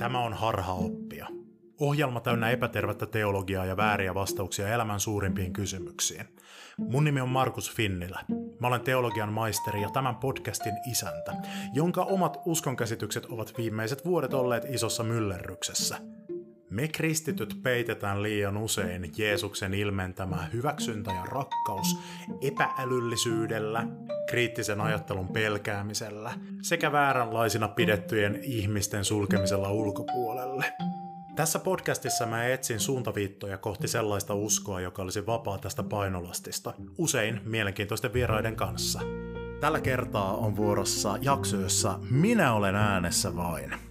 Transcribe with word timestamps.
Tämä 0.00 0.20
on 0.20 0.32
harhaoppia. 0.34 1.26
Ohjelma 1.80 2.20
täynnä 2.20 2.50
epätervettä 2.50 3.06
teologiaa 3.06 3.64
ja 3.64 3.76
vääriä 3.76 4.14
vastauksia 4.14 4.68
elämän 4.68 5.00
suurimpiin 5.00 5.52
kysymyksiin. 5.52 6.24
Mun 6.78 7.04
nimi 7.04 7.20
on 7.20 7.28
Markus 7.28 7.74
Finnilä. 7.74 8.20
Mä 8.60 8.66
olen 8.66 8.80
teologian 8.80 9.32
maisteri 9.32 9.82
ja 9.82 9.90
tämän 9.90 10.16
podcastin 10.16 10.72
isäntä, 10.90 11.34
jonka 11.74 12.02
omat 12.02 12.40
uskonkäsitykset 12.46 13.24
ovat 13.24 13.52
viimeiset 13.58 14.04
vuodet 14.04 14.34
olleet 14.34 14.64
isossa 14.68 15.02
myllerryksessä. 15.02 15.96
Me 16.70 16.88
kristityt 16.88 17.56
peitetään 17.62 18.22
liian 18.22 18.56
usein 18.56 19.12
Jeesuksen 19.16 19.74
ilmentämä 19.74 20.48
hyväksyntä 20.52 21.10
ja 21.10 21.24
rakkaus 21.24 21.96
epäälyllisyydellä, 22.40 23.86
kriittisen 24.28 24.80
ajattelun 24.80 25.28
pelkäämisellä 25.28 26.32
sekä 26.62 26.92
vääränlaisina 26.92 27.68
pidettyjen 27.68 28.40
ihmisten 28.42 29.04
sulkemisella 29.04 29.70
ulkopuolelle. 29.70 30.64
Tässä 31.36 31.58
podcastissa 31.58 32.26
mä 32.26 32.46
etsin 32.46 32.80
suuntaviittoja 32.80 33.58
kohti 33.58 33.88
sellaista 33.88 34.34
uskoa, 34.34 34.80
joka 34.80 35.02
olisi 35.02 35.26
vapaa 35.26 35.58
tästä 35.58 35.82
painolastista, 35.82 36.74
usein 36.98 37.40
mielenkiintoisten 37.44 38.12
vieraiden 38.12 38.56
kanssa. 38.56 39.00
Tällä 39.60 39.80
kertaa 39.80 40.36
on 40.36 40.56
vuorossa 40.56 41.18
jakso, 41.20 41.60
jossa 41.60 41.98
minä 42.10 42.52
olen 42.52 42.74
äänessä 42.74 43.36
vain. 43.36 43.89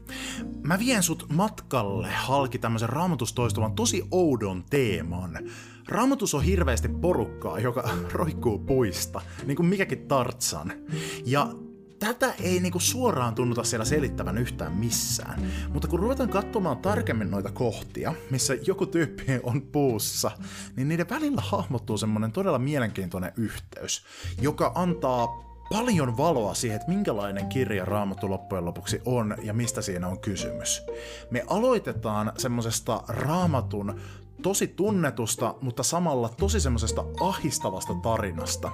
Mä 0.63 0.79
vien 0.79 1.03
sut 1.03 1.25
matkalle 1.33 2.09
halki 2.11 2.59
tämmöisen 2.59 2.89
raamatustoistuvan 2.89 3.73
tosi 3.73 4.07
oudon 4.11 4.63
teeman. 4.69 5.39
Raamatus 5.87 6.33
on 6.33 6.43
hirveästi 6.43 6.87
porukkaa, 6.87 7.59
joka 7.59 7.89
roikkuu 8.11 8.59
puista, 8.59 9.21
niin 9.45 9.55
kuin 9.55 9.65
mikäkin 9.65 10.07
tartsan. 10.07 10.73
Ja 11.25 11.47
tätä 11.99 12.33
ei 12.41 12.59
niinku 12.59 12.79
suoraan 12.79 13.35
tunnuta 13.35 13.63
siellä 13.63 13.85
selittävän 13.85 14.37
yhtään 14.37 14.73
missään. 14.73 15.51
Mutta 15.73 15.87
kun 15.87 15.99
ruvetaan 15.99 16.29
katsomaan 16.29 16.77
tarkemmin 16.77 17.31
noita 17.31 17.51
kohtia, 17.51 18.13
missä 18.29 18.53
joku 18.53 18.85
tyyppi 18.85 19.23
on 19.44 19.61
puussa, 19.61 20.31
niin 20.75 20.88
niiden 20.88 21.09
välillä 21.09 21.41
hahmottuu 21.41 21.97
semmonen 21.97 22.31
todella 22.31 22.59
mielenkiintoinen 22.59 23.33
yhteys, 23.38 24.05
joka 24.41 24.71
antaa 24.75 25.48
paljon 25.70 26.17
valoa 26.17 26.53
siihen, 26.53 26.75
että 26.75 26.92
minkälainen 26.92 27.48
kirja 27.48 27.86
Raamattu 27.86 28.30
loppujen 28.30 28.66
lopuksi 28.66 29.02
on 29.06 29.36
ja 29.44 29.53
mistä 29.53 29.81
siinä 29.81 30.08
on 30.08 30.20
kysymys. 30.20 30.86
Me 31.31 31.44
aloitetaan 31.48 32.31
semmoisesta 32.38 33.03
Raamatun 33.08 34.00
tosi 34.42 34.67
tunnetusta, 34.67 35.56
mutta 35.62 35.84
samalla 35.84 36.30
tosi 36.30 36.59
semmoisesta 36.59 37.06
ahistavasta 37.20 37.94
tarinasta, 37.94 38.72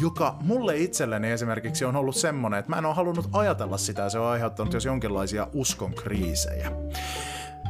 joka 0.00 0.36
mulle 0.40 0.76
itselleni 0.76 1.30
esimerkiksi 1.30 1.84
on 1.84 1.96
ollut 1.96 2.16
semmonen, 2.16 2.58
että 2.58 2.70
mä 2.70 2.78
en 2.78 2.84
ole 2.86 2.94
halunnut 2.94 3.28
ajatella 3.32 3.78
sitä 3.78 4.02
ja 4.02 4.10
se 4.10 4.18
on 4.18 4.26
aiheuttanut 4.26 4.72
jos 4.72 4.84
jonkinlaisia 4.84 5.48
uskon 5.52 5.94
kriisejä. 5.94 6.72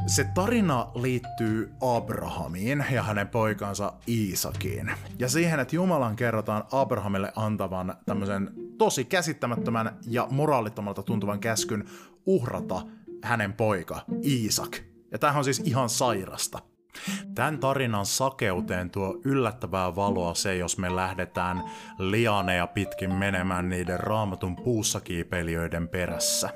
Se 0.07 0.27
tarina 0.33 0.87
liittyy 0.95 1.71
Abrahamiin 1.81 2.85
ja 2.91 3.03
hänen 3.03 3.27
poikansa 3.27 3.93
Iisakiin. 4.07 4.91
Ja 5.19 5.29
siihen, 5.29 5.59
että 5.59 5.75
Jumalan 5.75 6.15
kerrotaan 6.15 6.63
Abrahamille 6.71 7.31
antavan 7.35 7.95
tämmöisen 8.05 8.66
tosi 8.77 9.05
käsittämättömän 9.05 9.97
ja 10.07 10.27
moraalittomalta 10.31 11.03
tuntuvan 11.03 11.39
käskyn 11.39 11.89
uhrata 12.25 12.81
hänen 13.23 13.53
poika 13.53 14.01
Iisak. 14.23 14.77
Ja 15.11 15.19
tämähän 15.19 15.37
on 15.37 15.43
siis 15.43 15.59
ihan 15.65 15.89
sairasta. 15.89 16.59
Tämän 17.35 17.59
tarinan 17.59 18.05
sakeuteen 18.05 18.89
tuo 18.89 19.21
yllättävää 19.25 19.95
valoa 19.95 20.33
se, 20.33 20.55
jos 20.55 20.77
me 20.77 20.95
lähdetään 20.95 21.63
lianeja 21.99 22.67
pitkin 22.67 23.13
menemään 23.13 23.69
niiden 23.69 23.99
raamatun 23.99 24.55
puussakiipeilijöiden 24.55 25.87
perässä. 25.87 26.49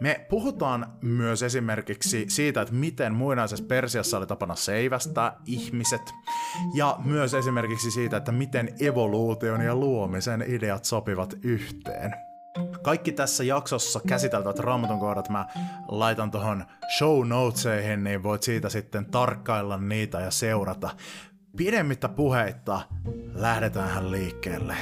Me 0.00 0.26
puhutaan 0.28 0.86
myös 1.02 1.42
esimerkiksi 1.42 2.24
siitä, 2.28 2.60
että 2.60 2.74
miten 2.74 3.14
muinaisessa 3.14 3.64
Persiassa 3.68 4.18
oli 4.18 4.26
tapana 4.26 4.54
seivästää 4.54 5.36
ihmiset, 5.46 6.14
ja 6.74 6.96
myös 7.04 7.34
esimerkiksi 7.34 7.90
siitä, 7.90 8.16
että 8.16 8.32
miten 8.32 8.74
evoluution 8.80 9.60
ja 9.60 9.74
luomisen 9.74 10.44
ideat 10.48 10.84
sopivat 10.84 11.34
yhteen. 11.42 12.23
Kaikki 12.82 13.12
tässä 13.12 13.44
jaksossa 13.44 14.00
käsiteltävät 14.08 14.58
raamatun 14.58 15.00
kohdat 15.00 15.28
mä 15.28 15.46
laitan 15.88 16.30
tuohon 16.30 16.64
show 16.98 17.28
notesihin, 17.28 18.04
niin 18.04 18.22
voit 18.22 18.42
siitä 18.42 18.68
sitten 18.68 19.06
tarkkailla 19.06 19.76
niitä 19.76 20.20
ja 20.20 20.30
seurata. 20.30 20.90
Pidemmittä 21.56 22.08
puheitta, 22.08 22.80
lähdetään 23.34 24.10
liikkeelle. 24.10 24.76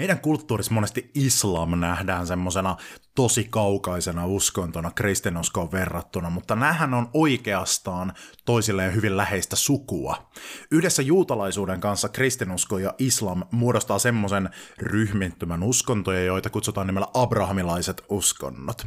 Meidän 0.00 0.20
kulttuurissa 0.20 0.74
monesti 0.74 1.10
islam 1.14 1.80
nähdään 1.80 2.26
semmoisena 2.26 2.76
tosi 3.14 3.46
kaukaisena 3.50 4.26
uskontona 4.26 4.90
kristinuskoon 4.90 5.72
verrattuna, 5.72 6.30
mutta 6.30 6.54
nämähän 6.54 6.94
on 6.94 7.10
oikeastaan 7.14 8.12
toisilleen 8.44 8.94
hyvin 8.94 9.16
läheistä 9.16 9.56
sukua. 9.56 10.30
Yhdessä 10.70 11.02
juutalaisuuden 11.02 11.80
kanssa 11.80 12.08
kristinusko 12.08 12.78
ja 12.78 12.94
islam 12.98 13.42
muodostaa 13.50 13.98
semmoisen 13.98 14.50
ryhmittymän 14.78 15.62
uskontoja, 15.62 16.24
joita 16.24 16.50
kutsutaan 16.50 16.86
nimellä 16.86 17.08
abrahamilaiset 17.14 18.02
uskonnot. 18.08 18.86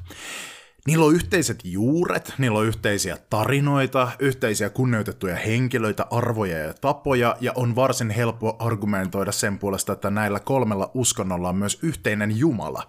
Niillä 0.88 1.06
on 1.06 1.16
yhteiset 1.16 1.60
juuret, 1.64 2.34
niillä 2.38 2.60
on 2.60 2.66
yhteisiä 2.66 3.18
tarinoita, 3.30 4.12
yhteisiä 4.20 4.70
kunnioitettuja 4.70 5.36
henkilöitä, 5.36 6.06
arvoja 6.12 6.58
ja 6.58 6.74
tapoja, 6.74 7.36
ja 7.42 7.52
on 7.56 7.76
varsin 7.76 8.10
helppo 8.10 8.56
argumentoida 8.60 9.32
sen 9.32 9.60
puolesta, 9.60 9.94
että 9.94 10.10
näillä 10.10 10.40
kolmella 10.40 10.92
uskonnolla 10.94 11.50
on 11.50 11.56
myös 11.56 11.80
yhteinen 11.82 12.38
Jumala. 12.38 12.84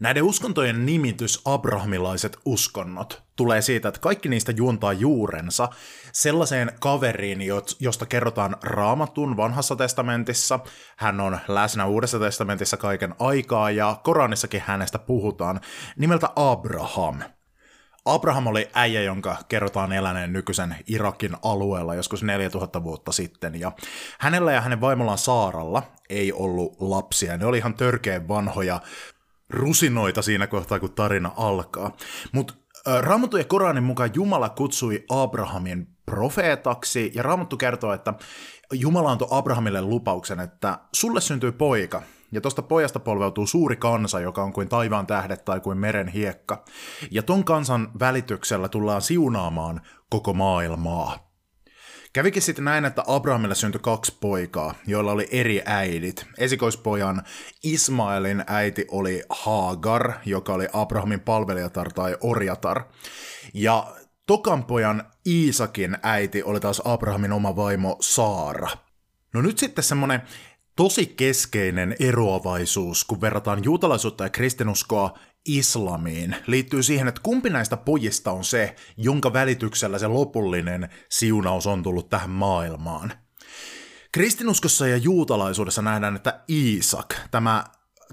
Näiden 0.00 0.22
uskontojen 0.22 0.86
nimitys 0.86 1.40
abrahamilaiset 1.44 2.36
uskonnot 2.44 3.22
tulee 3.36 3.62
siitä, 3.62 3.88
että 3.88 4.00
kaikki 4.00 4.28
niistä 4.28 4.52
juontaa 4.56 4.92
juurensa 4.92 5.68
sellaiseen 6.12 6.72
kaveriin, 6.80 7.38
josta 7.80 8.06
kerrotaan 8.06 8.56
raamatun 8.62 9.36
vanhassa 9.36 9.76
testamentissa. 9.76 10.60
Hän 10.96 11.20
on 11.20 11.38
läsnä 11.48 11.86
uudessa 11.86 12.18
testamentissa 12.18 12.76
kaiken 12.76 13.14
aikaa 13.18 13.70
ja 13.70 14.00
Koranissakin 14.04 14.62
hänestä 14.66 14.98
puhutaan 14.98 15.60
nimeltä 15.96 16.28
Abraham. 16.36 17.18
Abraham 18.04 18.46
oli 18.46 18.68
äijä, 18.74 19.02
jonka 19.02 19.36
kerrotaan 19.48 19.92
eläneen 19.92 20.32
nykyisen 20.32 20.76
Irakin 20.86 21.36
alueella 21.42 21.94
joskus 21.94 22.22
4000 22.22 22.84
vuotta 22.84 23.12
sitten, 23.12 23.60
ja 23.60 23.72
hänellä 24.18 24.52
ja 24.52 24.60
hänen 24.60 24.80
vaimollaan 24.80 25.18
Saaralla 25.18 25.82
ei 26.08 26.32
ollut 26.32 26.76
lapsia. 26.80 27.36
Ne 27.36 27.46
oli 27.46 27.58
ihan 27.58 27.74
törkeen 27.74 28.28
vanhoja 28.28 28.80
rusinoita 29.50 30.22
siinä 30.22 30.46
kohtaa, 30.46 30.80
kun 30.80 30.92
tarina 30.92 31.32
alkaa. 31.36 31.96
Mutta 32.32 32.54
Raamattu 33.00 33.36
ja 33.36 33.44
Koranin 33.44 33.84
mukaan 33.84 34.10
Jumala 34.14 34.48
kutsui 34.48 35.04
Abrahamin 35.08 35.86
profeetaksi, 36.06 37.12
ja 37.14 37.22
Raamattu 37.22 37.56
kertoo, 37.56 37.92
että 37.92 38.14
Jumala 38.72 39.10
antoi 39.10 39.28
Abrahamille 39.30 39.82
lupauksen, 39.82 40.40
että 40.40 40.78
sulle 40.94 41.20
syntyy 41.20 41.52
poika, 41.52 42.02
ja 42.32 42.40
tuosta 42.40 42.62
pojasta 42.62 43.00
polveutuu 43.00 43.46
suuri 43.46 43.76
kansa, 43.76 44.20
joka 44.20 44.42
on 44.42 44.52
kuin 44.52 44.68
taivaan 44.68 45.06
tähdet 45.06 45.44
tai 45.44 45.60
kuin 45.60 45.78
meren 45.78 46.08
hiekka. 46.08 46.64
Ja 47.10 47.22
ton 47.22 47.44
kansan 47.44 47.88
välityksellä 48.00 48.68
tullaan 48.68 49.02
siunaamaan 49.02 49.80
koko 50.10 50.32
maailmaa. 50.32 51.27
Kävikin 52.18 52.42
sitten 52.42 52.64
näin, 52.64 52.84
että 52.84 53.04
Abrahamille 53.06 53.54
syntyi 53.54 53.80
kaksi 53.82 54.16
poikaa, 54.20 54.74
joilla 54.86 55.12
oli 55.12 55.28
eri 55.30 55.62
äidit. 55.64 56.26
Esikoispojan 56.38 57.22
Ismaelin 57.62 58.44
äiti 58.46 58.86
oli 58.90 59.22
Hagar, 59.30 60.12
joka 60.24 60.54
oli 60.54 60.68
Abrahamin 60.72 61.20
palvelijatar 61.20 61.92
tai 61.92 62.16
orjatar. 62.20 62.82
Ja 63.54 63.96
tokan 64.26 64.64
pojan 64.64 65.04
Iisakin 65.26 65.98
äiti 66.02 66.42
oli 66.42 66.60
taas 66.60 66.82
Abrahamin 66.84 67.32
oma 67.32 67.56
vaimo 67.56 67.96
Saara. 68.00 68.68
No 69.34 69.42
nyt 69.42 69.58
sitten 69.58 69.84
semmonen 69.84 70.22
tosi 70.76 71.06
keskeinen 71.06 71.96
eroavaisuus, 72.00 73.04
kun 73.04 73.20
verrataan 73.20 73.64
juutalaisuutta 73.64 74.24
ja 74.24 74.30
kristinuskoa 74.30 75.18
islamiin, 75.48 76.36
liittyy 76.46 76.82
siihen, 76.82 77.08
että 77.08 77.20
kumpi 77.24 77.50
näistä 77.50 77.76
pojista 77.76 78.32
on 78.32 78.44
se, 78.44 78.76
jonka 78.96 79.32
välityksellä 79.32 79.98
se 79.98 80.06
lopullinen 80.06 80.88
siunaus 81.08 81.66
on 81.66 81.82
tullut 81.82 82.08
tähän 82.08 82.30
maailmaan. 82.30 83.12
Kristinuskossa 84.12 84.86
ja 84.86 84.96
juutalaisuudessa 84.96 85.82
nähdään, 85.82 86.16
että 86.16 86.40
Iisak, 86.48 87.14
tämä 87.30 87.64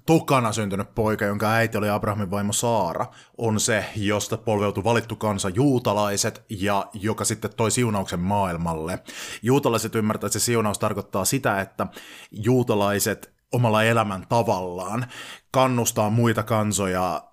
tokana 0.06 0.52
syntynyt 0.52 0.96
poika, 0.96 1.26
jonka 1.26 1.52
äiti 1.52 1.78
oli 1.78 1.90
Abrahamin 1.90 2.32
vaimo 2.32 2.54
Saara, 2.54 3.06
on 3.38 3.60
se, 3.60 3.86
josta 3.96 4.38
polveutui 4.38 4.84
valittu 4.84 5.16
kansa 5.16 5.50
juutalaiset 5.50 6.46
ja 6.50 6.88
joka 6.94 7.26
sitten 7.26 7.52
toi 7.58 7.72
siunauksen 7.72 8.20
maailmalle. 8.20 9.00
Juutalaiset 9.42 9.96
ymmärtävät, 9.96 10.30
että 10.30 10.40
se 10.40 10.46
siunaus 10.46 10.80
tarkoittaa 10.80 11.26
sitä, 11.26 11.62
että 11.62 11.88
juutalaiset 12.32 13.35
omalla 13.56 13.84
elämän 13.84 14.26
tavallaan 14.30 15.06
kannustaa 15.52 16.10
muita 16.10 16.44
kansoja 16.44 17.24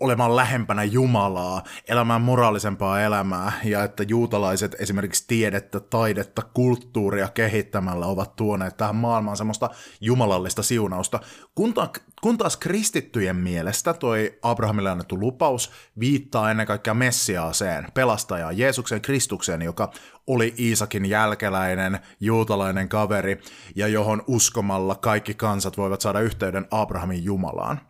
olemaan 0.00 0.36
lähempänä 0.36 0.84
Jumalaa, 0.84 1.62
elämään 1.88 2.20
moraalisempaa 2.20 3.00
elämää, 3.00 3.52
ja 3.64 3.84
että 3.84 4.02
juutalaiset 4.02 4.76
esimerkiksi 4.78 5.24
tiedettä, 5.26 5.80
taidetta, 5.80 6.42
kulttuuria 6.42 7.28
kehittämällä 7.28 8.06
ovat 8.06 8.36
tuoneet 8.36 8.76
tähän 8.76 8.96
maailmaan 8.96 9.36
semmoista 9.36 9.70
jumalallista 10.00 10.62
siunausta, 10.62 11.20
kun, 11.54 11.74
ta- 11.74 11.90
kun 12.22 12.38
taas 12.38 12.56
kristittyjen 12.56 13.36
mielestä 13.36 13.94
toi 13.94 14.38
Abrahamille 14.42 14.90
annettu 14.90 15.20
lupaus 15.20 15.70
viittaa 16.00 16.50
ennen 16.50 16.66
kaikkea 16.66 16.94
Messiaaseen, 16.94 17.86
pelastajaan, 17.94 18.58
Jeesuksen 18.58 19.00
Kristukseen, 19.00 19.62
joka 19.62 19.92
oli 20.26 20.54
Iisakin 20.58 21.06
jälkeläinen, 21.06 21.98
juutalainen 22.20 22.88
kaveri, 22.88 23.40
ja 23.76 23.88
johon 23.88 24.22
uskomalla 24.26 24.94
kaikki 24.94 25.34
kansat 25.34 25.76
voivat 25.76 26.00
saada 26.00 26.20
yhteyden 26.20 26.66
Abrahamin 26.70 27.24
Jumalaan. 27.24 27.80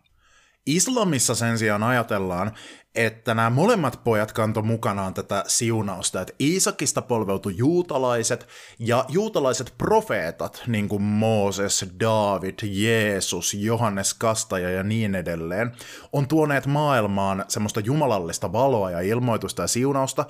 Islamissa 0.75 1.35
sen 1.35 1.57
sijaan 1.57 1.83
ajatellaan, 1.83 2.51
että 2.95 3.33
nämä 3.33 3.49
molemmat 3.49 4.03
pojat 4.03 4.31
kanto 4.31 4.61
mukanaan 4.61 5.13
tätä 5.13 5.43
siunausta, 5.47 6.21
että 6.21 6.33
Iisakista 6.41 7.01
polveutui 7.01 7.57
juutalaiset 7.57 8.47
ja 8.79 9.05
juutalaiset 9.07 9.73
profeetat, 9.77 10.63
niin 10.67 10.89
kuin 10.89 11.01
Mooses, 11.01 11.85
David, 11.99 12.55
Jeesus, 12.63 13.53
Johannes 13.53 14.13
Kastaja 14.13 14.69
ja 14.69 14.83
niin 14.83 15.15
edelleen, 15.15 15.71
on 16.13 16.27
tuoneet 16.27 16.65
maailmaan 16.65 17.45
semmoista 17.47 17.79
jumalallista 17.79 18.51
valoa 18.51 18.91
ja 18.91 19.01
ilmoitusta 19.01 19.61
ja 19.61 19.67
siunausta, 19.67 20.25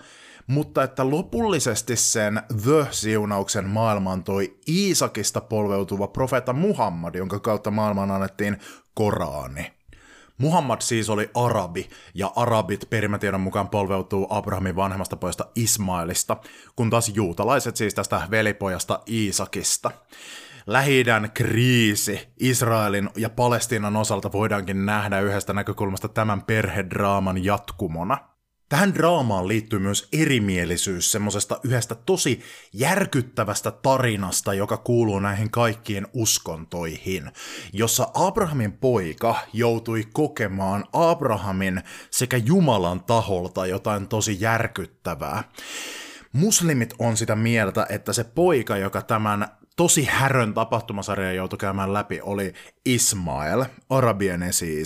mutta 0.48 0.84
että 0.84 1.10
lopullisesti 1.10 1.96
sen 1.96 2.42
The-siunauksen 2.64 3.68
maailmaan 3.68 4.24
toi 4.24 4.58
Iisakista 4.68 5.42
polveutuva 5.42 6.08
profeetta 6.08 6.54
Muhammad, 6.54 7.16
jonka 7.16 7.40
kautta 7.40 7.72
maailmaan 7.72 8.12
annettiin 8.12 8.58
Korani. 8.94 9.79
Muhammad 10.40 10.82
siis 10.82 11.10
oli 11.10 11.30
arabi, 11.34 11.90
ja 12.14 12.32
arabit 12.36 12.90
perimätiedon 12.90 13.42
mukaan 13.42 13.70
polveutuu 13.70 14.28
Abrahamin 14.30 14.76
vanhemmasta 14.76 15.16
pojasta 15.16 15.46
Ismailista, 15.56 16.38
kun 16.76 16.90
taas 16.90 17.12
juutalaiset 17.16 17.76
siis 17.76 17.94
tästä 17.94 18.22
velipojasta 18.32 19.00
Iisakista. 19.10 19.92
lähi 20.68 21.04
kriisi 21.34 22.28
Israelin 22.40 23.10
ja 23.18 23.30
Palestiinan 23.30 23.96
osalta 23.96 24.32
voidaankin 24.32 24.86
nähdä 24.86 25.20
yhdestä 25.20 25.54
näkökulmasta 25.54 26.08
tämän 26.08 26.42
perhedraaman 26.42 27.44
jatkumona. 27.44 28.29
Tähän 28.70 28.94
draamaan 28.94 29.48
liittyy 29.48 29.80
myös 29.80 30.08
erimielisyys 30.14 31.12
semmoisesta 31.12 31.60
yhdestä 31.64 31.96
tosi 31.96 32.42
järkyttävästä 32.74 33.72
tarinasta, 33.72 34.54
joka 34.54 34.78
kuuluu 34.78 35.20
näihin 35.20 35.52
kaikkiin 35.52 36.08
uskontoihin, 36.14 37.32
jossa 37.74 38.08
Abrahamin 38.14 38.72
poika 38.72 39.36
joutui 39.54 40.04
kokemaan 40.14 40.86
Abrahamin 40.94 41.82
sekä 42.12 42.38
Jumalan 42.38 43.04
taholta 43.04 43.66
jotain 43.66 44.08
tosi 44.08 44.38
järkyttävää. 44.40 45.44
Muslimit 46.34 46.94
on 47.00 47.18
sitä 47.18 47.36
mieltä, 47.36 47.86
että 47.90 48.14
se 48.14 48.24
poika, 48.24 48.78
joka 48.78 49.02
tämän 49.02 49.48
tosi 49.80 50.08
härön 50.12 50.54
tapahtumasarjan 50.54 51.36
joutui 51.36 51.58
käymään 51.58 51.94
läpi, 51.94 52.20
oli 52.24 52.54
Ismael, 52.86 53.66
Arabien 53.90 54.44
esi 54.44 54.84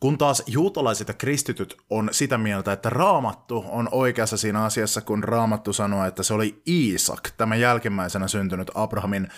kun 0.00 0.18
taas 0.18 0.42
juutalaiset 0.46 1.08
ja 1.08 1.14
kristityt 1.14 1.76
on 1.90 2.08
sitä 2.12 2.38
mieltä, 2.38 2.72
että 2.72 2.90
raamattu 2.90 3.64
on 3.68 3.88
oikeassa 3.92 4.36
siinä 4.36 4.64
asiassa, 4.64 5.00
kun 5.00 5.24
raamattu 5.24 5.72
sanoo, 5.72 6.04
että 6.04 6.22
se 6.22 6.34
oli 6.34 6.62
Iisak, 6.68 7.30
tämä 7.36 7.56
jälkimmäisenä 7.56 8.28
syntynyt 8.28 8.70
Abrahamin 8.74 9.28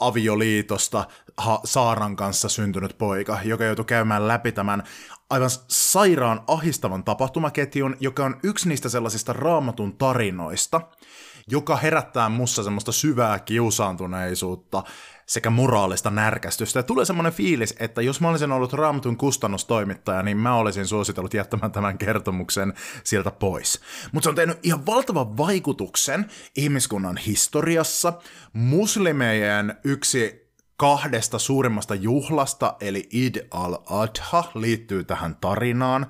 avioliitosta 0.00 1.04
ha- 1.36 1.60
Saaran 1.64 2.16
kanssa 2.16 2.48
syntynyt 2.48 2.98
poika, 2.98 3.38
joka 3.44 3.64
joutui 3.64 3.84
käymään 3.84 4.28
läpi 4.28 4.52
tämän 4.52 4.82
aivan 5.30 5.50
sairaan 5.68 6.40
ahistavan 6.46 7.04
tapahtumaketjun, 7.04 7.96
joka 8.00 8.24
on 8.24 8.36
yksi 8.42 8.68
niistä 8.68 8.88
sellaisista 8.88 9.32
raamatun 9.32 9.96
tarinoista, 9.96 10.80
joka 11.50 11.76
herättää 11.76 12.28
mussa 12.28 12.62
semmoista 12.62 12.92
syvää 12.92 13.38
kiusaantuneisuutta 13.38 14.82
sekä 15.26 15.50
moraalista 15.50 16.10
närkästystä. 16.10 16.78
Ja 16.78 16.82
tulee 16.82 17.04
semmoinen 17.04 17.32
fiilis, 17.32 17.74
että 17.78 18.02
jos 18.02 18.20
mä 18.20 18.28
olisin 18.28 18.52
ollut 18.52 18.72
Raamatun 18.72 19.16
kustannustoimittaja, 19.16 20.22
niin 20.22 20.36
mä 20.36 20.54
olisin 20.54 20.86
suositellut 20.86 21.34
jättämään 21.34 21.72
tämän 21.72 21.98
kertomuksen 21.98 22.74
sieltä 23.04 23.30
pois. 23.30 23.80
Mutta 24.12 24.24
se 24.24 24.28
on 24.28 24.36
tehnyt 24.36 24.58
ihan 24.62 24.86
valtavan 24.86 25.36
vaikutuksen 25.36 26.26
ihmiskunnan 26.56 27.16
historiassa. 27.16 28.12
Muslimejen 28.52 29.74
yksi 29.84 30.44
kahdesta 30.76 31.38
suurimmasta 31.38 31.94
juhlasta, 31.94 32.76
eli 32.80 33.08
Id 33.12 33.36
al-Adha, 33.50 34.44
liittyy 34.54 35.04
tähän 35.04 35.36
tarinaan. 35.40 36.06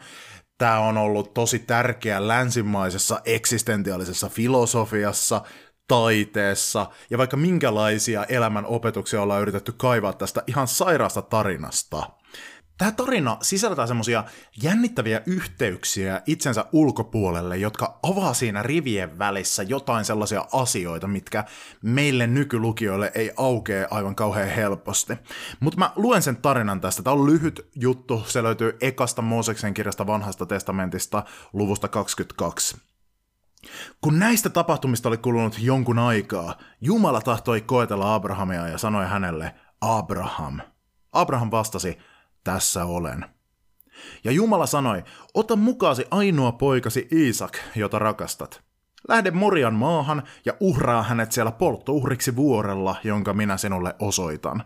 Tämä 0.58 0.78
on 0.78 0.98
ollut 0.98 1.34
tosi 1.34 1.58
tärkeä 1.58 2.28
länsimaisessa 2.28 3.20
eksistentiaalisessa 3.24 4.28
filosofiassa, 4.28 5.42
taiteessa 5.88 6.86
ja 7.10 7.18
vaikka 7.18 7.36
minkälaisia 7.36 8.24
elämän 8.24 8.66
opetuksia 8.66 9.22
ollaan 9.22 9.42
yritetty 9.42 9.72
kaivaa 9.72 10.12
tästä 10.12 10.42
ihan 10.46 10.68
sairaasta 10.68 11.22
tarinasta. 11.22 12.10
Tämä 12.78 12.92
tarina 12.92 13.36
sisältää 13.42 13.86
semmoisia 13.86 14.24
jännittäviä 14.62 15.22
yhteyksiä 15.26 16.22
itsensä 16.26 16.64
ulkopuolelle, 16.72 17.56
jotka 17.56 17.98
avaa 18.02 18.34
siinä 18.34 18.62
rivien 18.62 19.18
välissä 19.18 19.62
jotain 19.62 20.04
sellaisia 20.04 20.46
asioita, 20.52 21.08
mitkä 21.08 21.44
meille 21.82 22.26
nykylukijoille 22.26 23.12
ei 23.14 23.32
aukee 23.36 23.86
aivan 23.90 24.14
kauhean 24.14 24.48
helposti. 24.48 25.12
Mutta 25.60 25.78
mä 25.78 25.90
luen 25.96 26.22
sen 26.22 26.36
tarinan 26.36 26.80
tästä. 26.80 27.02
Tämä 27.02 27.14
on 27.14 27.26
lyhyt 27.26 27.66
juttu. 27.74 28.24
Se 28.26 28.42
löytyy 28.42 28.76
ekasta 28.80 29.22
Mooseksen 29.22 29.74
kirjasta 29.74 30.06
vanhasta 30.06 30.46
testamentista 30.46 31.24
luvusta 31.52 31.88
22. 31.88 32.76
Kun 34.00 34.18
näistä 34.18 34.50
tapahtumista 34.50 35.08
oli 35.08 35.16
kulunut 35.16 35.56
jonkun 35.58 35.98
aikaa, 35.98 36.58
Jumala 36.80 37.20
tahtoi 37.20 37.60
koetella 37.60 38.14
Abrahamia 38.14 38.68
ja 38.68 38.78
sanoi 38.78 39.06
hänelle, 39.06 39.54
Abraham. 39.80 40.60
Abraham 41.12 41.50
vastasi, 41.50 41.98
tässä 42.44 42.85
olen. 42.85 43.25
Ja 44.25 44.32
Jumala 44.32 44.67
sanoi, 44.67 45.05
ota 45.35 45.56
mukaasi 45.56 46.05
ainoa 46.11 46.52
poikasi 46.52 47.08
Iisak, 47.12 47.58
jota 47.76 47.99
rakastat. 47.99 48.62
Lähde 49.08 49.31
Morian 49.31 49.75
maahan 49.75 50.23
ja 50.44 50.52
uhraa 50.61 51.02
hänet 51.02 51.32
siellä 51.32 51.52
polttouhriksi 51.52 52.37
vuorella, 52.37 52.96
jonka 53.05 53.35
minä 53.35 53.56
sinulle 53.56 53.94
osoitan. 53.99 54.64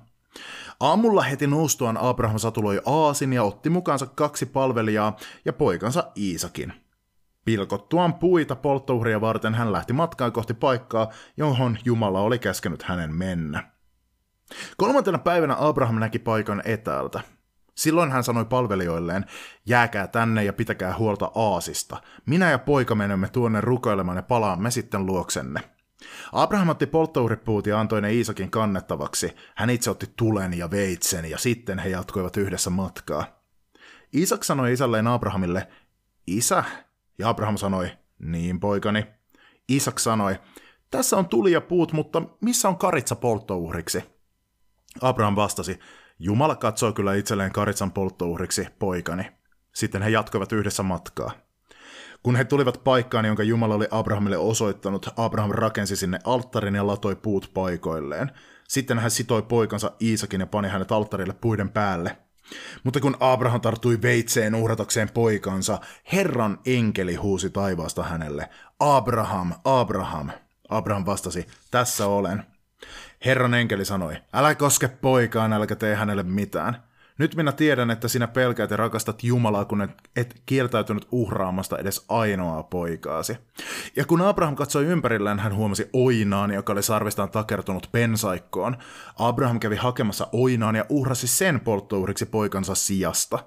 Aamulla 0.80 1.22
heti 1.22 1.46
noustuaan 1.46 1.96
Abraham 1.96 2.38
satuloi 2.38 2.80
aasin 2.86 3.32
ja 3.32 3.42
otti 3.42 3.70
mukaansa 3.70 4.06
kaksi 4.06 4.46
palvelijaa 4.46 5.16
ja 5.44 5.52
poikansa 5.52 6.12
Iisakin. 6.16 6.72
Pilkottuaan 7.44 8.14
puita 8.14 8.56
polttouhria 8.56 9.20
varten 9.20 9.54
hän 9.54 9.72
lähti 9.72 9.92
matkaan 9.92 10.32
kohti 10.32 10.54
paikkaa, 10.54 11.10
johon 11.36 11.78
Jumala 11.84 12.20
oli 12.20 12.38
käskenyt 12.38 12.82
hänen 12.82 13.14
mennä. 13.14 13.70
Kolmantena 14.76 15.18
päivänä 15.18 15.56
Abraham 15.58 15.98
näki 15.98 16.18
paikan 16.18 16.62
etäältä. 16.64 17.20
Silloin 17.78 18.12
hän 18.12 18.24
sanoi 18.24 18.44
palvelijoilleen, 18.44 19.24
jääkää 19.66 20.06
tänne 20.06 20.44
ja 20.44 20.52
pitäkää 20.52 20.96
huolta 20.96 21.30
aasista. 21.34 22.02
Minä 22.26 22.50
ja 22.50 22.58
poika 22.58 22.94
menemme 22.94 23.28
tuonne 23.28 23.60
rukoilemaan 23.60 24.16
ja 24.16 24.22
palaamme 24.22 24.70
sitten 24.70 25.06
luoksenne. 25.06 25.60
Abraham 26.32 26.68
otti 26.68 26.86
polttouhripuut 26.86 27.66
ja 27.66 27.80
antoi 27.80 28.02
ne 28.02 28.12
Iisakin 28.12 28.50
kannettavaksi. 28.50 29.36
Hän 29.54 29.70
itse 29.70 29.90
otti 29.90 30.06
tulen 30.16 30.58
ja 30.58 30.70
veitsen 30.70 31.30
ja 31.30 31.38
sitten 31.38 31.78
he 31.78 31.88
jatkoivat 31.88 32.36
yhdessä 32.36 32.70
matkaa. 32.70 33.24
Iisak 34.14 34.44
sanoi 34.44 34.72
isälleen 34.72 35.06
Abrahamille, 35.06 35.68
Isä, 36.26 36.64
ja 37.18 37.28
Abraham 37.28 37.56
sanoi, 37.56 37.90
niin 38.18 38.60
poikani. 38.60 39.06
Isak 39.68 39.98
sanoi, 39.98 40.38
tässä 40.90 41.16
on 41.16 41.28
tuli 41.28 41.52
ja 41.52 41.60
puut, 41.60 41.92
mutta 41.92 42.22
missä 42.40 42.68
on 42.68 42.78
karitsa 42.78 43.16
polttouhriksi? 43.16 44.04
Abraham 45.00 45.36
vastasi, 45.36 45.78
Jumala 46.18 46.56
katsoi 46.56 46.92
kyllä 46.92 47.14
itselleen 47.14 47.52
karitsan 47.52 47.92
polttouhriksi, 47.92 48.66
poikani. 48.78 49.32
Sitten 49.74 50.02
he 50.02 50.10
jatkoivat 50.10 50.52
yhdessä 50.52 50.82
matkaa. 50.82 51.30
Kun 52.22 52.36
he 52.36 52.44
tulivat 52.44 52.84
paikkaan, 52.84 53.24
jonka 53.24 53.42
Jumala 53.42 53.74
oli 53.74 53.88
Abrahamille 53.90 54.36
osoittanut, 54.38 55.08
Abraham 55.16 55.50
rakensi 55.50 55.96
sinne 55.96 56.18
alttarin 56.24 56.74
ja 56.74 56.86
latoi 56.86 57.16
puut 57.16 57.50
paikoilleen. 57.54 58.30
Sitten 58.68 58.98
hän 58.98 59.10
sitoi 59.10 59.42
poikansa 59.42 59.92
Iisakin 60.02 60.40
ja 60.40 60.46
pani 60.46 60.68
hänet 60.68 60.92
alttarille 60.92 61.34
puiden 61.40 61.70
päälle. 61.70 62.18
Mutta 62.84 63.00
kun 63.00 63.16
Abraham 63.20 63.60
tarttui 63.60 64.02
veitseen 64.02 64.54
uhratakseen 64.54 65.10
poikansa, 65.14 65.80
Herran 66.12 66.58
enkeli 66.66 67.14
huusi 67.14 67.50
taivaasta 67.50 68.02
hänelle, 68.02 68.48
Abraham, 68.80 69.52
Abraham. 69.64 70.30
Abraham 70.68 71.06
vastasi, 71.06 71.46
tässä 71.70 72.06
olen. 72.06 72.57
Herran 73.24 73.54
enkeli 73.54 73.84
sanoi, 73.84 74.16
älä 74.32 74.54
koske 74.54 74.88
poikaan, 74.88 75.52
älkä 75.52 75.76
tee 75.76 75.94
hänelle 75.94 76.22
mitään. 76.22 76.88
Nyt 77.18 77.36
minä 77.36 77.52
tiedän, 77.52 77.90
että 77.90 78.08
sinä 78.08 78.26
pelkäät 78.26 78.70
ja 78.70 78.76
rakastat 78.76 79.24
Jumalaa, 79.24 79.64
kun 79.64 79.88
et, 80.16 80.42
kieltäytynyt 80.46 81.08
uhraamasta 81.12 81.78
edes 81.78 82.04
ainoaa 82.08 82.62
poikaasi. 82.62 83.36
Ja 83.96 84.04
kun 84.04 84.22
Abraham 84.22 84.56
katsoi 84.56 84.84
ympärilleen, 84.84 85.38
hän 85.38 85.54
huomasi 85.54 85.90
oinaan, 85.92 86.50
joka 86.50 86.72
oli 86.72 86.82
sarvistaan 86.82 87.30
takertunut 87.30 87.88
pensaikkoon. 87.92 88.76
Abraham 89.18 89.60
kävi 89.60 89.76
hakemassa 89.76 90.26
oinaan 90.32 90.76
ja 90.76 90.84
uhrasi 90.88 91.26
sen 91.26 91.60
polttouhriksi 91.60 92.26
poikansa 92.26 92.74
sijasta. 92.74 93.38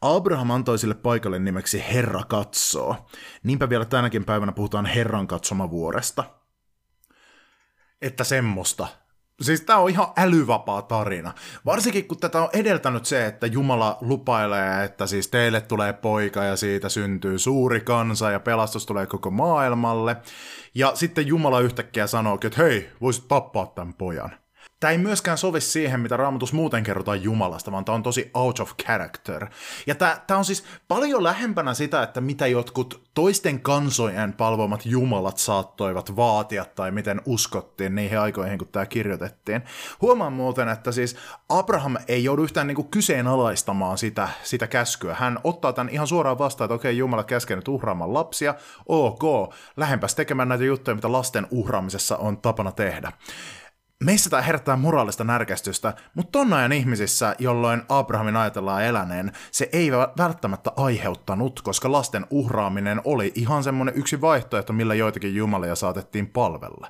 Abraham 0.00 0.50
antoi 0.50 0.78
sille 0.78 0.94
paikalle 0.94 1.38
nimeksi 1.38 1.84
Herra 1.92 2.22
katsoo. 2.28 2.96
Niinpä 3.42 3.68
vielä 3.68 3.84
tänäkin 3.84 4.24
päivänä 4.24 4.52
puhutaan 4.52 4.86
Herran 4.86 5.26
katsomavuoresta. 5.26 6.24
Että 8.02 8.24
semmoista. 8.24 8.88
Siis 9.42 9.60
tämä 9.60 9.78
on 9.78 9.90
ihan 9.90 10.06
älyvapaa 10.16 10.82
tarina. 10.82 11.32
Varsinkin 11.64 12.08
kun 12.08 12.18
tätä 12.18 12.42
on 12.42 12.48
edeltänyt 12.52 13.06
se, 13.06 13.26
että 13.26 13.46
Jumala 13.46 13.98
lupailee, 14.00 14.84
että 14.84 15.06
siis 15.06 15.28
teille 15.28 15.60
tulee 15.60 15.92
poika 15.92 16.44
ja 16.44 16.56
siitä 16.56 16.88
syntyy 16.88 17.38
suuri 17.38 17.80
kansa 17.80 18.30
ja 18.30 18.40
pelastus 18.40 18.86
tulee 18.86 19.06
koko 19.06 19.30
maailmalle. 19.30 20.16
Ja 20.74 20.92
sitten 20.94 21.26
Jumala 21.26 21.60
yhtäkkiä 21.60 22.06
sanoo, 22.06 22.38
että 22.44 22.62
hei, 22.62 22.90
voisit 23.00 23.28
tappaa 23.28 23.66
tämän 23.66 23.94
pojan. 23.94 24.45
Tämä 24.80 24.90
ei 24.90 24.98
myöskään 24.98 25.38
sovi 25.38 25.60
siihen, 25.60 26.00
mitä 26.00 26.16
raamatus 26.16 26.52
muuten 26.52 26.82
kerrotaan 26.82 27.22
Jumalasta, 27.22 27.72
vaan 27.72 27.84
tämä 27.84 27.96
on 27.96 28.02
tosi 28.02 28.30
out 28.34 28.60
of 28.60 28.72
character. 28.82 29.46
Ja 29.86 29.94
tämä, 29.94 30.20
tämä 30.26 30.38
on 30.38 30.44
siis 30.44 30.64
paljon 30.88 31.22
lähempänä 31.22 31.74
sitä, 31.74 32.02
että 32.02 32.20
mitä 32.20 32.46
jotkut 32.46 33.02
toisten 33.14 33.60
kansojen 33.60 34.32
palvomat 34.32 34.86
Jumalat 34.86 35.38
saattoivat 35.38 36.16
vaatia 36.16 36.64
tai 36.64 36.90
miten 36.90 37.22
uskottiin 37.26 37.94
niihin 37.94 38.20
aikoihin, 38.20 38.58
kun 38.58 38.68
tämä 38.68 38.86
kirjoitettiin. 38.86 39.62
Huomaan 40.00 40.32
muuten, 40.32 40.68
että 40.68 40.92
siis 40.92 41.16
Abraham 41.48 41.96
ei 42.08 42.24
joudu 42.24 42.42
yhtään 42.42 42.66
niin 42.66 42.76
kuin 42.76 42.88
kyseenalaistamaan 42.88 43.98
sitä, 43.98 44.28
sitä 44.42 44.66
käskyä. 44.66 45.14
Hän 45.14 45.38
ottaa 45.44 45.72
tämän 45.72 45.92
ihan 45.92 46.06
suoraan 46.06 46.38
vastaan, 46.38 46.66
että 46.66 46.74
okei, 46.74 46.98
Jumala 46.98 47.24
käskenyt 47.24 47.68
uhraamaan 47.68 48.14
lapsia, 48.14 48.54
ok, 48.86 49.54
lähempäs 49.76 50.14
tekemään 50.14 50.48
näitä 50.48 50.64
juttuja, 50.64 50.94
mitä 50.94 51.12
lasten 51.12 51.46
uhraamisessa 51.50 52.16
on 52.16 52.38
tapana 52.38 52.72
tehdä. 52.72 53.12
Meissä 54.04 54.30
tämä 54.30 54.42
herättää 54.42 54.76
moraalista 54.76 55.24
närkästystä, 55.24 55.94
mutta 56.14 56.32
ton 56.32 56.52
ajan 56.52 56.72
ihmisissä, 56.72 57.36
jolloin 57.38 57.82
Abrahamin 57.88 58.36
ajatellaan 58.36 58.84
eläneen, 58.84 59.32
se 59.50 59.68
ei 59.72 59.92
välttämättä 60.18 60.72
aiheuttanut, 60.76 61.62
koska 61.62 61.92
lasten 61.92 62.26
uhraaminen 62.30 63.00
oli 63.04 63.32
ihan 63.34 63.64
semmoinen 63.64 63.94
yksi 63.96 64.20
vaihtoehto, 64.20 64.72
millä 64.72 64.94
joitakin 64.94 65.34
jumalia 65.34 65.74
saatettiin 65.74 66.26
palvella. 66.26 66.88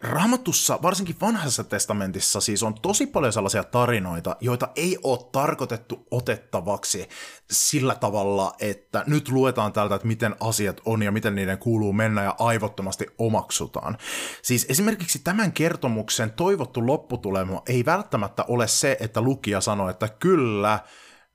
Raamatussa, 0.00 0.78
varsinkin 0.82 1.16
vanhassa 1.20 1.64
testamentissa, 1.64 2.40
siis 2.40 2.62
on 2.62 2.74
tosi 2.74 3.06
paljon 3.06 3.32
sellaisia 3.32 3.64
tarinoita, 3.64 4.36
joita 4.40 4.68
ei 4.76 4.98
ole 5.02 5.18
tarkoitettu 5.32 6.06
otettavaksi 6.10 7.08
sillä 7.50 7.94
tavalla, 7.94 8.52
että 8.60 9.04
nyt 9.06 9.28
luetaan 9.28 9.72
täältä, 9.72 9.94
että 9.94 10.06
miten 10.06 10.36
asiat 10.40 10.80
on 10.84 11.02
ja 11.02 11.12
miten 11.12 11.34
niiden 11.34 11.58
kuuluu 11.58 11.92
mennä 11.92 12.22
ja 12.22 12.34
aivottomasti 12.38 13.06
omaksutaan. 13.18 13.98
Siis 14.42 14.66
esimerkiksi 14.68 15.18
tämän 15.18 15.52
kertomuksen 15.52 16.30
toivottu 16.30 16.86
lopputulema 16.86 17.62
ei 17.66 17.84
välttämättä 17.84 18.44
ole 18.48 18.68
se, 18.68 18.96
että 19.00 19.20
lukija 19.20 19.60
sanoo, 19.60 19.88
että 19.88 20.08
kyllä, 20.08 20.80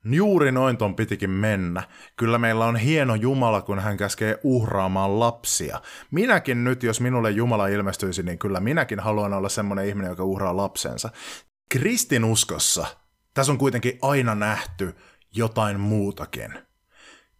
Juuri 0.04 0.52
noin 0.52 0.76
ton 0.76 0.96
pitikin 0.96 1.30
mennä. 1.30 1.82
Kyllä 2.16 2.38
meillä 2.38 2.66
on 2.66 2.76
hieno 2.76 3.14
Jumala, 3.14 3.62
kun 3.62 3.78
hän 3.78 3.96
käskee 3.96 4.38
uhraamaan 4.42 5.20
lapsia. 5.20 5.80
Minäkin 6.10 6.64
nyt, 6.64 6.82
jos 6.82 7.00
minulle 7.00 7.30
Jumala 7.30 7.66
ilmestyisi, 7.66 8.22
niin 8.22 8.38
kyllä 8.38 8.60
minäkin 8.60 9.00
haluan 9.00 9.32
olla 9.32 9.48
semmoinen 9.48 9.86
ihminen, 9.86 10.10
joka 10.10 10.24
uhraa 10.24 10.56
lapsensa. 10.56 11.10
Kristinuskossa 11.68 12.86
tässä 13.34 13.52
on 13.52 13.58
kuitenkin 13.58 13.98
aina 14.02 14.34
nähty 14.34 14.96
jotain 15.34 15.80
muutakin. 15.80 16.54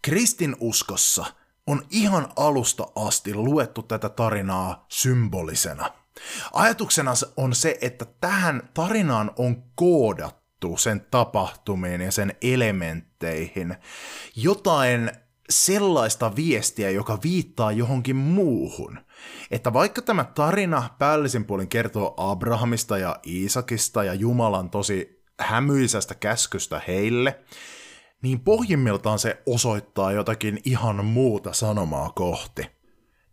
Kristinuskossa 0.02 1.25
on 1.66 1.83
ihan 1.90 2.28
alusta 2.37 2.87
asti 2.97 3.35
luettu 3.35 3.83
tätä 3.83 4.09
tarinaa 4.09 4.87
symbolisena. 4.88 5.90
Ajatuksena 6.52 7.12
on 7.37 7.54
se, 7.54 7.78
että 7.80 8.06
tähän 8.21 8.62
tarinaan 8.75 9.30
on 9.37 9.62
koodattu 9.75 10.43
perustuu 10.64 10.78
sen 10.78 11.06
tapahtumiin 11.11 12.00
ja 12.00 12.12
sen 12.12 12.35
elementteihin 12.42 13.76
jotain 14.37 15.11
sellaista 15.50 16.37
viestiä, 16.37 16.90
joka 16.90 17.18
viittaa 17.23 17.73
johonkin 17.73 18.16
muuhun. 18.16 18.99
Että 19.50 19.73
vaikka 19.73 20.02
tämä 20.02 20.25
tarina 20.25 20.90
päällisin 20.99 21.44
puolin 21.44 21.68
kertoo 21.68 22.14
Abrahamista 22.16 22.99
ja 22.99 23.16
Iisakista 23.26 24.04
ja 24.04 24.14
Jumalan 24.14 24.71
tosi 24.71 25.23
hämyisestä 25.40 26.14
käskystä 26.14 26.80
heille, 26.88 27.40
niin 28.23 28.40
pohjimmiltaan 28.40 29.18
se 29.18 29.42
osoittaa 29.47 30.12
jotakin 30.12 30.61
ihan 30.64 31.04
muuta 31.04 31.52
sanomaa 31.52 32.11
kohti. 32.11 32.66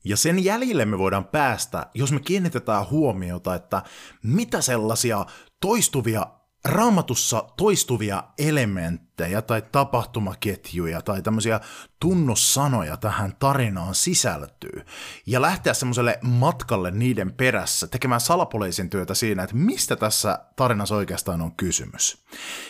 Ja 0.06 0.18
sen 0.18 0.44
jäljille 0.44 0.86
me 0.86 0.98
voidaan 0.98 1.26
päästä, 1.26 1.86
jos 1.94 2.12
me 2.12 2.20
kiinnitetään 2.20 2.90
huomiota, 2.90 3.56
että 3.56 3.84
mitä 4.24 4.62
sellaisia 4.62 5.26
toistuvia 5.62 6.41
raamatussa 6.66 7.46
toistuvia 7.58 8.24
elementtejä 8.38 9.11
tai 9.48 9.64
tapahtumaketjuja 9.72 11.02
tai 11.02 11.22
tämmöisiä 11.22 11.60
tunnussanoja 12.00 12.98
tähän 12.98 13.34
tarinaan 13.40 13.96
sisältyy. 13.96 14.86
Ja 15.26 15.42
lähteä 15.42 15.74
semmoiselle 15.74 16.20
matkalle 16.22 16.92
niiden 16.92 17.34
perässä 17.34 17.88
tekemään 17.88 18.22
salapoliisin 18.22 18.90
työtä 18.90 19.14
siinä, 19.14 19.44
että 19.44 19.56
mistä 19.56 19.96
tässä 19.96 20.40
tarinassa 20.56 20.96
oikeastaan 20.96 21.42
on 21.42 21.52
kysymys. 21.52 22.26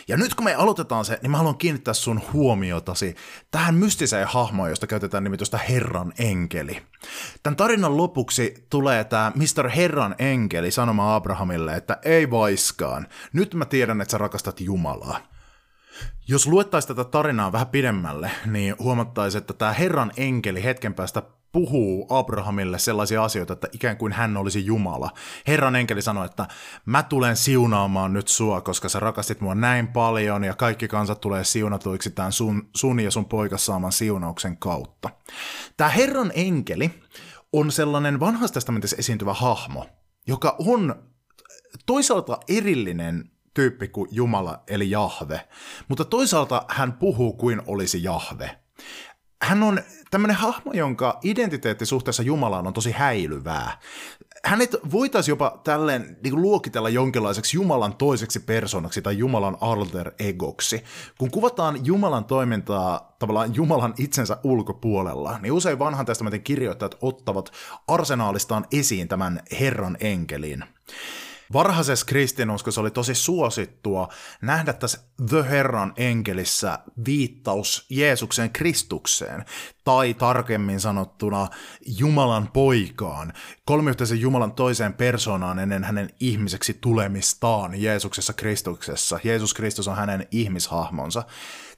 Ja 0.08 0.16
nyt 0.16 0.34
kun 0.34 0.44
me 0.44 0.54
aloitetaan 0.54 1.04
se, 1.04 1.18
niin 1.22 1.30
mä 1.30 1.36
haluan 1.36 1.58
kiinnittää 1.58 1.94
sun 1.94 2.22
huomiotasi 2.32 3.14
tähän 3.50 3.74
mystiseen 3.74 4.26
hahmoon, 4.26 4.70
josta 4.70 4.86
käytetään 4.86 5.24
nimitystä 5.24 5.58
Herran 5.58 6.12
enkeli. 6.18 6.82
Tämän 7.42 7.56
tarinan 7.56 7.96
lopuksi 7.96 8.66
tulee 8.70 9.04
tämä 9.04 9.32
Mr. 9.34 9.68
Herran 9.68 10.14
enkeli 10.18 10.70
sanomaan 10.70 11.16
Abrahamille, 11.16 11.76
että 11.76 11.98
ei 12.04 12.30
vaiskaan, 12.30 13.06
nyt 13.32 13.54
mä 13.54 13.64
tiedän, 13.64 14.00
että 14.00 14.12
sä 14.12 14.18
rakastat 14.18 14.60
Jumalaa. 14.60 15.31
Jos 16.28 16.46
luettaisiin 16.46 16.96
tätä 16.96 17.10
tarinaa 17.10 17.52
vähän 17.52 17.66
pidemmälle, 17.66 18.30
niin 18.46 18.74
huomattaisiin, 18.78 19.40
että 19.40 19.54
tämä 19.54 19.72
Herran 19.72 20.12
enkeli 20.16 20.64
hetken 20.64 20.94
päästä 20.94 21.22
puhuu 21.52 22.06
Abrahamille 22.10 22.78
sellaisia 22.78 23.24
asioita, 23.24 23.52
että 23.52 23.68
ikään 23.72 23.96
kuin 23.96 24.12
hän 24.12 24.36
olisi 24.36 24.66
Jumala. 24.66 25.10
Herran 25.46 25.76
enkeli 25.76 26.02
sanoi, 26.02 26.26
että 26.26 26.46
mä 26.86 27.02
tulen 27.02 27.36
siunaamaan 27.36 28.12
nyt 28.12 28.28
sua, 28.28 28.60
koska 28.60 28.88
sä 28.88 29.00
rakastit 29.00 29.40
mua 29.40 29.54
näin 29.54 29.88
paljon 29.88 30.44
ja 30.44 30.54
kaikki 30.54 30.88
kansat 30.88 31.20
tulee 31.20 31.44
siunatuiksi 31.44 32.10
tämän 32.10 32.32
sun, 32.32 32.68
sun 32.76 33.00
ja 33.00 33.10
sun 33.10 33.24
poikas 33.24 33.66
saaman 33.66 33.92
siunauksen 33.92 34.56
kautta. 34.56 35.10
Tämä 35.76 35.90
Herran 35.90 36.32
enkeli 36.34 36.90
on 37.52 37.72
sellainen 37.72 38.20
vanhassa 38.20 38.54
testamentissa 38.54 38.96
esiintyvä 38.98 39.34
hahmo, 39.34 39.86
joka 40.26 40.56
on 40.58 40.94
toisaalta 41.86 42.38
erillinen 42.48 43.30
tyyppi 43.54 43.88
kuin 43.88 44.08
Jumala 44.12 44.62
eli 44.68 44.90
Jahve, 44.90 45.48
mutta 45.88 46.04
toisaalta 46.04 46.64
hän 46.68 46.92
puhuu 46.92 47.32
kuin 47.32 47.62
olisi 47.66 48.02
Jahve. 48.02 48.58
Hän 49.42 49.62
on 49.62 49.80
tämmöinen 50.10 50.36
hahmo, 50.36 50.72
jonka 50.72 51.18
identiteetti 51.22 51.86
suhteessa 51.86 52.22
Jumalaan 52.22 52.66
on 52.66 52.72
tosi 52.72 52.90
häilyvää. 52.92 53.78
Hänet 54.44 54.76
voitaisiin 54.92 55.32
jopa 55.32 55.60
tälleen 55.64 56.16
niin 56.24 56.42
luokitella 56.42 56.88
jonkinlaiseksi 56.88 57.56
Jumalan 57.56 57.96
toiseksi 57.96 58.40
persoonaksi 58.40 59.02
tai 59.02 59.18
Jumalan 59.18 59.56
alter 59.60 60.12
egoksi. 60.18 60.84
Kun 61.18 61.30
kuvataan 61.30 61.86
Jumalan 61.86 62.24
toimintaa 62.24 63.16
tavallaan 63.18 63.54
Jumalan 63.54 63.94
itsensä 63.98 64.36
ulkopuolella, 64.44 65.38
niin 65.38 65.52
usein 65.52 65.78
vanhan 65.78 66.06
testamentin 66.06 66.42
kirjoittajat 66.42 66.98
ottavat 67.00 67.52
arsenaalistaan 67.88 68.66
esiin 68.72 69.08
tämän 69.08 69.40
Herran 69.60 69.96
enkelin. 70.00 70.64
Varhaisessa 71.52 72.06
kristinuskossa 72.06 72.80
oli 72.80 72.90
tosi 72.90 73.14
suosittua 73.14 74.08
nähdä 74.42 74.72
tässä 74.72 74.98
The 75.28 75.44
Herran 75.48 75.92
enkelissä 75.96 76.78
viittaus 77.06 77.86
Jeesuksen 77.90 78.50
Kristukseen, 78.50 79.44
tai 79.84 80.14
tarkemmin 80.14 80.80
sanottuna 80.80 81.48
Jumalan 81.98 82.48
poikaan, 82.48 83.32
kolmiyhteisen 83.64 84.20
Jumalan 84.20 84.52
toiseen 84.52 84.94
persoonaan 84.94 85.58
ennen 85.58 85.84
hänen 85.84 86.10
ihmiseksi 86.20 86.74
tulemistaan 86.80 87.82
Jeesuksessa 87.82 88.32
Kristuksessa. 88.32 89.18
Jeesus 89.24 89.54
Kristus 89.54 89.88
on 89.88 89.96
hänen 89.96 90.26
ihmishahmonsa. 90.30 91.22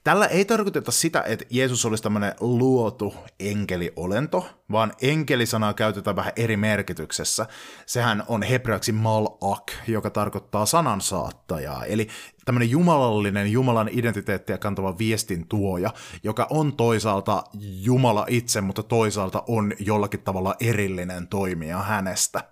Tällä 0.05 0.25
ei 0.25 0.45
tarkoiteta 0.45 0.91
sitä, 0.91 1.23
että 1.27 1.45
Jeesus 1.49 1.85
olisi 1.85 2.03
tämmöinen 2.03 2.33
luotu 2.39 3.15
enkeliolento, 3.39 4.47
vaan 4.71 4.93
enkelisanaa 5.01 5.73
käytetään 5.73 6.15
vähän 6.15 6.33
eri 6.35 6.57
merkityksessä. 6.57 7.45
Sehän 7.85 8.23
on 8.27 8.43
hebreaksi 8.43 8.91
malak, 8.91 9.71
joka 9.87 10.09
tarkoittaa 10.09 10.65
sanansaattajaa, 10.65 11.85
eli 11.85 12.07
tämmöinen 12.45 12.69
jumalallinen, 12.69 13.51
Jumalan 13.51 13.89
identiteettiä 13.91 14.57
kantava 14.57 14.97
viestin 14.97 15.47
tuoja, 15.47 15.93
joka 16.23 16.47
on 16.49 16.75
toisaalta 16.75 17.43
Jumala 17.59 18.25
itse, 18.29 18.61
mutta 18.61 18.83
toisaalta 18.83 19.43
on 19.47 19.73
jollakin 19.79 20.21
tavalla 20.21 20.55
erillinen 20.59 21.27
toimija 21.27 21.77
hänestä. 21.77 22.43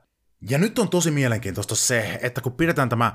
Ja 0.49 0.57
nyt 0.57 0.79
on 0.79 0.89
tosi 0.89 1.11
mielenkiintoista 1.11 1.75
se, 1.75 2.19
että 2.21 2.41
kun 2.41 2.51
pidetään 2.53 2.89
tämä 2.89 3.13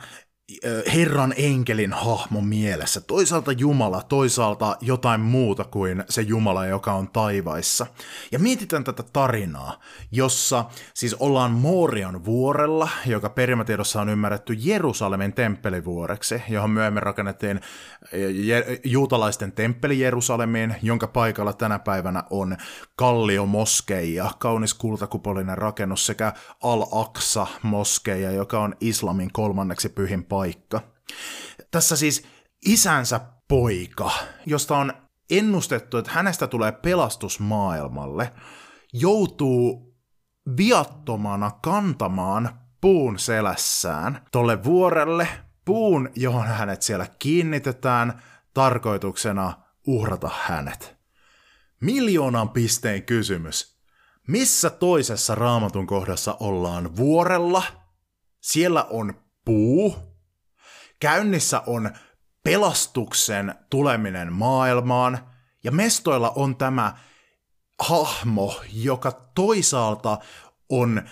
Herran 0.95 1.35
enkelin 1.37 1.93
hahmo 1.93 2.41
mielessä. 2.41 3.01
Toisaalta 3.01 3.53
Jumala, 3.53 4.03
toisaalta 4.03 4.77
jotain 4.81 5.21
muuta 5.21 5.65
kuin 5.65 6.05
se 6.09 6.23
Jumala, 6.23 6.67
joka 6.67 6.93
on 6.93 7.09
taivaissa. 7.09 7.87
Ja 8.33 8.39
mietitään 8.39 8.85
tätä 8.85 9.03
tarinaa, 9.13 9.81
jossa 10.13 10.65
siis 10.95 11.15
ollaan 11.15 11.51
Morion 11.51 12.25
vuorella, 12.25 12.89
joka 13.07 13.29
perimätiedossa 13.29 14.01
on 14.01 14.09
ymmärretty 14.09 14.53
Jerusalemin 14.53 15.33
temppelivuoreksi, 15.33 16.43
johon 16.49 16.71
myöhemmin 16.71 17.03
rakennettiin 17.03 17.61
juutalaisten 18.85 19.53
temppeli 19.53 20.01
Jerusalemiin, 20.01 20.75
jonka 20.83 21.07
paikalla 21.07 21.53
tänä 21.53 21.79
päivänä 21.79 22.25
on 22.31 22.57
Kallio 22.97 23.47
Moskeija, 23.47 24.31
kaunis 24.39 24.75
kultakupolinen 24.75 25.59
rakennus, 25.59 26.07
sekä 26.07 26.33
Al-Aqsa 26.63 27.47
Moskeija, 27.63 28.31
joka 28.31 28.61
on 28.61 28.75
islamin 28.81 29.33
kolmanneksi 29.33 29.89
pyhin 29.89 30.25
paikka 30.25 30.38
paikka. 30.39 30.81
Tässä 31.71 31.97
siis 31.97 32.25
isänsä 32.67 33.21
poika, 33.49 34.11
josta 34.47 34.77
on 34.77 34.93
ennustettu, 35.31 35.97
että 35.99 36.11
hänestä 36.11 36.47
tulee 36.47 36.73
pelastus 36.73 37.41
maailmalle, 37.41 38.33
joutuu 38.93 39.95
viattomana 40.57 41.51
kantamaan 41.51 42.61
puun 42.81 43.19
selässään 43.19 44.27
tolle 44.33 44.65
vuorelle, 44.65 45.29
puun, 45.65 46.11
johon 46.17 46.47
hänet 46.47 46.83
siellä 46.83 47.07
kiinnitetään, 47.19 48.23
tarkoituksena 48.55 49.53
uhrata 49.87 50.31
hänet. 50.43 50.97
Miljoonan 51.81 52.49
pisteen 52.49 53.03
kysymys. 53.03 53.79
Missä 54.29 54.71
toisessa 54.71 55.35
raamatun 55.35 55.87
kohdassa 55.87 56.37
ollaan 56.41 56.97
vuorella? 56.97 57.63
Siellä 58.41 58.85
on 58.85 59.15
puu, 59.45 60.08
Käynnissä 61.01 61.63
on 61.67 61.91
pelastuksen 62.45 63.55
tuleminen 63.71 64.33
maailmaan, 64.33 65.19
ja 65.65 65.73
mestoilla 65.73 66.31
on 66.31 66.57
tämä 66.57 66.95
hahmo, 67.81 68.61
joka 68.73 69.13
toisaalta 69.35 70.19
on 70.69 71.03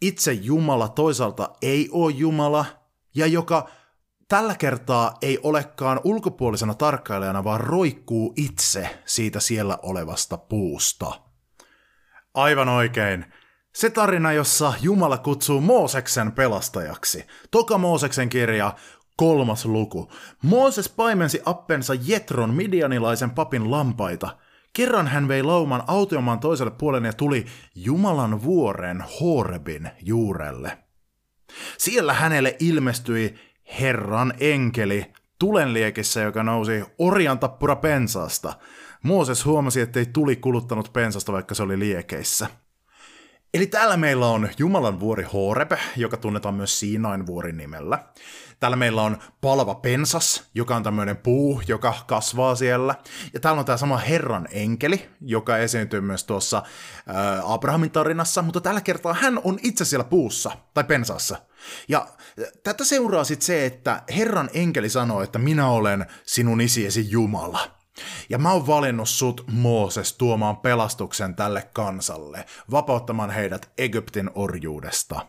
itse 0.00 0.32
Jumala, 0.32 0.88
toisaalta 0.88 1.50
ei 1.62 1.88
ole 1.92 2.12
Jumala, 2.12 2.64
ja 3.14 3.26
joka 3.26 3.68
tällä 4.28 4.54
kertaa 4.54 5.14
ei 5.22 5.38
olekaan 5.42 6.00
ulkopuolisena 6.04 6.74
tarkkailijana, 6.74 7.44
vaan 7.44 7.60
roikkuu 7.60 8.32
itse 8.36 8.98
siitä 9.04 9.40
siellä 9.40 9.78
olevasta 9.82 10.36
puusta. 10.36 11.20
Aivan 12.34 12.68
oikein. 12.68 13.24
Se 13.74 13.90
tarina, 13.90 14.32
jossa 14.32 14.72
Jumala 14.80 15.18
kutsuu 15.18 15.60
Mooseksen 15.60 16.32
pelastajaksi. 16.32 17.26
Toka 17.50 17.78
Mooseksen 17.78 18.28
kirja, 18.28 18.74
Kolmas 19.16 19.64
luku. 19.64 20.12
Mooses 20.42 20.88
paimensi 20.88 21.40
appensa 21.44 21.94
Jetron 21.94 22.54
midianilaisen 22.54 23.30
papin 23.30 23.70
lampaita. 23.70 24.36
Kerran 24.72 25.08
hän 25.08 25.28
vei 25.28 25.42
lauman 25.42 25.82
autiomaan 25.86 26.38
toiselle 26.38 26.70
puolelle 26.70 27.08
ja 27.08 27.12
tuli 27.12 27.46
Jumalan 27.74 28.42
vuoren 28.42 29.04
Horebin 29.20 29.90
juurelle. 30.02 30.78
Siellä 31.78 32.12
hänelle 32.12 32.56
ilmestyi 32.60 33.34
Herran 33.80 34.32
enkeli 34.40 35.12
tulenliekissä, 35.38 36.20
joka 36.20 36.42
nousi 36.42 36.84
orjan 36.98 37.38
tappura 37.38 37.76
pensaasta. 37.76 38.52
Mooses 39.02 39.44
huomasi, 39.44 39.80
ettei 39.80 40.06
tuli 40.06 40.36
kuluttanut 40.36 40.92
pensasta, 40.92 41.32
vaikka 41.32 41.54
se 41.54 41.62
oli 41.62 41.78
liekeissä. 41.78 42.46
Eli 43.54 43.66
täällä 43.66 43.96
meillä 43.96 44.26
on 44.26 44.48
Jumalan 44.58 45.00
vuori 45.00 45.24
Horeb, 45.32 45.72
joka 45.96 46.16
tunnetaan 46.16 46.54
myös 46.54 46.80
Siinain 46.80 47.26
vuorin 47.26 47.56
nimellä. 47.56 48.04
Täällä 48.60 48.76
meillä 48.76 49.02
on 49.02 49.18
palava 49.40 49.74
pensas, 49.74 50.44
joka 50.54 50.76
on 50.76 50.82
tämmöinen 50.82 51.16
puu, 51.16 51.62
joka 51.68 51.94
kasvaa 52.06 52.54
siellä. 52.54 52.94
Ja 53.34 53.40
täällä 53.40 53.58
on 53.58 53.64
tämä 53.64 53.76
sama 53.76 53.96
Herran 53.96 54.48
enkeli, 54.50 55.08
joka 55.20 55.56
esiintyy 55.56 56.00
myös 56.00 56.24
tuossa 56.24 56.62
ää, 57.06 57.42
Abrahamin 57.44 57.90
tarinassa, 57.90 58.42
mutta 58.42 58.60
tällä 58.60 58.80
kertaa 58.80 59.14
hän 59.14 59.40
on 59.44 59.58
itse 59.62 59.84
siellä 59.84 60.04
puussa, 60.04 60.50
tai 60.74 60.84
pensassa. 60.84 61.36
Ja 61.88 62.06
tätä 62.62 62.84
seuraa 62.84 63.24
sitten 63.24 63.46
se, 63.46 63.66
että 63.66 64.02
Herran 64.16 64.50
enkeli 64.52 64.88
sanoo, 64.88 65.22
että 65.22 65.38
minä 65.38 65.68
olen 65.68 66.06
sinun 66.26 66.60
isiesi 66.60 67.10
Jumala. 67.10 67.76
Ja 68.28 68.38
mä 68.38 68.52
oon 68.52 68.66
valinnut 68.66 69.08
sut, 69.08 69.44
Mooses, 69.52 70.12
tuomaan 70.12 70.56
pelastuksen 70.56 71.34
tälle 71.34 71.70
kansalle, 71.72 72.44
vapauttamaan 72.70 73.30
heidät 73.30 73.70
Egyptin 73.78 74.30
orjuudesta. 74.34 75.26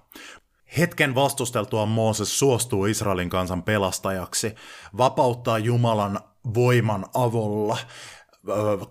Hetken 0.77 1.15
vastusteltua 1.15 1.85
Mooses 1.85 2.39
suostuu 2.39 2.85
Israelin 2.85 3.29
kansan 3.29 3.63
pelastajaksi, 3.63 4.55
vapauttaa 4.97 5.57
Jumalan 5.57 6.19
voiman 6.53 7.05
avulla 7.13 7.77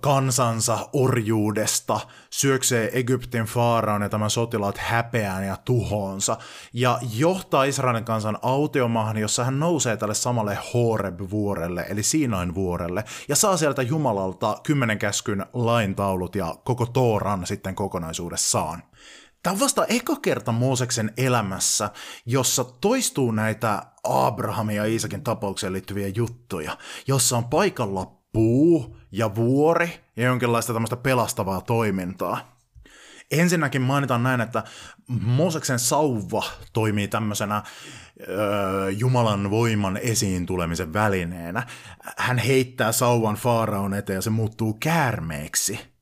kansansa 0.00 0.88
orjuudesta, 0.92 2.00
syöksee 2.30 2.90
Egyptin 2.92 3.44
faaraan 3.44 4.02
ja 4.02 4.08
tämän 4.08 4.30
sotilaat 4.30 4.78
häpeään 4.78 5.46
ja 5.46 5.56
tuhoonsa, 5.64 6.36
ja 6.72 6.98
johtaa 7.14 7.64
Israelin 7.64 8.04
kansan 8.04 8.38
autiomaahan, 8.42 9.16
jossa 9.16 9.44
hän 9.44 9.60
nousee 9.60 9.96
tälle 9.96 10.14
samalle 10.14 10.58
Horeb-vuorelle, 10.74 11.86
eli 11.88 12.02
Siinain 12.02 12.54
vuorelle, 12.54 13.04
ja 13.28 13.36
saa 13.36 13.56
sieltä 13.56 13.82
Jumalalta 13.82 14.58
kymmenen 14.62 14.98
käskyn 14.98 15.46
laintaulut 15.52 16.36
ja 16.36 16.54
koko 16.64 16.86
Tooran 16.86 17.46
sitten 17.46 17.74
kokonaisuudessaan. 17.74 18.82
Tämä 19.42 19.52
on 19.54 19.60
vasta 19.60 19.86
eka 19.86 20.16
kerta 20.16 20.52
Mooseksen 20.52 21.12
elämässä, 21.16 21.90
jossa 22.26 22.64
toistuu 22.64 23.30
näitä 23.30 23.82
Abrahamin 24.04 24.76
ja 24.76 24.84
Iisakin 24.84 25.24
tapaukseen 25.24 25.72
liittyviä 25.72 26.08
juttuja, 26.08 26.76
jossa 27.06 27.36
on 27.36 27.44
paikalla 27.44 28.16
puu 28.32 28.96
ja 29.12 29.34
vuori 29.34 30.00
ja 30.16 30.24
jonkinlaista 30.24 30.72
tämmöistä 30.72 30.96
pelastavaa 30.96 31.60
toimintaa. 31.60 32.56
Ensinnäkin 33.30 33.82
mainitaan 33.82 34.22
näin, 34.22 34.40
että 34.40 34.64
Mooseksen 35.08 35.78
sauva 35.78 36.44
toimii 36.72 37.08
tämmöisenä 37.08 37.62
öö, 38.28 38.90
Jumalan 38.90 39.50
voiman 39.50 39.96
esiin 39.96 40.46
tulemisen 40.46 40.92
välineenä. 40.92 41.66
Hän 42.16 42.38
heittää 42.38 42.92
sauvan 42.92 43.34
faaraon 43.34 43.94
eteen 43.94 44.14
ja 44.14 44.22
se 44.22 44.30
muuttuu 44.30 44.76
käärmeeksi– 44.80 45.80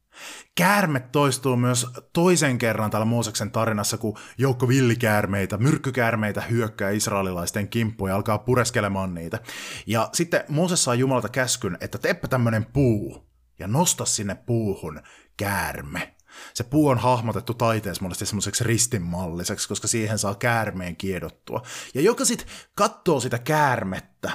Käärme 0.57 1.01
toistuu 1.01 1.57
myös 1.57 1.87
toisen 2.13 2.59
kerran 2.59 2.91
täällä 2.91 3.05
Mooseksen 3.05 3.51
tarinassa, 3.51 3.99
kun 3.99 4.19
joukko 4.39 4.69
villikäärmeitä, 4.69 5.59
myrkkykäärmeitä 5.59 6.41
hyökkää 6.41 6.91
israelilaisten 6.91 7.69
kimppuun 7.69 8.11
ja 8.11 8.17
alkaa 8.17 8.39
pureskelemaan 8.39 9.15
niitä. 9.15 9.39
Ja 9.87 10.09
sitten 10.13 10.45
Mooses 10.49 10.85
saa 10.85 10.95
Jumalalta 10.95 11.29
käskyn, 11.29 11.79
että 11.81 11.99
teepä 11.99 12.29
tämmönen 12.29 12.65
puu 12.65 13.27
ja 13.59 13.69
nosta 13.69 14.05
sinne 14.05 14.35
puuhun 14.35 15.01
käärme. 15.37 16.15
Se 16.55 16.65
puu 16.65 16.89
on 16.89 16.99
hahmotettu 16.99 17.55
taiteessa 17.55 18.03
monesti 18.03 18.27
semmoiseksi 18.27 18.65
ristinmalliseksi, 18.65 19.69
koska 19.69 19.89
siihen 19.89 20.19
saa 20.19 20.35
käärmeen 20.35 20.97
kiedottua. 20.97 21.63
Ja 21.95 22.01
joka 22.01 22.25
sitten 22.25 22.49
katsoo 22.75 23.21
sitä 23.21 23.39
käärmettä, 23.39 24.33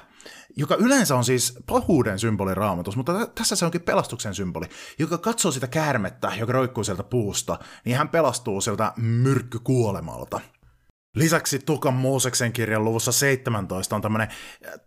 joka 0.59 0.75
yleensä 0.75 1.15
on 1.15 1.25
siis 1.25 1.59
pahuuden 1.65 2.19
symboli 2.19 2.55
raamatus, 2.55 2.95
mutta 2.95 3.27
tässä 3.27 3.55
se 3.55 3.65
onkin 3.65 3.81
pelastuksen 3.81 4.35
symboli, 4.35 4.65
joka 4.99 5.17
katsoo 5.17 5.51
sitä 5.51 5.67
käärmettä, 5.67 6.31
joka 6.39 6.53
roikkuu 6.53 6.83
sieltä 6.83 7.03
puusta, 7.03 7.59
niin 7.85 7.97
hän 7.97 8.09
pelastuu 8.09 8.61
sieltä 8.61 8.93
myrkkykuolemalta. 8.97 10.39
Lisäksi 11.15 11.59
Tukan 11.59 11.93
Mooseksen 11.93 12.53
kirjan 12.53 12.85
luvussa 12.85 13.11
17 13.11 13.95
on 13.95 14.01
tämmöinen 14.01 14.27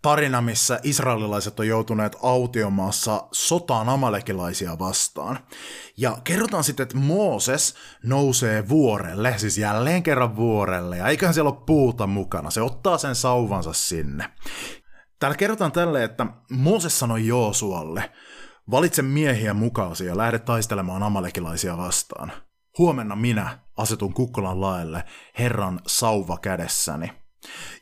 tarina, 0.03 0.41
missä 0.41 0.81
israelilaiset 0.83 1.61
on 1.61 1.69
joutuneet 1.69 2.17
autiomaassa 2.23 3.29
sotaan 3.33 3.89
amalekilaisia 3.89 4.79
vastaan. 4.79 5.39
Ja 5.97 6.19
kerrotaan 6.25 6.65
sitten, 6.65 6.85
että 6.85 6.97
Mooses 6.97 7.75
nousee 8.05 8.69
vuorelle, 8.69 9.35
siis 9.37 9.59
jälleen 9.59 10.03
kerran 10.03 10.37
vuorelle, 10.37 10.97
ja 10.97 11.09
eiköhän 11.09 11.35
siellä 11.35 11.51
ole 11.51 11.65
puuta 11.67 12.07
mukana. 12.07 12.51
Se 12.51 12.63
ottaa 12.63 12.99
sen 12.99 13.15
sauvansa 13.15 13.73
sinne. 13.73 14.25
Täällä 15.23 15.37
kerrotaan 15.37 15.73
tälle, 15.73 16.05
että 16.05 16.27
Mooses 16.51 16.99
sanoi 16.99 17.27
Joosualle, 17.27 18.11
valitse 18.71 19.03
miehiä 19.03 19.55
mukaasi 19.55 20.07
ja 20.07 20.17
lähde 20.17 20.39
taistelemaan 20.39 21.03
amalekilaisia 21.03 21.77
vastaan. 21.77 22.33
Huomenna 22.79 23.17
minä 23.17 23.59
asetun 23.77 24.15
Kukkolan 24.15 24.61
laelle 24.61 25.05
Herran 25.39 25.81
sauva 25.87 26.39
kädessäni. 26.39 27.13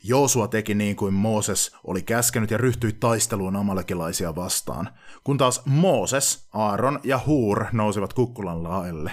Joosua 0.03 0.47
teki 0.47 0.75
niin 0.75 0.95
kuin 0.95 1.13
Mooses 1.13 1.75
oli 1.83 2.01
käskenyt 2.01 2.51
ja 2.51 2.57
ryhtyi 2.57 2.93
taisteluun 2.93 3.55
amalekilaisia 3.55 4.35
vastaan, 4.35 4.89
kun 5.23 5.37
taas 5.37 5.61
Mooses, 5.65 6.47
Aaron 6.53 6.99
ja 7.03 7.19
Huur 7.25 7.65
nousivat 7.71 8.13
Kukkulan 8.13 8.63
laelle. 8.63 9.11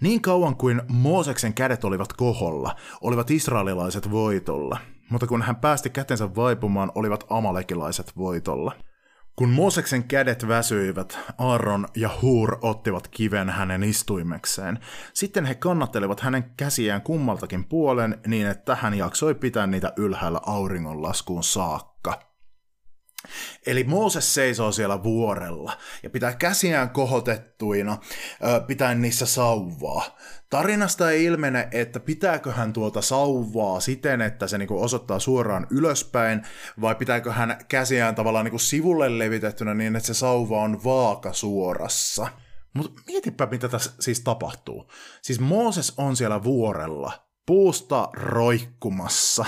Niin 0.00 0.20
kauan 0.20 0.56
kuin 0.56 0.82
Mooseksen 0.88 1.54
kädet 1.54 1.84
olivat 1.84 2.12
koholla, 2.12 2.76
olivat 3.00 3.30
israelilaiset 3.30 4.10
voitolla– 4.10 4.78
mutta 5.10 5.26
kun 5.26 5.42
hän 5.42 5.56
päästi 5.56 5.90
kätensä 5.90 6.34
vaipumaan, 6.34 6.92
olivat 6.94 7.24
amalekilaiset 7.30 8.16
voitolla. 8.16 8.72
Kun 9.36 9.48
Mooseksen 9.48 10.04
kädet 10.04 10.48
väsyivät, 10.48 11.18
Aaron 11.38 11.88
ja 11.96 12.10
Hur 12.22 12.58
ottivat 12.62 13.08
kiven 13.08 13.50
hänen 13.50 13.84
istuimekseen. 13.84 14.78
Sitten 15.14 15.44
he 15.44 15.54
kannattelivat 15.54 16.20
hänen 16.20 16.50
käsiään 16.56 17.02
kummaltakin 17.02 17.64
puolen 17.64 18.20
niin, 18.26 18.46
että 18.46 18.74
hän 18.74 18.94
jaksoi 18.94 19.34
pitää 19.34 19.66
niitä 19.66 19.92
ylhäällä 19.96 20.40
auringonlaskuun 20.46 21.44
saakka. 21.44 21.87
Eli 23.66 23.84
Mooses 23.84 24.34
seisoo 24.34 24.72
siellä 24.72 25.02
vuorella 25.02 25.78
ja 26.02 26.10
pitää 26.10 26.34
käsiään 26.34 26.90
kohotettuina, 26.90 27.98
pitää 28.66 28.94
niissä 28.94 29.26
sauvaa. 29.26 30.16
Tarinasta 30.50 31.10
ei 31.10 31.24
ilmene, 31.24 31.68
että 31.72 32.00
pitääkö 32.00 32.52
hän 32.52 32.72
tuota 32.72 33.02
sauvaa 33.02 33.80
siten, 33.80 34.20
että 34.20 34.46
se 34.46 34.58
niinku 34.58 34.82
osoittaa 34.82 35.18
suoraan 35.18 35.66
ylöspäin, 35.70 36.42
vai 36.80 36.94
pitääkö 36.94 37.32
hän 37.32 37.58
käsiään 37.68 38.14
tavallaan 38.14 38.44
niinku 38.44 38.58
sivulle 38.58 39.18
levitettynä 39.18 39.74
niin, 39.74 39.96
että 39.96 40.06
se 40.06 40.14
sauva 40.14 40.60
on 40.60 40.84
vaaka 40.84 41.32
suorassa. 41.32 42.28
Mutta 42.74 43.02
mietipä, 43.06 43.46
mitä 43.46 43.68
tässä 43.68 43.92
siis 44.00 44.20
tapahtuu. 44.20 44.90
Siis 45.22 45.40
Mooses 45.40 45.94
on 45.96 46.16
siellä 46.16 46.44
vuorella, 46.44 47.27
puusta 47.48 48.08
roikkumassa, 48.12 49.44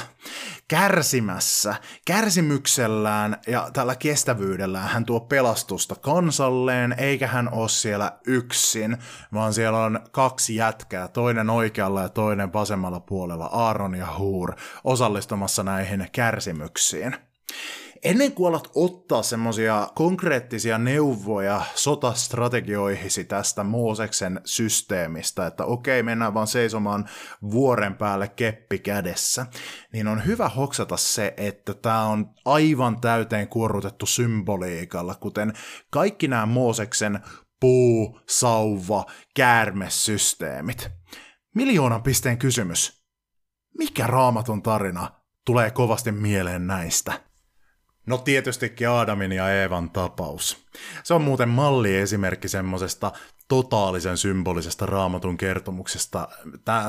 kärsimässä, 0.68 1.74
kärsimyksellään 2.04 3.36
ja 3.46 3.70
tällä 3.72 3.96
kestävyydellään 3.96 4.88
hän 4.88 5.04
tuo 5.04 5.20
pelastusta 5.20 5.94
kansalleen, 5.94 6.94
eikä 6.98 7.26
hän 7.26 7.52
ole 7.52 7.68
siellä 7.68 8.12
yksin, 8.26 8.96
vaan 9.34 9.54
siellä 9.54 9.84
on 9.84 10.00
kaksi 10.10 10.56
jätkää, 10.56 11.08
toinen 11.08 11.50
oikealla 11.50 12.02
ja 12.02 12.08
toinen 12.08 12.52
vasemmalla 12.52 13.00
puolella, 13.00 13.46
Aaron 13.46 13.94
ja 13.94 14.18
Huur, 14.18 14.54
osallistumassa 14.84 15.62
näihin 15.62 16.08
kärsimyksiin 16.12 17.16
ennen 18.04 18.32
kuin 18.32 18.48
alat 18.48 18.70
ottaa 18.74 19.22
semmoisia 19.22 19.88
konkreettisia 19.94 20.78
neuvoja 20.78 21.62
sotastrategioihisi 21.74 23.24
tästä 23.24 23.64
Mooseksen 23.64 24.40
systeemistä, 24.44 25.46
että 25.46 25.64
okei, 25.64 26.02
mennään 26.02 26.34
vaan 26.34 26.46
seisomaan 26.46 27.08
vuoren 27.50 27.94
päälle 27.94 28.28
keppi 28.28 28.78
kädessä, 28.78 29.46
niin 29.92 30.08
on 30.08 30.26
hyvä 30.26 30.48
hoksata 30.48 30.96
se, 30.96 31.34
että 31.36 31.74
tämä 31.74 32.04
on 32.04 32.30
aivan 32.44 33.00
täyteen 33.00 33.48
kuorrutettu 33.48 34.06
symboliikalla, 34.06 35.14
kuten 35.14 35.52
kaikki 35.90 36.28
nämä 36.28 36.46
Mooseksen 36.46 37.20
puu, 37.60 38.20
sauva, 38.28 39.06
käärmesysteemit. 39.34 40.90
Miljoonan 41.54 42.02
pisteen 42.02 42.38
kysymys. 42.38 43.02
Mikä 43.78 44.06
raamaton 44.06 44.62
tarina 44.62 45.10
tulee 45.46 45.70
kovasti 45.70 46.12
mieleen 46.12 46.66
näistä? 46.66 47.29
No 48.06 48.18
tietystikin 48.18 48.88
Aadamin 48.88 49.32
ja 49.32 49.50
Eevan 49.50 49.90
tapaus. 49.90 50.66
Se 51.04 51.14
on 51.14 51.22
muuten 51.22 51.48
malliesimerkki 51.48 52.48
semmoisesta 52.48 53.12
totaalisen 53.48 54.16
symbolisesta 54.16 54.86
raamatun 54.86 55.36
kertomuksesta. 55.36 56.28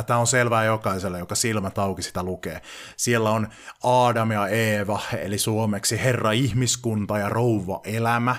Tämä 0.05 0.19
on 0.19 0.27
selvää 0.27 0.63
jokaiselle, 0.65 1.19
joka 1.19 1.35
silmät 1.35 1.77
auki 1.77 2.01
sitä 2.01 2.23
lukee. 2.23 2.61
Siellä 2.97 3.29
on 3.29 3.47
Aadam 3.83 4.31
ja 4.31 4.47
Eeva, 4.47 4.99
eli 5.17 5.37
suomeksi 5.37 6.03
Herra 6.03 6.31
ihmiskunta 6.31 7.17
ja 7.17 7.29
rouva 7.29 7.81
elämä, 7.83 8.35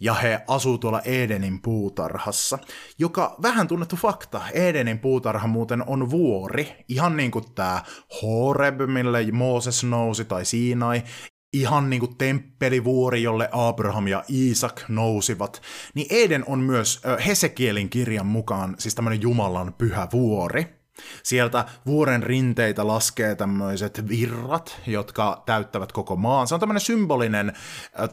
ja 0.00 0.14
he 0.14 0.40
asuu 0.48 0.78
tuolla 0.78 1.00
Edenin 1.00 1.62
puutarhassa, 1.62 2.58
joka 2.98 3.36
vähän 3.42 3.68
tunnettu 3.68 3.96
fakta. 3.96 4.42
Edenin 4.52 4.98
puutarha 4.98 5.46
muuten 5.48 5.88
on 5.88 6.10
vuori, 6.10 6.84
ihan 6.88 7.16
niin 7.16 7.30
kuin 7.30 7.44
tämä 7.54 7.82
Horeb, 8.22 8.80
mille 8.86 9.32
Mooses 9.32 9.84
nousi, 9.84 10.24
tai 10.24 10.44
Siinai, 10.44 11.02
ihan 11.52 11.90
niin 11.90 12.00
kuin 12.00 12.16
temppelivuori, 12.16 13.22
jolle 13.22 13.48
Abraham 13.52 14.08
ja 14.08 14.24
Iisak 14.30 14.82
nousivat, 14.88 15.62
niin 15.94 16.06
Eden 16.10 16.44
on 16.46 16.58
myös 16.58 17.00
Hesekielin 17.26 17.90
kirjan 17.90 18.26
mukaan 18.26 18.74
siis 18.78 18.94
tämmöinen 18.94 19.22
Jumalan 19.22 19.74
pyhä 19.74 20.08
vuori. 20.12 20.76
Sieltä 21.22 21.64
vuoren 21.86 22.22
rinteitä 22.22 22.86
laskee 22.86 23.34
tämmöiset 23.34 24.08
virrat, 24.08 24.80
jotka 24.86 25.42
täyttävät 25.46 25.92
koko 25.92 26.16
maan. 26.16 26.46
Se 26.46 26.54
on 26.54 26.60
tämmöinen 26.60 26.80
symbolinen 26.80 27.52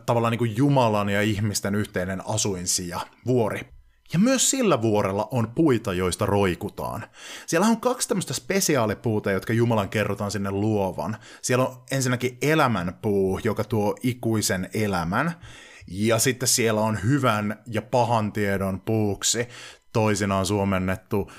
tavallaan 0.05 0.31
niin 0.31 0.39
kuin 0.39 0.57
Jumalan 0.57 1.09
ja 1.09 1.21
ihmisten 1.21 1.75
yhteinen 1.75 2.21
asuinsija, 2.27 2.99
vuori. 3.25 3.72
Ja 4.13 4.19
myös 4.19 4.49
sillä 4.49 4.81
vuorella 4.81 5.27
on 5.31 5.51
puita, 5.55 5.93
joista 5.93 6.25
roikutaan. 6.25 7.05
Siellä 7.45 7.67
on 7.67 7.81
kaksi 7.81 8.07
tämmöistä 8.07 8.33
spesiaalipuuta, 8.33 9.31
jotka 9.31 9.53
Jumalan 9.53 9.89
kerrotaan 9.89 10.31
sinne 10.31 10.51
luovan. 10.51 11.17
Siellä 11.41 11.65
on 11.65 11.77
ensinnäkin 11.91 12.37
elämänpuu, 12.41 13.39
joka 13.43 13.63
tuo 13.63 13.95
ikuisen 14.03 14.69
elämän. 14.73 15.31
Ja 15.87 16.19
sitten 16.19 16.47
siellä 16.47 16.81
on 16.81 16.99
hyvän 17.03 17.59
ja 17.67 17.81
pahan 17.81 18.31
tiedon 18.31 18.81
puuksi, 18.81 19.47
toisinaan 19.93 20.45
suomennettu 20.45 21.31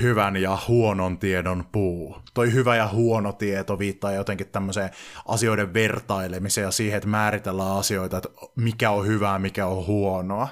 hyvän 0.00 0.36
ja 0.36 0.58
huonon 0.68 1.18
tiedon 1.18 1.64
puu. 1.72 2.16
Toi 2.34 2.52
hyvä 2.52 2.76
ja 2.76 2.88
huono 2.88 3.32
tieto 3.32 3.78
viittaa 3.78 4.12
jotenkin 4.12 4.48
tämmöiseen 4.48 4.90
asioiden 5.28 5.74
vertailemiseen 5.74 6.64
ja 6.64 6.70
siihen, 6.70 6.96
että 6.96 7.08
määritellään 7.08 7.76
asioita, 7.76 8.16
että 8.16 8.28
mikä 8.56 8.90
on 8.90 9.06
hyvää, 9.06 9.38
mikä 9.38 9.66
on 9.66 9.86
huonoa. 9.86 10.48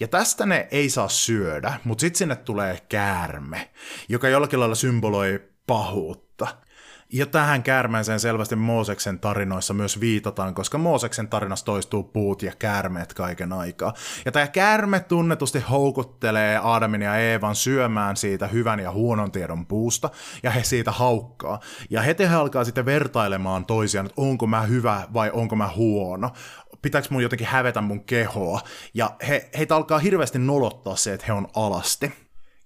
Ja 0.00 0.08
tästä 0.08 0.46
ne 0.46 0.68
ei 0.70 0.90
saa 0.90 1.08
syödä, 1.08 1.74
mutta 1.84 2.00
sitten 2.00 2.18
sinne 2.18 2.36
tulee 2.36 2.78
käärme, 2.88 3.70
joka 4.08 4.28
jollakin 4.28 4.60
lailla 4.60 4.74
symboloi 4.74 5.40
pahuutta. 5.66 6.46
Ja 7.14 7.26
tähän 7.26 7.62
käärmeeseen 7.62 8.20
selvästi 8.20 8.56
Mooseksen 8.56 9.18
tarinoissa 9.18 9.74
myös 9.74 10.00
viitataan, 10.00 10.54
koska 10.54 10.78
Mooseksen 10.78 11.28
tarinassa 11.28 11.64
toistuu 11.64 12.02
puut 12.02 12.42
ja 12.42 12.52
käärmeet 12.58 13.14
kaiken 13.14 13.52
aikaa. 13.52 13.94
Ja 14.24 14.32
tämä 14.32 14.46
käärme 14.46 15.00
tunnetusti 15.00 15.60
houkuttelee 15.60 16.56
Aadamin 16.56 17.02
ja 17.02 17.16
Eevan 17.16 17.54
syömään 17.54 18.16
siitä 18.16 18.46
hyvän 18.46 18.80
ja 18.80 18.90
huonon 18.90 19.32
tiedon 19.32 19.66
puusta, 19.66 20.10
ja 20.42 20.50
he 20.50 20.64
siitä 20.64 20.92
haukkaa. 20.92 21.60
Ja 21.90 22.02
heti 22.02 22.28
he 22.28 22.34
alkaa 22.34 22.64
sitten 22.64 22.86
vertailemaan 22.86 23.66
toisiaan, 23.66 24.06
että 24.06 24.22
onko 24.22 24.46
mä 24.46 24.62
hyvä 24.62 25.02
vai 25.12 25.30
onko 25.30 25.56
mä 25.56 25.70
huono 25.76 26.30
pitääkö 26.82 27.08
mun 27.10 27.22
jotenkin 27.22 27.46
hävetä 27.46 27.80
mun 27.80 28.04
kehoa. 28.04 28.60
Ja 28.94 29.16
he, 29.28 29.50
heitä 29.58 29.76
alkaa 29.76 29.98
hirveästi 29.98 30.38
nolottaa 30.38 30.96
se, 30.96 31.12
että 31.12 31.26
he 31.26 31.32
on 31.32 31.48
alasti. 31.54 32.23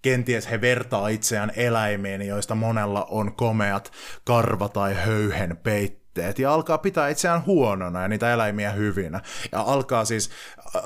Kenties 0.09 0.51
he 0.51 0.61
vertaa 0.61 1.09
itseään 1.09 1.53
eläimiin, 1.57 2.23
joista 2.23 2.55
monella 2.55 3.07
on 3.11 3.35
komeat 3.35 3.93
karva- 4.25 4.69
tai 4.69 4.95
höyhen 4.95 5.57
peitteet 5.57 6.39
ja 6.39 6.55
alkaa 6.55 6.79
pitää 6.79 7.09
itseään 7.09 7.47
huonona 7.47 8.03
ja 8.03 8.09
niitä 8.09 8.33
eläimiä 8.33 8.71
hyvinä. 8.71 9.21
Ja 9.53 9.61
alkaa 9.61 10.05
siis 10.05 10.31
äh, 10.77 10.83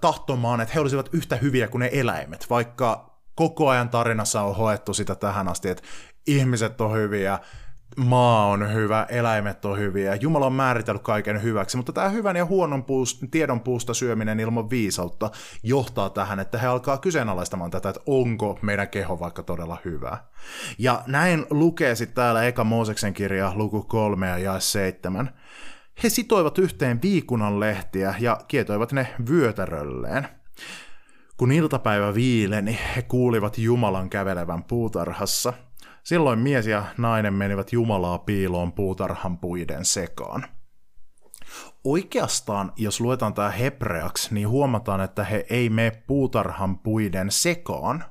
tahtomaan, 0.00 0.60
että 0.60 0.74
he 0.74 0.80
olisivat 0.80 1.08
yhtä 1.12 1.36
hyviä 1.36 1.68
kuin 1.68 1.80
ne 1.80 1.90
eläimet, 1.92 2.46
vaikka 2.50 3.20
koko 3.34 3.68
ajan 3.68 3.88
tarinassa 3.88 4.42
on 4.42 4.56
hoettu 4.56 4.94
sitä 4.94 5.14
tähän 5.14 5.48
asti, 5.48 5.68
että 5.68 5.82
ihmiset 6.26 6.80
on 6.80 6.92
hyviä, 6.92 7.38
maa 7.96 8.46
on 8.46 8.72
hyvä, 8.72 9.06
eläimet 9.08 9.64
on 9.64 9.78
hyviä, 9.78 10.14
Jumala 10.14 10.46
on 10.46 10.52
määritellyt 10.52 11.02
kaiken 11.02 11.42
hyväksi, 11.42 11.76
mutta 11.76 11.92
tämä 11.92 12.08
hyvän 12.08 12.36
ja 12.36 12.44
huonon 12.44 12.84
puust, 12.84 13.24
tiedon 13.30 13.60
puusta 13.60 13.94
syöminen 13.94 14.40
ilman 14.40 14.70
viisautta 14.70 15.30
johtaa 15.62 16.10
tähän, 16.10 16.40
että 16.40 16.58
he 16.58 16.66
alkaa 16.66 16.98
kyseenalaistamaan 16.98 17.70
tätä, 17.70 17.88
että 17.88 18.00
onko 18.06 18.58
meidän 18.62 18.88
keho 18.88 19.20
vaikka 19.20 19.42
todella 19.42 19.78
hyvä. 19.84 20.18
Ja 20.78 21.02
näin 21.06 21.46
lukee 21.50 21.94
sitten 21.94 22.14
täällä 22.14 22.44
Eka 22.44 22.64
Mooseksen 22.64 23.14
kirja 23.14 23.52
luku 23.54 23.82
3 23.82 24.28
ja 24.28 24.38
jae 24.38 24.60
7. 24.60 25.30
He 26.02 26.08
sitoivat 26.08 26.58
yhteen 26.58 27.02
viikunan 27.02 27.60
lehtiä 27.60 28.14
ja 28.20 28.40
kietoivat 28.48 28.92
ne 28.92 29.06
vyötärölleen. 29.30 30.28
Kun 31.36 31.52
iltapäivä 31.52 32.14
viileni, 32.14 32.78
he 32.96 33.02
kuulivat 33.02 33.58
Jumalan 33.58 34.10
kävelevän 34.10 34.64
puutarhassa– 34.64 35.52
Silloin 36.04 36.38
mies 36.38 36.66
ja 36.66 36.84
nainen 36.98 37.34
menivät 37.34 37.72
Jumalaa 37.72 38.18
piiloon 38.18 38.72
puutarhan 38.72 39.38
puiden 39.38 39.84
sekaan. 39.84 40.46
Oikeastaan, 41.84 42.72
jos 42.76 43.00
luetaan 43.00 43.34
tämä 43.34 43.50
hebreaksi, 43.50 44.34
niin 44.34 44.48
huomataan, 44.48 45.00
että 45.00 45.24
he 45.24 45.46
ei 45.50 45.68
mene 45.70 45.90
puutarhan 46.06 46.78
puiden 46.78 47.30
sekaan. 47.30 48.04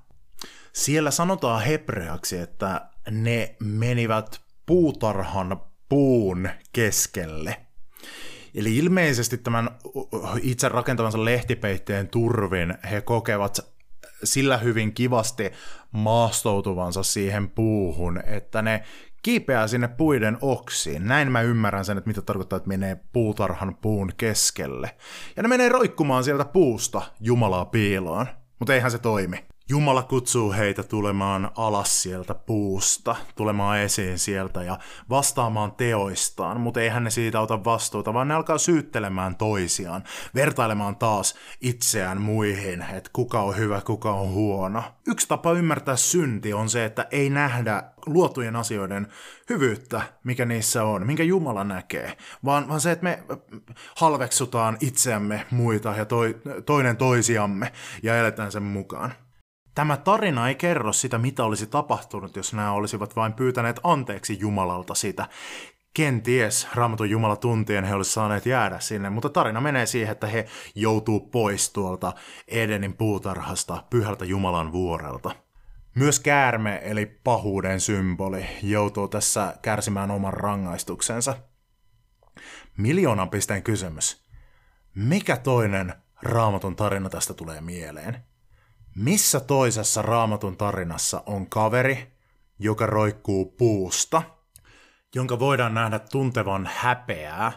Siellä 0.74 1.12
sanotaan 1.12 1.62
hebreaksi, 1.62 2.38
että 2.38 2.90
ne 3.12 3.56
menivät 3.60 4.42
puutarhan 4.66 5.62
puun 5.90 6.50
keskelle. 6.74 7.58
Eli 8.56 8.78
ilmeisesti 8.78 9.38
tämän 9.38 9.70
itse 10.42 10.70
rakentavansa 10.70 11.26
lehtipeitteen 11.26 12.08
turvin 12.08 12.78
he 12.92 13.02
kokevat 13.02 13.73
sillä 14.24 14.58
hyvin 14.58 14.94
kivasti 14.94 15.52
maastoutuvansa 15.92 17.04
siihen 17.04 17.50
puuhun, 17.50 18.22
että 18.26 18.62
ne 18.62 18.84
kiipeää 19.24 19.68
sinne 19.68 19.88
puiden 19.88 20.38
oksiin. 20.42 21.08
Näin 21.08 21.32
mä 21.32 21.42
ymmärrän 21.42 21.86
sen, 21.86 21.98
että 21.98 22.08
mitä 22.08 22.22
tarkoittaa, 22.22 22.58
että 22.58 22.70
menee 22.70 22.98
puutarhan 23.14 23.78
puun 23.82 24.12
keskelle. 24.18 24.96
Ja 25.36 25.44
ne 25.44 25.50
menee 25.50 25.70
roikkumaan 25.70 26.24
sieltä 26.24 26.46
puusta 26.46 27.02
Jumalaa 27.20 27.66
piiloon. 27.66 28.28
Mutta 28.60 28.74
eihän 28.74 28.92
se 28.92 29.00
toimi. 29.00 29.46
Jumala 29.70 30.04
kutsuu 30.04 30.54
heitä 30.54 30.84
tulemaan 30.84 31.52
alas 31.58 32.04
sieltä 32.04 32.34
puusta, 32.34 33.16
tulemaan 33.36 33.80
esiin 33.80 34.20
sieltä 34.20 34.64
ja 34.64 34.80
vastaamaan 35.10 35.72
teoistaan, 35.72 36.62
mutta 36.62 36.82
eihän 36.82 37.04
ne 37.04 37.10
siitä 37.10 37.42
ota 37.42 37.64
vastuuta, 37.64 38.14
vaan 38.14 38.28
ne 38.28 38.34
alkaa 38.34 38.58
syyttelemään 38.58 39.36
toisiaan, 39.36 40.04
vertailemaan 40.36 40.96
taas 40.96 41.36
itseään 41.62 42.22
muihin, 42.22 42.86
että 42.94 43.10
kuka 43.14 43.42
on 43.42 43.58
hyvä, 43.58 43.82
kuka 43.82 44.14
on 44.14 44.30
huono. 44.30 44.84
Yksi 45.08 45.28
tapa 45.28 45.52
ymmärtää 45.52 45.96
synti 45.96 46.54
on 46.54 46.70
se, 46.70 46.86
että 46.86 47.08
ei 47.12 47.30
nähdä 47.30 47.84
luotujen 48.06 48.56
asioiden 48.56 49.08
hyvyyttä, 49.50 50.02
mikä 50.24 50.46
niissä 50.46 50.84
on, 50.84 51.08
minkä 51.08 51.24
Jumala 51.24 51.64
näkee, 51.64 52.18
vaan, 52.46 52.68
vaan 52.68 52.82
se, 52.82 52.92
että 52.92 53.04
me 53.04 53.24
halveksutaan 53.98 54.78
itseämme, 54.80 55.46
muita 55.52 55.94
ja 55.98 56.06
toi, 56.06 56.42
toinen 56.66 56.98
toisiamme 56.98 57.72
ja 58.04 58.18
eletään 58.18 58.52
sen 58.52 58.64
mukaan. 58.64 59.14
Tämä 59.76 59.98
tarina 59.98 60.48
ei 60.48 60.56
kerro 60.56 60.94
sitä, 60.94 61.18
mitä 61.18 61.44
olisi 61.44 61.68
tapahtunut, 61.68 62.36
jos 62.36 62.54
nämä 62.54 62.72
olisivat 62.72 63.16
vain 63.16 63.34
pyytäneet 63.34 63.80
anteeksi 63.84 64.38
Jumalalta 64.40 64.96
sitä. 64.96 65.28
Kenties 65.94 66.68
Raamatun 66.76 67.10
Jumala 67.10 67.36
tuntien 67.36 67.84
he 67.84 67.96
olisivat 67.96 68.14
saaneet 68.14 68.46
jäädä 68.46 68.80
sinne, 68.80 69.10
mutta 69.10 69.30
tarina 69.30 69.62
menee 69.62 69.86
siihen, 69.86 70.12
että 70.12 70.28
he 70.28 70.48
joutuu 70.76 71.20
pois 71.20 71.70
tuolta 71.70 72.14
Edenin 72.48 72.94
puutarhasta, 72.94 73.84
pyhältä 73.90 74.26
Jumalan 74.26 74.72
vuorelta. 74.72 75.36
Myös 75.96 76.20
käärme, 76.20 76.82
eli 76.84 77.06
pahuuden 77.06 77.80
symboli, 77.80 78.46
joutuu 78.64 79.08
tässä 79.08 79.54
kärsimään 79.62 80.12
oman 80.12 80.34
rangaistuksensa. 80.34 81.38
Miljoonan 82.78 83.30
pisteen 83.30 83.64
kysymys. 83.64 84.24
Mikä 84.96 85.38
toinen 85.38 85.94
raamatun 86.22 86.76
tarina 86.76 87.10
tästä 87.10 87.34
tulee 87.34 87.62
mieleen? 87.62 88.33
Missä 88.96 89.40
toisessa 89.40 90.02
raamatun 90.02 90.58
tarinassa 90.58 91.24
on 91.26 91.50
kaveri, 91.50 92.14
joka 92.60 92.86
roikkuu 92.86 93.46
puusta, 93.46 94.22
jonka 95.16 95.40
voidaan 95.40 95.74
nähdä 95.74 96.00
tuntevan 96.00 96.70
häpeää, 96.74 97.52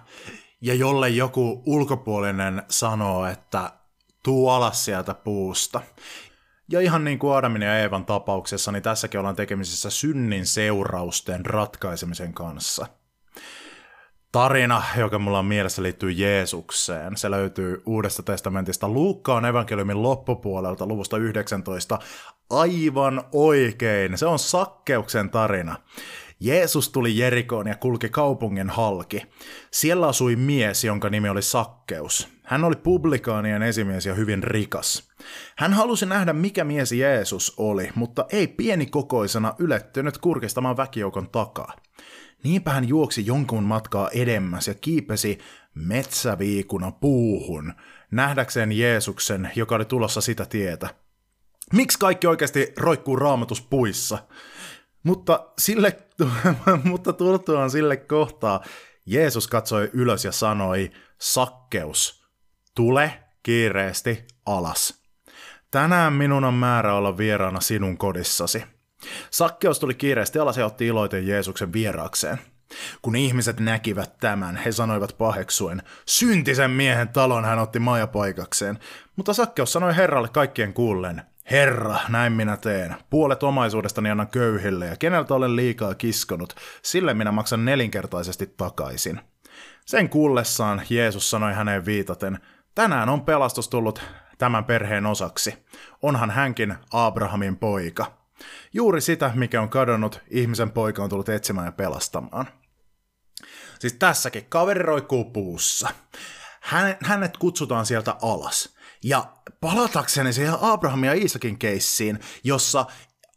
ja 0.60 0.74
jolle 0.74 1.08
joku 1.08 1.62
ulkopuolinen 1.66 2.62
sanoo, 2.68 3.26
että 3.26 3.72
tuu 4.22 4.48
alas 4.48 4.84
sieltä 4.84 5.14
puusta. 5.14 5.80
Ja 6.70 6.80
ihan 6.80 7.04
niin 7.04 7.18
kuin 7.18 7.36
Adamin 7.36 7.62
ja 7.62 7.78
Eevan 7.78 8.04
tapauksessa, 8.04 8.72
niin 8.72 8.82
tässäkin 8.82 9.20
ollaan 9.20 9.36
tekemisissä 9.36 9.90
synnin 9.90 10.46
seurausten 10.46 11.46
ratkaisemisen 11.46 12.34
kanssa– 12.34 12.86
tarina, 14.32 14.82
joka 14.96 15.18
mulla 15.18 15.38
on 15.38 15.46
mielessä 15.46 15.82
liittyy 15.82 16.10
Jeesukseen. 16.10 17.16
Se 17.16 17.30
löytyy 17.30 17.82
Uudesta 17.86 18.22
testamentista 18.22 18.88
Luukkaan 18.88 19.44
evankeliumin 19.44 20.02
loppupuolelta 20.02 20.86
luvusta 20.86 21.16
19. 21.16 21.98
Aivan 22.50 23.24
oikein, 23.32 24.18
se 24.18 24.26
on 24.26 24.38
Sakkeuksen 24.38 25.30
tarina. 25.30 25.76
Jeesus 26.40 26.88
tuli 26.88 27.18
Jerikoon 27.18 27.66
ja 27.66 27.76
kulki 27.76 28.08
kaupungin 28.08 28.70
halki. 28.70 29.22
Siellä 29.72 30.06
asui 30.06 30.36
mies, 30.36 30.84
jonka 30.84 31.10
nimi 31.10 31.28
oli 31.28 31.42
Sakkeus. 31.42 32.28
Hän 32.44 32.64
oli 32.64 32.76
publikaanien 32.76 33.62
esimies 33.62 34.06
ja 34.06 34.14
hyvin 34.14 34.42
rikas. 34.42 35.08
Hän 35.58 35.72
halusi 35.72 36.06
nähdä, 36.06 36.32
mikä 36.32 36.64
mies 36.64 36.92
Jeesus 36.92 37.54
oli, 37.56 37.90
mutta 37.94 38.26
ei 38.32 38.46
pienikokoisena 38.46 39.54
ylettynyt 39.58 40.18
kurkistamaan 40.18 40.76
väkijoukon 40.76 41.30
takaa. 41.30 41.72
Niinpä 42.44 42.70
hän 42.70 42.88
juoksi 42.88 43.26
jonkun 43.26 43.64
matkaa 43.64 44.10
edemmäs 44.10 44.68
ja 44.68 44.74
kiipesi 44.74 45.38
metsäviikuna 45.74 46.90
puuhun, 46.90 47.72
nähdäkseen 48.10 48.72
Jeesuksen, 48.72 49.50
joka 49.54 49.74
oli 49.74 49.84
tulossa 49.84 50.20
sitä 50.20 50.46
tietä. 50.46 50.88
Miksi 51.72 51.98
kaikki 51.98 52.26
oikeasti 52.26 52.72
roikkuu 52.76 53.16
raamatuspuissa? 53.16 54.18
Mutta, 55.02 55.52
sille, 55.58 55.96
mutta 56.84 57.12
tultuaan 57.12 57.70
sille 57.70 57.96
kohtaa 57.96 58.64
Jeesus 59.06 59.48
katsoi 59.48 59.90
ylös 59.92 60.24
ja 60.24 60.32
sanoi, 60.32 60.90
sakkeus, 61.20 62.26
tule 62.74 63.22
kiireesti 63.42 64.24
alas. 64.46 65.02
Tänään 65.70 66.12
minun 66.12 66.44
on 66.44 66.54
määrä 66.54 66.94
olla 66.94 67.16
vieraana 67.16 67.60
sinun 67.60 67.98
kodissasi. 67.98 68.64
Sakkeus 69.30 69.78
tuli 69.78 69.94
kiireesti 69.94 70.38
alas 70.38 70.56
ja 70.56 70.66
otti 70.66 70.86
iloiten 70.86 71.26
Jeesuksen 71.26 71.72
vieraakseen. 71.72 72.38
Kun 73.02 73.16
ihmiset 73.16 73.60
näkivät 73.60 74.18
tämän, 74.20 74.56
he 74.56 74.72
sanoivat 74.72 75.18
paheksuen, 75.18 75.82
syntisen 76.06 76.70
miehen 76.70 77.08
talon 77.08 77.44
hän 77.44 77.58
otti 77.58 77.78
majapaikakseen. 77.78 78.78
Mutta 79.16 79.34
Sakkeus 79.34 79.72
sanoi 79.72 79.96
Herralle 79.96 80.28
kaikkien 80.28 80.72
kuullen, 80.72 81.22
Herra, 81.50 81.96
näin 82.08 82.32
minä 82.32 82.56
teen. 82.56 82.96
Puolet 83.10 83.42
omaisuudestani 83.42 84.10
annan 84.10 84.28
köyhille 84.28 84.86
ja 84.86 84.96
keneltä 84.96 85.34
olen 85.34 85.56
liikaa 85.56 85.94
kiskonut, 85.94 86.56
sille 86.82 87.14
minä 87.14 87.32
maksan 87.32 87.64
nelinkertaisesti 87.64 88.54
takaisin. 88.56 89.20
Sen 89.84 90.08
kuullessaan 90.08 90.82
Jeesus 90.90 91.30
sanoi 91.30 91.54
häneen 91.54 91.86
viitaten, 91.86 92.38
tänään 92.74 93.08
on 93.08 93.20
pelastus 93.20 93.68
tullut 93.68 94.02
tämän 94.38 94.64
perheen 94.64 95.06
osaksi. 95.06 95.66
Onhan 96.02 96.30
hänkin 96.30 96.74
Abrahamin 96.92 97.56
poika. 97.56 98.25
Juuri 98.72 99.00
sitä, 99.00 99.32
mikä 99.34 99.62
on 99.62 99.68
kadonnut, 99.68 100.20
ihmisen 100.30 100.70
poika 100.70 101.02
on 101.02 101.10
tullut 101.10 101.28
etsimään 101.28 101.66
ja 101.66 101.72
pelastamaan. 101.72 102.46
Siis 103.78 103.92
tässäkin 103.92 104.46
kaveri 104.48 104.82
roikkuu 104.82 105.24
puussa. 105.24 105.88
Hänet 107.04 107.36
kutsutaan 107.36 107.86
sieltä 107.86 108.16
alas. 108.22 108.76
Ja 109.04 109.32
palatakseni 109.60 110.32
siihen 110.32 110.54
Abrahamin 110.60 111.08
ja 111.08 111.14
Iisakin 111.14 111.58
keissiin, 111.58 112.20
jossa 112.44 112.86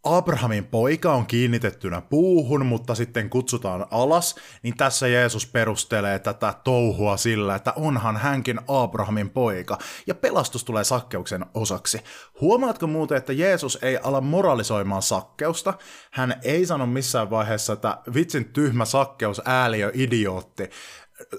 Abrahamin 0.04 0.66
poika 0.66 1.14
on 1.14 1.26
kiinnitettynä 1.26 2.02
puuhun, 2.02 2.66
mutta 2.66 2.96
sitten 2.96 3.30
kutsutaan 3.30 3.86
alas, 3.92 4.36
niin 4.64 4.78
tässä 4.78 5.08
Jeesus 5.08 5.48
perustelee 5.48 6.20
tätä 6.20 6.54
touhua 6.64 7.18
sillä, 7.18 7.56
että 7.56 7.74
onhan 7.76 8.18
hänkin 8.18 8.60
Abrahamin 8.68 9.30
poika, 9.30 9.78
ja 10.08 10.16
pelastus 10.16 10.64
tulee 10.64 10.84
sakkeuksen 10.84 11.46
osaksi. 11.54 12.02
Huomaatko 12.42 12.88
muuten, 12.88 13.18
että 13.18 13.34
Jeesus 13.34 13.80
ei 13.82 13.98
ala 14.04 14.22
moralisoimaan 14.22 15.02
sakkeusta? 15.02 15.74
Hän 16.12 16.36
ei 16.44 16.66
sano 16.66 16.86
missään 16.86 17.30
vaiheessa, 17.30 17.74
että 17.74 17.98
vitsin 18.14 18.46
tyhmä 18.46 18.86
sakkeus, 18.86 19.42
ääliö, 19.46 19.92
idiootti, 19.94 20.70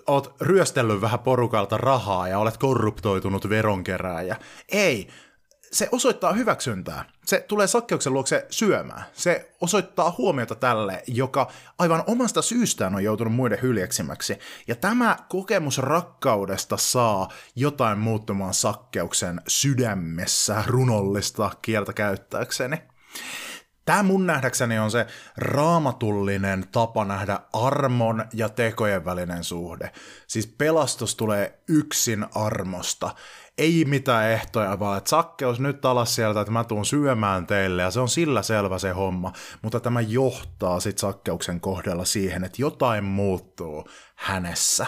oot 0.07 0.35
ryöstellyt 0.41 1.01
vähän 1.01 1.21
porukalta 1.21 1.77
rahaa 1.77 2.29
ja 2.29 2.39
olet 2.39 2.57
korruptoitunut 2.57 3.49
veronkerääjä. 3.49 4.37
Ei, 4.69 5.09
se 5.73 5.89
osoittaa 5.93 6.33
hyväksyntää. 6.33 7.05
Se 7.25 7.45
tulee 7.49 7.67
sakkeuksen 7.67 8.13
luokse 8.13 8.47
syömään. 8.51 9.05
Se 9.13 9.51
osoittaa 9.61 10.15
huomiota 10.19 10.55
tälle, 10.55 11.03
joka 11.07 11.51
aivan 11.79 12.05
omasta 12.07 12.43
syystään 12.43 12.95
on 12.95 13.05
joutunut 13.05 13.35
muiden 13.35 13.63
hyljeksimäksi. 13.63 14.39
Ja 14.67 14.77
tämä 14.77 15.17
kokemus 15.29 15.79
rakkaudesta 15.79 16.77
saa 16.77 17.29
jotain 17.57 17.99
muuttumaan 17.99 18.55
sakkeuksen 18.55 19.41
sydämessä 19.49 20.65
runollista 20.67 21.51
kieltä 21.63 21.93
käyttääkseni. 21.93 22.77
Tämä 23.85 24.03
mun 24.03 24.27
nähdäkseni 24.27 24.79
on 24.79 24.91
se 24.91 25.07
raamatullinen 25.37 26.65
tapa 26.73 27.05
nähdä 27.05 27.41
armon 27.53 28.25
ja 28.33 28.49
tekojen 28.49 29.05
välinen 29.05 29.45
suhde. 29.45 29.93
Siis 30.27 30.47
pelastus 30.47 31.15
tulee 31.15 31.59
yksin 31.69 32.27
armosta 32.35 33.15
ei 33.61 33.85
mitään 33.89 34.31
ehtoja, 34.31 34.79
vaan 34.79 34.99
että 34.99 35.11
sakkeus 35.11 35.61
nyt 35.61 35.85
alas 35.85 36.15
sieltä, 36.15 36.41
että 36.41 36.53
mä 36.53 36.65
tuun 36.65 36.85
syömään 36.85 37.47
teille, 37.47 37.83
ja 37.83 37.91
se 37.91 38.01
on 38.01 38.09
sillä 38.09 38.43
selvä 38.43 38.79
se 38.79 38.91
homma. 38.91 39.33
Mutta 39.63 39.81
tämä 39.81 40.01
johtaa 40.01 40.81
sit 40.81 40.99
sakkeuksen 40.99 41.61
kohdalla 41.61 42.05
siihen, 42.05 42.45
että 42.45 42.63
jotain 42.63 43.05
muuttuu 43.05 43.85
hänessä. 44.15 44.87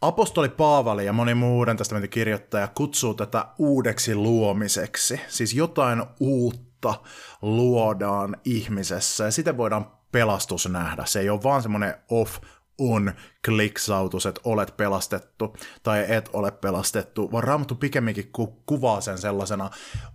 Apostoli 0.00 0.48
Paavali 0.48 1.06
ja 1.06 1.12
moni 1.12 1.34
muu 1.34 1.58
uuden 1.58 1.76
testamentin 1.76 2.10
kirjoittaja 2.10 2.68
kutsuu 2.68 3.14
tätä 3.14 3.46
uudeksi 3.58 4.14
luomiseksi, 4.14 5.20
siis 5.28 5.54
jotain 5.54 6.02
uutta 6.20 6.94
luodaan 7.42 8.36
ihmisessä, 8.44 9.24
ja 9.24 9.30
sitä 9.30 9.56
voidaan 9.56 9.90
pelastus 10.12 10.68
nähdä. 10.68 11.04
Se 11.06 11.20
ei 11.20 11.30
ole 11.30 11.42
vaan 11.42 11.62
semmoinen 11.62 11.94
off 12.10 12.38
on 12.78 13.12
kliksautus, 13.44 14.26
että 14.26 14.40
olet 14.44 14.76
pelastettu 14.76 15.56
tai 15.82 16.04
et 16.08 16.30
ole 16.32 16.50
pelastettu, 16.50 17.32
vaan 17.32 17.44
Raamattu 17.44 17.74
pikemminkin 17.74 18.32
ku- 18.32 18.62
kuvaa 18.66 19.00
sen 19.00 19.18
sellaisena 19.18 19.70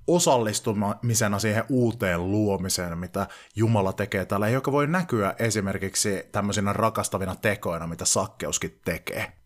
osallistumisena 0.08 1.39
siihen 1.39 1.63
uuteen 1.69 2.32
luomiseen, 2.32 2.97
mitä 2.97 3.28
Jumala 3.56 3.93
tekee 3.93 4.26
täällä, 4.26 4.50
joka 4.50 4.71
voi 4.71 4.88
näkyä 4.88 5.36
esimerkiksi 5.39 6.24
tämmöisinä 6.32 6.74
rakastavina 6.74 7.36
tekoina, 7.36 7.88
mitä 7.88 8.06
sakkeuskin 8.06 8.80
tekee. 8.86 9.41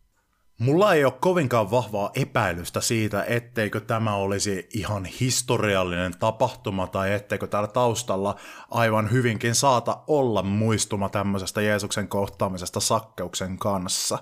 Mulla 0.59 0.93
ei 0.93 1.05
ole 1.05 1.13
kovinkaan 1.19 1.71
vahvaa 1.71 2.11
epäilystä 2.13 2.81
siitä, 2.81 3.25
etteikö 3.27 3.79
tämä 3.79 4.15
olisi 4.15 4.69
ihan 4.73 5.05
historiallinen 5.05 6.13
tapahtuma 6.19 6.87
tai 6.87 7.13
etteikö 7.13 7.47
täällä 7.47 7.67
taustalla 7.67 8.35
aivan 8.71 9.11
hyvinkin 9.11 9.55
saata 9.55 9.97
olla 10.07 10.43
muistuma 10.43 11.09
tämmöisestä 11.09 11.61
Jeesuksen 11.61 12.07
kohtaamisesta 12.07 12.79
sakkeuksen 12.79 13.57
kanssa. 13.57 14.17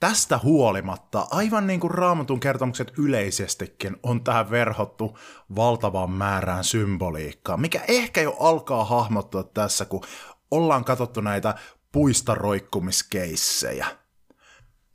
tästä 0.00 0.40
huolimatta, 0.42 1.26
aivan 1.30 1.66
niin 1.66 1.80
kuin 1.80 1.90
raamatun 1.90 2.40
kertomukset 2.40 2.92
yleisestikin, 2.98 3.96
on 4.02 4.24
tähän 4.24 4.50
verhottu 4.50 5.18
valtavaan 5.56 6.10
määrään 6.10 6.64
symboliikkaa, 6.64 7.56
mikä 7.56 7.80
ehkä 7.88 8.20
jo 8.20 8.36
alkaa 8.40 8.84
hahmottua 8.84 9.42
tässä, 9.42 9.84
kun 9.84 10.04
ollaan 10.50 10.84
katsottu 10.84 11.20
näitä 11.20 11.54
puistaroikkumiskeissejä. 11.92 14.01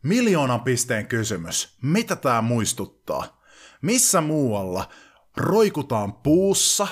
Miljoonan 0.08 0.62
pisteen 0.62 1.08
kysymys. 1.08 1.78
Mitä 1.82 2.16
tämä 2.16 2.42
muistuttaa? 2.42 3.42
Missä 3.82 4.22
muualla 4.22 4.90
roikutaan 5.38 6.14
puussa, 6.14 6.88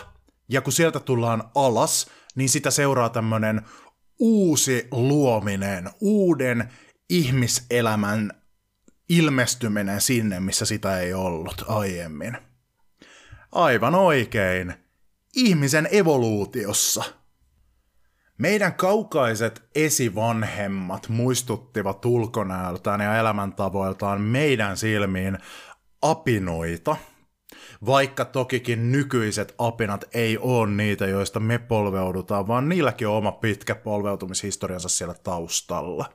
ja 0.50 0.62
kun 0.62 0.74
sieltä 0.74 1.00
tullaan 1.00 1.44
alas, 1.56 2.08
niin 2.36 2.50
sitä 2.50 2.72
seuraa 2.72 3.10
tämmönen 3.10 3.62
uusi 4.20 4.88
luominen, 4.92 5.90
uuden 6.02 6.70
ihmiselämän 7.10 8.32
ilmestyminen 9.10 10.02
sinne, 10.02 10.40
missä 10.40 10.66
sitä 10.66 11.00
ei 11.00 11.14
ollut 11.14 11.64
aiemmin. 11.68 12.38
Aivan 13.52 13.96
oikein. 13.96 14.74
Ihmisen 15.36 15.88
evoluutiossa. 15.92 17.04
Meidän 18.38 18.74
kaukaiset 18.74 19.64
esivanhemmat 19.76 21.10
muistuttivat 21.10 22.06
ulkonäöltään 22.06 23.02
ja 23.02 23.18
elämäntavoiltaan 23.18 24.22
meidän 24.22 24.78
silmiin 24.78 25.38
apinoita, 26.02 26.96
vaikka 27.86 28.26
tokikin 28.26 28.92
nykyiset 28.92 29.56
apinat 29.58 30.06
ei 30.14 30.38
ole 30.38 30.70
niitä, 30.70 31.08
joista 31.08 31.40
me 31.40 31.58
polveudutaan, 31.58 32.48
vaan 32.48 32.70
niilläkin 32.70 33.08
on 33.08 33.16
oma 33.16 33.32
pitkä 33.32 33.76
polveutumishistoriansa 33.76 34.90
siellä 34.90 35.16
taustalla. 35.24 36.06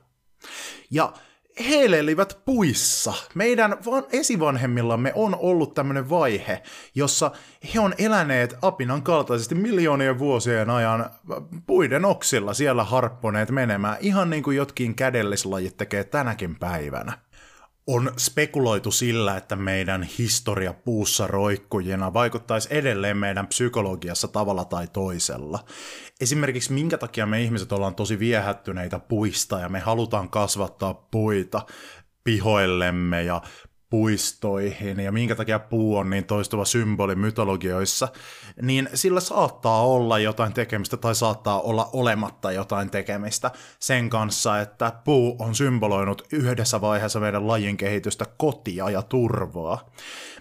Ja 0.91 1.13
he 1.59 1.85
elivät 1.85 2.37
puissa. 2.45 3.13
Meidän 3.35 3.77
van- 3.85 4.05
esivanhemmillamme 4.11 5.11
on 5.15 5.35
ollut 5.39 5.73
tämmöinen 5.73 6.09
vaihe, 6.09 6.63
jossa 6.95 7.31
he 7.73 7.79
on 7.79 7.93
eläneet 7.97 8.55
apinan 8.61 9.01
kaltaisesti 9.01 9.55
miljoonien 9.55 10.19
vuosien 10.19 10.69
ajan 10.69 11.09
puiden 11.67 12.05
oksilla 12.05 12.53
siellä 12.53 12.83
harpponeet 12.83 13.51
menemään, 13.51 13.97
ihan 13.99 14.29
niin 14.29 14.43
kuin 14.43 14.57
jotkin 14.57 14.95
kädellislajit 14.95 15.77
tekee 15.77 16.03
tänäkin 16.03 16.55
päivänä 16.55 17.13
on 17.95 18.11
spekuloitu 18.17 18.91
sillä, 18.91 19.37
että 19.37 19.55
meidän 19.55 20.03
historia 20.03 20.73
puussa 20.73 21.27
roikkujina 21.27 22.13
vaikuttaisi 22.13 22.67
edelleen 22.71 23.17
meidän 23.17 23.47
psykologiassa 23.47 24.27
tavalla 24.27 24.65
tai 24.65 24.87
toisella. 24.87 25.59
Esimerkiksi 26.21 26.73
minkä 26.73 26.97
takia 26.97 27.25
me 27.25 27.41
ihmiset 27.41 27.71
ollaan 27.71 27.95
tosi 27.95 28.19
viehättyneitä 28.19 28.99
puista 28.99 29.59
ja 29.59 29.69
me 29.69 29.79
halutaan 29.79 30.29
kasvattaa 30.29 30.93
puita 30.93 31.65
pihoillemme 32.23 33.23
ja 33.23 33.41
puistoihin 33.91 34.99
ja 34.99 35.11
minkä 35.11 35.35
takia 35.35 35.59
puu 35.59 35.97
on 35.97 36.09
niin 36.09 36.23
toistuva 36.23 36.65
symboli 36.65 37.15
mytologioissa, 37.15 38.07
niin 38.61 38.89
sillä 38.93 39.19
saattaa 39.19 39.81
olla 39.85 40.19
jotain 40.19 40.53
tekemistä 40.53 40.97
tai 40.97 41.15
saattaa 41.15 41.61
olla 41.61 41.89
olematta 41.93 42.51
jotain 42.51 42.89
tekemistä 42.89 43.51
sen 43.79 44.09
kanssa, 44.09 44.59
että 44.59 44.93
puu 45.03 45.35
on 45.39 45.55
symboloinut 45.55 46.27
yhdessä 46.31 46.81
vaiheessa 46.81 47.19
meidän 47.19 47.47
lajin 47.47 47.77
kehitystä 47.77 48.25
kotia 48.37 48.89
ja 48.89 49.01
turvaa. 49.01 49.89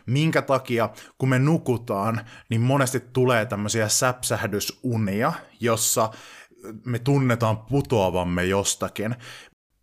Minkä 0.06 0.42
takia, 0.42 0.90
kun 1.18 1.28
me 1.28 1.38
nukutaan, 1.38 2.20
niin 2.48 2.60
monesti 2.60 3.00
tulee 3.00 3.46
tämmöisiä 3.46 3.88
säpsähdysunia, 3.88 5.32
jossa 5.60 6.10
me 6.84 6.98
tunnetaan 6.98 7.58
putoavamme 7.58 8.44
jostakin. 8.44 9.16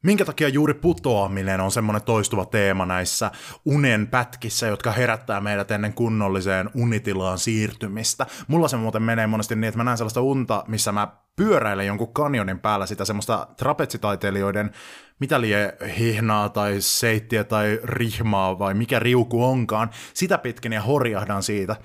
Minkä 0.07 0.25
takia 0.25 0.49
juuri 0.49 0.73
putoaminen 0.73 1.61
on 1.61 1.71
semmoinen 1.71 2.01
toistuva 2.01 2.45
teema 2.45 2.85
näissä 2.85 3.31
unen 3.65 4.07
pätkissä, 4.07 4.67
jotka 4.67 4.91
herättää 4.91 5.41
meidät 5.41 5.71
ennen 5.71 5.93
kunnolliseen 5.93 6.69
unitilaan 6.73 7.37
siirtymistä? 7.37 8.25
Mulla 8.47 8.67
se 8.67 8.77
muuten 8.77 9.03
menee 9.03 9.27
monesti 9.27 9.55
niin, 9.55 9.63
että 9.63 9.77
mä 9.77 9.83
näen 9.83 9.97
sellaista 9.97 10.21
unta, 10.21 10.63
missä 10.67 10.91
mä 10.91 11.07
pyöräilen 11.35 11.87
jonkun 11.87 12.13
kanjonin 12.13 12.59
päällä 12.59 12.85
sitä 12.85 13.05
semmoista 13.05 13.47
trapetsitaiteilijoiden 13.57 14.71
mitä 15.19 15.41
lie 15.41 15.77
hihnaa 15.99 16.49
tai 16.49 16.75
seittiä 16.79 17.43
tai 17.43 17.79
rihmaa 17.83 18.59
vai 18.59 18.73
mikä 18.73 18.99
riuku 18.99 19.43
onkaan, 19.43 19.89
sitä 20.13 20.37
pitkin 20.37 20.73
ja 20.73 20.81
horjahdan 20.81 21.43
siitä. 21.43 21.75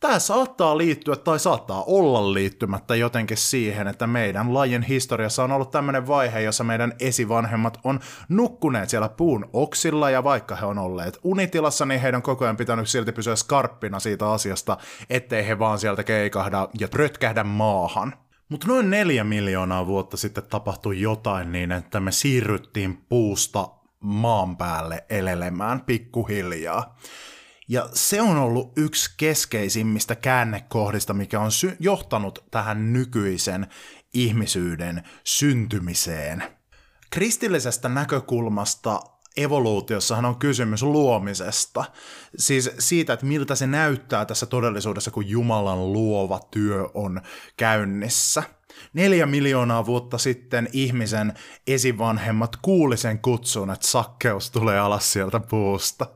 Tämä 0.00 0.18
saattaa 0.18 0.78
liittyä 0.78 1.16
tai 1.16 1.38
saattaa 1.38 1.84
olla 1.86 2.34
liittymättä 2.34 2.96
jotenkin 2.96 3.36
siihen, 3.36 3.88
että 3.88 4.06
meidän 4.06 4.54
lajin 4.54 4.82
historiassa 4.82 5.44
on 5.44 5.52
ollut 5.52 5.70
tämmöinen 5.70 6.06
vaihe, 6.06 6.40
jossa 6.40 6.64
meidän 6.64 6.92
esivanhemmat 7.00 7.78
on 7.84 8.00
nukkuneet 8.28 8.88
siellä 8.88 9.08
puun 9.08 9.50
oksilla 9.52 10.10
ja 10.10 10.24
vaikka 10.24 10.56
he 10.56 10.66
on 10.66 10.78
olleet 10.78 11.18
unitilassa, 11.24 11.86
niin 11.86 12.00
heidän 12.00 12.22
koko 12.22 12.44
ajan 12.44 12.56
pitänyt 12.56 12.88
silti 12.88 13.12
pysyä 13.12 13.36
skarppina 13.36 14.00
siitä 14.00 14.30
asiasta, 14.30 14.76
ettei 15.10 15.46
he 15.46 15.58
vaan 15.58 15.78
sieltä 15.78 16.04
keikahda 16.04 16.68
ja 16.80 16.88
rötkähdä 16.94 17.44
maahan. 17.44 18.14
Mutta 18.48 18.66
noin 18.66 18.90
neljä 18.90 19.24
miljoonaa 19.24 19.86
vuotta 19.86 20.16
sitten 20.16 20.44
tapahtui 20.44 21.00
jotain 21.00 21.52
niin, 21.52 21.72
että 21.72 22.00
me 22.00 22.12
siirryttiin 22.12 23.04
puusta 23.08 23.68
maan 24.00 24.56
päälle 24.56 25.04
elelemään 25.10 25.80
pikkuhiljaa. 25.80 26.96
Ja 27.70 27.88
se 27.92 28.22
on 28.22 28.36
ollut 28.36 28.72
yksi 28.76 29.10
keskeisimmistä 29.16 30.14
käännekohdista, 30.14 31.14
mikä 31.14 31.40
on 31.40 31.52
sy- 31.52 31.76
johtanut 31.80 32.44
tähän 32.50 32.92
nykyisen 32.92 33.66
ihmisyyden 34.14 35.02
syntymiseen. 35.24 36.42
Kristillisestä 37.10 37.88
näkökulmasta 37.88 39.00
evoluutiossahan 39.36 40.24
on 40.24 40.36
kysymys 40.38 40.82
luomisesta. 40.82 41.84
Siis 42.38 42.70
siitä, 42.78 43.12
että 43.12 43.26
miltä 43.26 43.54
se 43.54 43.66
näyttää 43.66 44.24
tässä 44.24 44.46
todellisuudessa, 44.46 45.10
kun 45.10 45.28
Jumalan 45.28 45.92
luova 45.92 46.40
työ 46.50 46.88
on 46.94 47.20
käynnissä. 47.56 48.42
Neljä 48.92 49.26
miljoonaa 49.26 49.86
vuotta 49.86 50.18
sitten 50.18 50.68
ihmisen 50.72 51.32
esivanhemmat 51.66 52.56
kuuli 52.56 52.96
sen 52.96 53.18
kutsun, 53.18 53.70
että 53.70 53.86
sakkeus 53.86 54.50
tulee 54.50 54.78
alas 54.78 55.12
sieltä 55.12 55.40
puusta 55.40 56.06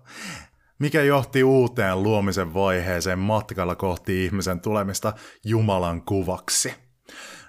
mikä 0.84 1.02
johti 1.02 1.44
uuteen 1.44 2.02
luomisen 2.02 2.54
vaiheeseen 2.54 3.18
matkalla 3.18 3.74
kohti 3.74 4.24
ihmisen 4.24 4.60
tulemista 4.60 5.12
Jumalan 5.44 6.02
kuvaksi. 6.02 6.74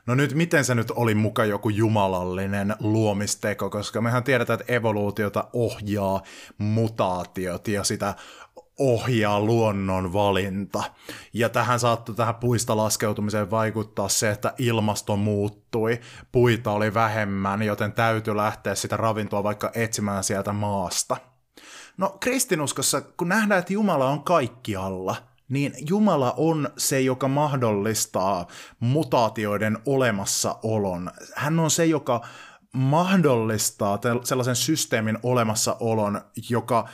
No 0.08 0.16
nyt, 0.16 0.34
miten 0.34 0.66
se 0.66 0.76
nyt 0.76 0.92
oli 0.92 1.16
muka 1.16 1.46
joku 1.46 1.70
jumalallinen 1.70 2.76
luomisteko, 2.80 3.70
koska 3.70 4.02
mehän 4.02 4.24
tiedetään, 4.24 4.60
että 4.60 4.74
evoluutiota 4.74 5.48
ohjaa 5.54 6.22
mutaatiot 6.58 7.68
ja 7.68 7.84
sitä 7.84 8.14
ohjaa 8.80 9.40
luonnon 9.40 10.14
valinta. 10.14 10.84
Ja 11.34 11.50
tähän 11.50 11.80
saattoi 11.80 12.16
tähän 12.16 12.36
puista 12.36 12.78
laskeutumiseen 12.78 13.52
vaikuttaa 13.52 14.10
se, 14.10 14.32
että 14.32 14.54
ilmasto 14.58 15.16
muuttui, 15.16 16.00
puita 16.32 16.72
oli 16.72 16.94
vähemmän, 16.94 17.64
joten 17.64 17.94
täytyy 17.94 18.36
lähteä 18.36 18.76
sitä 18.76 18.98
ravintoa 18.98 19.44
vaikka 19.44 19.72
etsimään 19.74 20.24
sieltä 20.24 20.54
maasta. 20.54 21.35
No 21.98 22.18
kristinuskossa, 22.20 23.02
kun 23.02 23.30
nähdään, 23.30 23.60
että 23.60 23.74
Jumala 23.74 24.10
on 24.10 24.24
kaikkialla, 24.24 25.16
niin 25.50 25.74
Jumala 25.90 26.34
on 26.38 26.70
se, 26.78 27.02
joka 27.02 27.28
mahdollistaa 27.28 28.48
mutaatioiden 28.80 29.78
olemassaolon. 29.86 31.12
Hän 31.36 31.60
on 31.60 31.72
se, 31.72 31.86
joka 31.86 32.22
mahdollistaa 32.74 34.00
sellaisen 34.24 34.56
systeemin 34.56 35.18
olemassaolon, 35.24 36.22
joka 36.50 36.88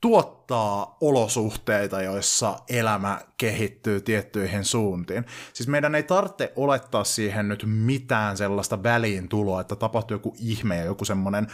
tuottaa 0.00 0.96
olosuhteita, 1.00 2.02
joissa 2.02 2.58
elämä 2.68 3.20
kehittyy 3.36 4.00
tiettyihin 4.00 4.64
suuntiin. 4.64 5.24
Siis 5.52 5.68
meidän 5.68 5.94
ei 5.94 6.02
tarvitse 6.02 6.52
olettaa 6.56 7.04
siihen 7.04 7.48
nyt 7.48 7.62
mitään 7.66 8.36
sellaista 8.36 8.82
väliintuloa, 8.82 9.60
että 9.60 9.76
tapahtuu 9.76 10.14
joku 10.14 10.34
ihme 10.38 10.76
ja 10.76 10.84
joku 10.84 11.04
semmoinen 11.04 11.46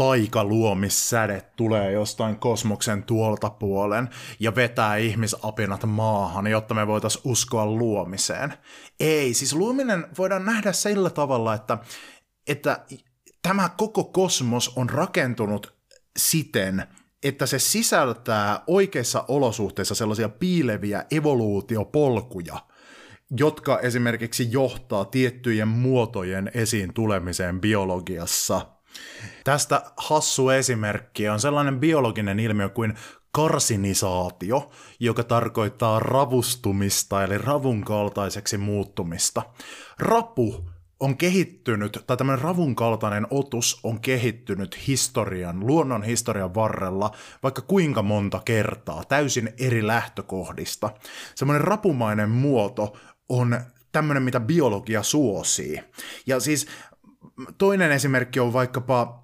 taikaluomissäde 0.00 1.42
tulee 1.56 1.92
jostain 1.92 2.36
kosmoksen 2.36 3.02
tuolta 3.02 3.50
puolen 3.50 4.08
ja 4.38 4.54
vetää 4.54 4.96
ihmisapinat 4.96 5.84
maahan, 5.86 6.46
jotta 6.46 6.74
me 6.74 6.86
voitaisiin 6.86 7.22
uskoa 7.24 7.66
luomiseen. 7.66 8.54
Ei, 9.00 9.34
siis 9.34 9.54
luominen 9.54 10.06
voidaan 10.18 10.44
nähdä 10.44 10.72
sillä 10.72 11.10
tavalla, 11.10 11.54
että, 11.54 11.78
että 12.46 12.84
tämä 13.42 13.68
koko 13.68 14.04
kosmos 14.04 14.72
on 14.76 14.90
rakentunut 14.90 15.74
siten, 16.16 16.86
että 17.22 17.46
se 17.46 17.58
sisältää 17.58 18.62
oikeissa 18.66 19.24
olosuhteissa 19.28 19.94
sellaisia 19.94 20.28
piileviä 20.28 21.04
evoluutiopolkuja, 21.10 22.56
jotka 23.38 23.78
esimerkiksi 23.78 24.48
johtaa 24.50 25.04
tiettyjen 25.04 25.68
muotojen 25.68 26.50
esiin 26.54 26.94
tulemiseen 26.94 27.60
biologiassa– 27.60 28.66
Tästä 29.44 29.82
hassu 29.96 30.50
esimerkki 30.50 31.28
on 31.28 31.40
sellainen 31.40 31.80
biologinen 31.80 32.40
ilmiö 32.40 32.68
kuin 32.68 32.94
karsinisaatio, 33.32 34.70
joka 35.00 35.24
tarkoittaa 35.24 36.00
ravustumista 36.00 37.24
eli 37.24 37.38
ravun 37.38 37.84
kaltaiseksi 37.84 38.58
muuttumista. 38.58 39.42
Rapu 39.98 40.70
on 41.00 41.16
kehittynyt, 41.16 41.98
tai 42.06 42.16
tämmöinen 42.16 42.44
ravun 42.44 42.74
kaltainen 42.76 43.26
otus 43.30 43.80
on 43.82 44.00
kehittynyt 44.00 44.86
historian, 44.86 45.66
luonnon 45.66 46.02
historian 46.02 46.54
varrella 46.54 47.10
vaikka 47.42 47.62
kuinka 47.62 48.02
monta 48.02 48.42
kertaa, 48.44 49.04
täysin 49.04 49.52
eri 49.58 49.86
lähtökohdista. 49.86 50.90
Semmoinen 51.34 51.64
rapumainen 51.64 52.30
muoto 52.30 52.96
on 53.28 53.60
tämmöinen, 53.92 54.22
mitä 54.22 54.40
biologia 54.40 55.02
suosii. 55.02 55.80
Ja 56.26 56.40
siis 56.40 56.66
toinen 57.58 57.92
esimerkki 57.92 58.40
on 58.40 58.52
vaikkapa 58.52 59.20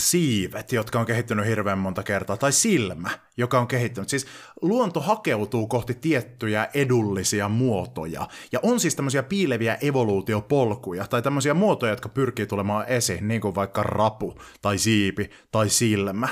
siivet, 0.00 0.72
jotka 0.72 1.00
on 1.00 1.06
kehittynyt 1.06 1.46
hirveän 1.46 1.78
monta 1.78 2.02
kertaa, 2.02 2.36
tai 2.36 2.52
silmä, 2.52 3.10
joka 3.36 3.60
on 3.60 3.66
kehittynyt. 3.66 4.08
Siis 4.08 4.26
luonto 4.62 5.00
hakeutuu 5.00 5.66
kohti 5.66 5.94
tiettyjä 5.94 6.68
edullisia 6.74 7.48
muotoja, 7.48 8.28
ja 8.52 8.60
on 8.62 8.80
siis 8.80 8.96
tämmöisiä 8.96 9.22
piileviä 9.22 9.78
evoluutiopolkuja, 9.82 11.06
tai 11.06 11.22
tämmöisiä 11.22 11.54
muotoja, 11.54 11.92
jotka 11.92 12.08
pyrkii 12.08 12.46
tulemaan 12.46 12.86
esiin, 12.88 13.28
niin 13.28 13.40
kuin 13.40 13.54
vaikka 13.54 13.82
rapu, 13.82 14.38
tai 14.62 14.78
siipi, 14.78 15.30
tai 15.50 15.68
silmä. 15.68 16.28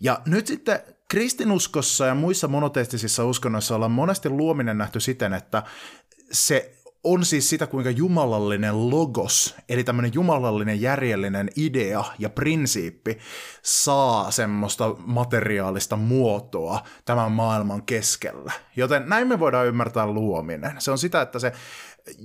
Ja 0.00 0.20
nyt 0.26 0.46
sitten 0.46 0.80
kristinuskossa 1.10 2.06
ja 2.06 2.14
muissa 2.14 2.48
monoteistisissa 2.48 3.24
uskonnoissa 3.24 3.74
ollaan 3.74 3.90
monesti 3.90 4.28
luominen 4.28 4.78
nähty 4.78 5.00
siten, 5.00 5.32
että 5.32 5.62
se 6.30 6.77
on 7.04 7.24
siis 7.24 7.48
sitä, 7.48 7.66
kuinka 7.66 7.90
jumalallinen 7.90 8.90
logos, 8.90 9.56
eli 9.68 9.84
tämmöinen 9.84 10.14
jumalallinen 10.14 10.80
järjellinen 10.80 11.50
idea 11.56 12.04
ja 12.18 12.30
prinsiippi 12.30 13.18
saa 13.62 14.30
semmoista 14.30 14.94
materiaalista 15.06 15.96
muotoa 15.96 16.80
tämän 17.04 17.32
maailman 17.32 17.82
keskellä. 17.82 18.52
Joten 18.76 19.08
näin 19.08 19.28
me 19.28 19.38
voidaan 19.38 19.66
ymmärtää 19.66 20.06
luominen. 20.06 20.72
Se 20.78 20.90
on 20.90 20.98
sitä, 20.98 21.22
että 21.22 21.38
se 21.38 21.52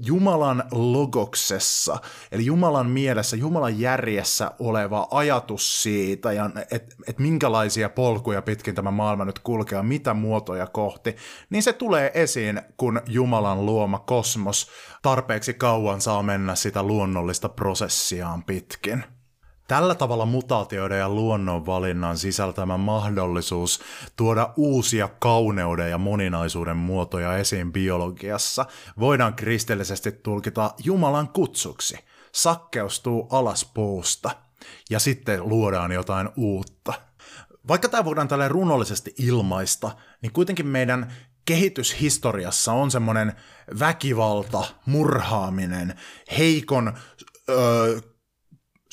Jumalan 0.06 0.64
logoksessa, 0.72 1.98
eli 2.32 2.46
Jumalan 2.46 2.90
mielessä, 2.90 3.36
Jumalan 3.36 3.80
järjessä 3.80 4.52
oleva 4.60 5.08
ajatus 5.12 5.84
siitä, 5.84 6.30
että 6.72 6.96
et 7.08 7.20
minkälaisia 7.20 7.90
polkuja 7.90 8.42
pitkin 8.42 8.76
tämä 8.76 8.92
maailma 8.92 9.26
nyt 9.26 9.40
kulkee, 9.40 9.84
mitä 9.84 10.14
muotoja 10.14 10.68
kohti, 10.68 11.16
niin 11.50 11.64
se 11.64 11.74
tulee 11.74 12.12
esiin, 12.14 12.62
kun 12.78 13.02
Jumalan 13.08 13.66
luoma 13.66 14.00
kosmos 14.00 14.70
tarpeeksi 15.02 15.54
kauan 15.54 16.02
saa 16.02 16.24
mennä 16.24 16.56
sitä 16.56 16.84
luonnollista 16.84 17.50
prosessiaan 17.50 18.44
pitkin. 18.44 19.04
Tällä 19.68 19.96
tavalla 19.96 20.26
mutaatioiden 20.26 21.00
ja 21.00 21.10
luonnonvalinnan 21.10 22.18
sisältämä 22.18 22.78
mahdollisuus 22.78 23.82
tuoda 24.16 24.54
uusia 24.56 25.10
kauneuden 25.20 25.90
ja 25.90 25.98
moninaisuuden 25.98 26.78
muotoja 26.78 27.38
esiin 27.38 27.74
biologiassa 27.74 28.66
voidaan 29.00 29.34
kristillisesti 29.34 30.12
tulkita 30.12 30.74
Jumalan 30.84 31.28
kutsuksi. 31.28 31.98
Sakkeustuu 32.32 33.28
alas 33.32 33.72
puusta 33.74 34.32
ja 34.90 35.00
sitten 35.00 35.50
luodaan 35.50 35.92
jotain 35.92 36.30
uutta. 36.36 36.94
Vaikka 37.68 37.90
tämä 37.90 38.06
voidaan 38.06 38.28
tälle 38.28 38.48
runollisesti 38.48 39.14
ilmaista, 39.18 39.92
niin 40.22 40.34
kuitenkin 40.34 40.68
meidän 40.68 41.14
kehityshistoriassa 41.46 42.74
on 42.74 42.92
semmoinen 42.92 43.34
väkivalta, 43.80 44.64
murhaaminen, 44.86 46.00
heikon 46.38 46.94
öö, 47.50 48.00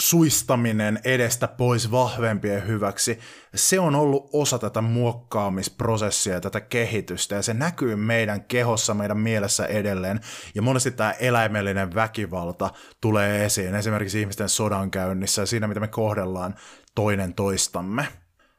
suistaminen 0.00 1.00
edestä 1.04 1.48
pois 1.48 1.90
vahvempien 1.90 2.66
hyväksi, 2.66 3.18
se 3.54 3.80
on 3.80 3.94
ollut 3.94 4.30
osa 4.32 4.58
tätä 4.58 4.80
muokkaamisprosessia 4.80 6.34
ja 6.34 6.40
tätä 6.40 6.60
kehitystä, 6.60 7.34
ja 7.34 7.42
se 7.42 7.54
näkyy 7.54 7.96
meidän 7.96 8.44
kehossa, 8.44 8.94
meidän 8.94 9.18
mielessä 9.18 9.66
edelleen, 9.66 10.20
ja 10.54 10.62
monesti 10.62 10.90
tämä 10.90 11.12
eläimellinen 11.12 11.94
väkivalta 11.94 12.70
tulee 13.00 13.44
esiin, 13.44 13.74
esimerkiksi 13.74 14.20
ihmisten 14.20 14.48
sodankäynnissä 14.48 15.42
ja 15.42 15.46
siinä, 15.46 15.68
mitä 15.68 15.80
me 15.80 15.88
kohdellaan 15.88 16.54
toinen 16.94 17.34
toistamme. 17.34 18.08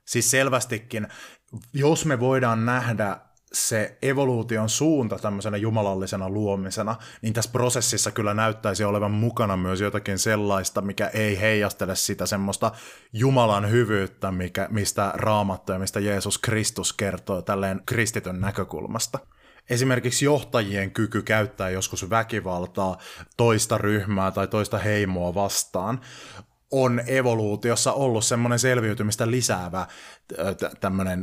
Siis 0.06 0.32
selvästikin, 0.32 1.08
jos 1.74 2.06
me 2.06 2.20
voidaan 2.20 2.66
nähdä 2.66 3.18
se 3.54 3.98
evoluution 4.02 4.70
suunta 4.70 5.20
tämmöisenä 5.20 5.58
jumalallisena 5.58 6.30
luomisena, 6.30 6.96
niin 7.22 7.34
tässä 7.34 7.52
prosessissa 7.52 8.12
kyllä 8.12 8.34
näyttäisi 8.34 8.84
olevan 8.84 9.12
mukana 9.12 9.58
myös 9.58 9.82
jotakin 9.82 10.20
sellaista, 10.20 10.82
mikä 10.82 11.08
ei 11.08 11.40
heijastele 11.40 11.96
sitä 11.96 12.26
semmoista 12.26 12.72
Jumalan 13.14 13.70
hyvyyttä, 13.70 14.32
mikä, 14.32 14.68
mistä 14.72 15.12
Raamattu 15.14 15.72
ja 15.72 15.80
mistä 15.80 16.00
Jeesus 16.00 16.38
Kristus 16.38 16.94
kertoo 16.94 17.42
tälleen 17.42 17.82
kristitön 17.86 18.42
näkökulmasta. 18.42 19.20
Esimerkiksi 19.70 20.26
johtajien 20.26 20.92
kyky 20.92 21.22
käyttää 21.22 21.70
joskus 21.70 22.10
väkivaltaa 22.10 22.98
toista 23.38 23.78
ryhmää 23.78 24.32
tai 24.32 24.48
toista 24.48 24.78
heimoa 24.78 25.34
vastaan 25.34 26.02
on 26.72 27.02
evoluutiossa 27.08 27.94
ollut 27.94 28.26
semmoinen 28.26 28.60
selviytymistä 28.60 29.32
lisäävä 29.32 29.88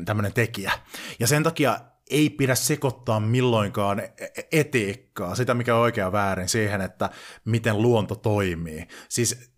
tämmöinen 0.05 0.33
tekijä. 0.35 0.73
Ja 1.21 1.27
sen 1.27 1.43
takia 1.43 1.81
ei 2.11 2.31
pidä 2.31 2.55
sekoittaa 2.55 3.21
milloinkaan 3.21 4.01
e-, 4.01 4.13
e-, 4.21 4.49
etiikkaa, 4.61 5.35
sitä 5.35 5.55
mikä 5.55 5.75
on 5.75 5.81
oikea 5.83 6.13
väärin, 6.13 6.49
siihen, 6.49 6.81
että 6.81 7.11
miten 7.45 7.83
luonto 7.83 8.15
toimii. 8.15 8.87
Siis 9.09 9.51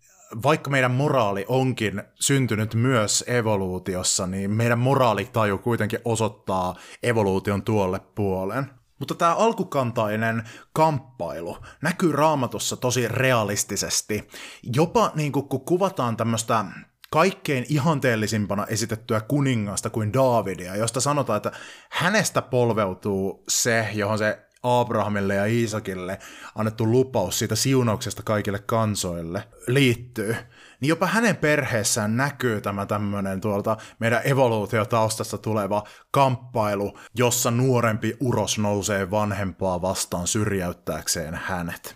vaikka 0.43 0.69
meidän 0.69 0.91
moraali 0.91 1.45
onkin 1.47 2.03
syntynyt 2.15 2.75
myös 2.75 3.23
evoluutiossa, 3.27 4.27
niin 4.27 4.51
meidän 4.51 4.79
moraalitaju 4.79 5.57
kuitenkin 5.57 5.99
osoittaa 6.05 6.75
evoluution 7.03 7.63
tuolle 7.63 7.99
puolen. 8.15 8.65
Mutta 8.99 9.15
tämä 9.15 9.35
alkukantainen 9.35 10.43
kamppailu 10.73 11.57
näkyy 11.81 12.11
raamatussa 12.11 12.77
tosi 12.77 13.07
realistisesti. 13.07 14.27
Jopa 14.75 15.11
niin 15.15 15.31
kun 15.31 15.65
kuvataan 15.65 16.17
tämmöistä 16.17 16.65
kaikkein 17.11 17.65
ihanteellisimpana 17.69 18.65
esitettyä 18.65 19.21
kuningasta 19.21 19.89
kuin 19.89 20.13
Davidia, 20.13 20.75
josta 20.75 21.01
sanotaan, 21.01 21.37
että 21.37 21.51
hänestä 21.89 22.41
polveutuu 22.41 23.43
se, 23.47 23.89
johon 23.93 24.17
se 24.17 24.39
Abrahamille 24.63 25.35
ja 25.35 25.45
Iisakille 25.45 26.19
annettu 26.55 26.91
lupaus 26.91 27.39
siitä 27.39 27.55
siunauksesta 27.55 28.23
kaikille 28.23 28.59
kansoille 28.59 29.43
liittyy, 29.67 30.35
niin 30.79 30.89
jopa 30.89 31.07
hänen 31.07 31.35
perheessään 31.35 32.17
näkyy 32.17 32.61
tämä 32.61 32.85
tämmöinen 32.85 33.41
tuolta 33.41 33.77
meidän 33.99 34.21
evoluutiotaustasta 34.23 35.37
tuleva 35.37 35.83
kamppailu, 36.11 36.97
jossa 37.15 37.51
nuorempi 37.51 38.17
uros 38.19 38.57
nousee 38.57 39.11
vanhempaa 39.11 39.81
vastaan 39.81 40.27
syrjäyttääkseen 40.27 41.39
hänet. 41.43 41.95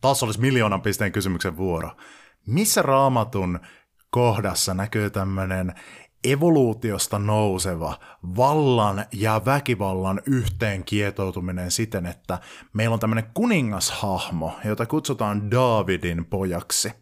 Taas 0.00 0.22
olisi 0.22 0.40
miljoonan 0.40 0.82
pisteen 0.82 1.12
kysymyksen 1.12 1.56
vuoro. 1.56 1.90
Missä 2.46 2.82
raamatun 2.82 3.60
kohdassa 4.10 4.74
näkyy 4.74 5.10
tämmöinen 5.10 5.74
evoluutiosta 6.24 7.18
nouseva 7.18 7.98
vallan 8.36 9.04
ja 9.12 9.42
väkivallan 9.44 10.22
yhteen 10.26 10.84
kietoutuminen 10.84 11.70
siten, 11.70 12.06
että 12.06 12.38
meillä 12.72 12.94
on 12.94 13.00
tämmöinen 13.00 13.30
kuningashahmo, 13.34 14.52
jota 14.64 14.86
kutsutaan 14.86 15.50
Davidin 15.50 16.24
pojaksi, 16.24 16.92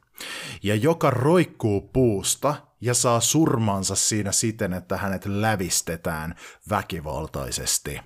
ja 0.63 0.75
joka 0.75 1.11
roikkuu 1.11 1.81
puusta 1.81 2.55
ja 2.81 2.95
saa 2.95 3.21
surmansa 3.21 3.97
siinä 3.97 4.33
siten, 4.33 4.73
että 4.73 4.97
hänet 4.97 5.27
lävistetään 5.27 6.35
väkivaltaisesti. 6.71 8.01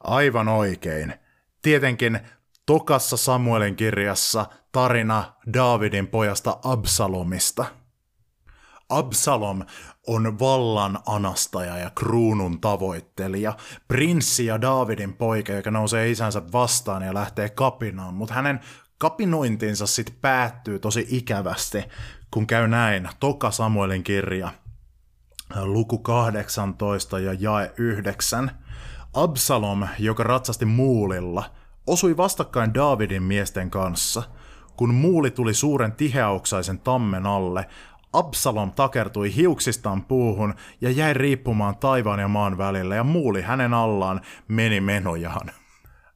Aivan 0.00 0.48
oikein. 0.48 1.14
Tietenkin 1.62 2.20
tokassa 2.66 3.16
Samuelin 3.16 3.76
kirjassa 3.76 4.46
tarina 4.76 5.24
Davidin 5.54 6.06
pojasta 6.06 6.58
Absalomista. 6.64 7.64
Absalom 8.88 9.62
on 10.06 10.38
vallan 10.38 10.98
anastaja 11.06 11.78
ja 11.78 11.90
kruunun 11.90 12.60
tavoittelija, 12.60 13.56
prinssi 13.88 14.46
ja 14.46 14.60
Davidin 14.60 15.14
poika, 15.14 15.52
joka 15.52 15.70
nousee 15.70 16.10
isänsä 16.10 16.42
vastaan 16.52 17.02
ja 17.02 17.14
lähtee 17.14 17.48
kapinaan, 17.48 18.14
mutta 18.14 18.34
hänen 18.34 18.60
kapinointinsa 18.98 19.86
sitten 19.86 20.16
päättyy 20.20 20.78
tosi 20.78 21.06
ikävästi, 21.08 21.84
kun 22.30 22.46
käy 22.46 22.68
näin, 22.68 23.08
Toka 23.20 23.50
Samuelin 23.50 24.04
kirja, 24.04 24.50
luku 25.62 25.98
18 25.98 27.18
ja 27.18 27.32
jae 27.32 27.72
9. 27.76 28.50
Absalom, 29.14 29.88
joka 29.98 30.22
ratsasti 30.22 30.64
muulilla, 30.64 31.50
osui 31.86 32.16
vastakkain 32.16 32.74
Davidin 32.74 33.22
miesten 33.22 33.70
kanssa– 33.70 34.22
kun 34.76 34.94
muuli 34.94 35.30
tuli 35.30 35.54
suuren 35.54 35.92
tiheauksaisen 35.92 36.78
tammen 36.78 37.26
alle, 37.26 37.66
Absalom 38.12 38.72
takertui 38.72 39.34
hiuksistaan 39.34 40.04
puuhun 40.04 40.54
ja 40.80 40.90
jäi 40.90 41.14
riippumaan 41.14 41.76
taivaan 41.76 42.20
ja 42.20 42.28
maan 42.28 42.58
välillä 42.58 42.94
ja 42.94 43.04
muuli 43.04 43.42
hänen 43.42 43.74
allaan 43.74 44.20
meni 44.48 44.80
menojaan. 44.80 45.50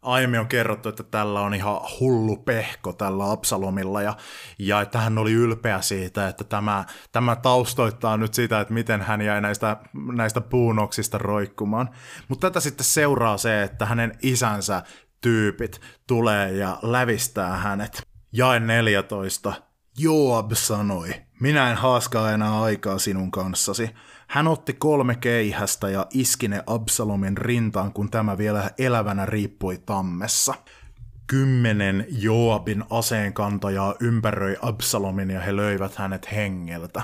Aiemmin 0.03 0.41
on 0.41 0.47
kerrottu, 0.47 0.89
että 0.89 1.03
tällä 1.03 1.41
on 1.41 1.55
ihan 1.55 1.81
hullu 2.01 2.37
pehko 2.37 2.93
tällä 2.93 3.31
Absalomilla 3.31 4.03
ja, 4.03 4.17
ja 4.59 4.81
että 4.81 4.99
hän 4.99 5.19
oli 5.19 5.33
ylpeä 5.33 5.81
siitä, 5.81 6.29
että 6.29 6.45
tämä, 6.45 6.85
tämä 7.13 7.37
taustoittaa 7.37 8.17
nyt 8.17 8.35
sitä, 8.35 8.61
että 8.61 8.75
miten 8.75 9.03
hän 9.03 9.23
jäi 9.23 9.41
näistä, 9.41 9.77
näistä 10.13 10.41
puunoksista 10.41 11.19
roikkumaan. 11.19 11.91
Mutta 12.29 12.51
tätä 12.51 12.61
sitten 12.61 12.87
seuraa 12.87 13.37
se, 13.37 13.63
että 13.63 13.87
hänen 13.87 14.13
isänsä 14.23 14.83
tyypit 15.21 15.81
tulee 16.07 16.53
ja 16.53 16.79
lävistää 16.83 17.57
hänet. 17.57 18.10
Jae 18.33 18.61
14. 18.61 19.53
Joab 19.99 20.53
sanoi, 20.53 21.14
minä 21.41 21.70
en 21.70 21.76
haaskaa 21.76 22.33
enää 22.33 22.62
aikaa 22.62 22.99
sinun 22.99 23.31
kanssasi. 23.31 23.91
Hän 24.26 24.49
otti 24.49 24.72
kolme 24.72 25.14
keihästä 25.14 25.89
ja 25.89 26.07
iski 26.11 26.49
ne 26.49 26.62
Absalomin 26.66 27.37
rintaan, 27.37 27.93
kun 27.93 28.11
tämä 28.11 28.39
vielä 28.39 28.70
elävänä 28.78 29.26
riippui 29.26 29.78
tammessa. 29.87 30.55
Kymmenen 31.26 32.07
Joabin 32.11 32.85
aseenkantajaa 32.91 33.95
ympäröi 34.01 34.57
Absalomin 34.62 35.31
ja 35.31 35.41
he 35.41 35.57
löivät 35.57 35.95
hänet 35.95 36.33
hengeltä. 36.33 37.03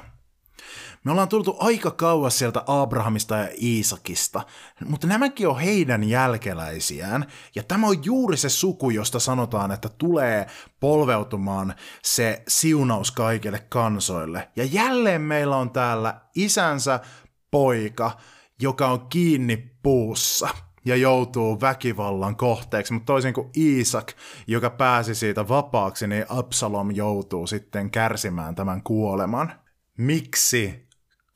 Me 1.07 1.13
ollaan 1.13 1.29
tultu 1.29 1.57
aika 1.59 1.91
kauas 1.91 2.39
sieltä 2.39 2.63
Abrahamista 2.67 3.37
ja 3.37 3.49
Iisakista, 3.63 4.43
mutta 4.87 5.07
nämäkin 5.07 5.49
on 5.49 5.61
heidän 5.61 6.05
jälkeläisiään, 6.05 7.27
ja 7.55 7.63
tämä 7.63 7.87
on 7.87 8.05
juuri 8.05 8.37
se 8.37 8.49
suku, 8.49 8.91
josta 8.91 9.21
sanotaan, 9.21 9.73
että 9.73 9.89
tulee 9.89 10.47
polveutumaan 10.81 11.75
se 12.03 12.43
siunaus 12.49 13.11
kaikille 13.11 13.67
kansoille. 13.69 14.49
Ja 14.57 14.65
jälleen 14.65 15.21
meillä 15.21 15.57
on 15.57 15.71
täällä 15.71 16.21
isänsä 16.35 17.01
poika, 17.51 18.11
joka 18.61 18.89
on 18.89 19.07
kiinni 19.09 19.57
puussa 19.83 20.49
ja 20.85 20.97
joutuu 20.97 21.61
väkivallan 21.61 22.37
kohteeksi, 22.37 22.93
mutta 22.93 23.07
toisin 23.07 23.35
kuin 23.35 23.51
Iisak, 23.57 24.13
joka 24.47 24.71
pääsi 24.71 25.15
siitä 25.15 25.49
vapaaksi, 25.49 26.07
niin 26.07 26.27
Absalom 26.29 26.91
joutuu 26.91 27.47
sitten 27.47 27.91
kärsimään 27.91 28.55
tämän 28.55 28.83
kuoleman. 28.83 29.53
Miksi 29.99 30.86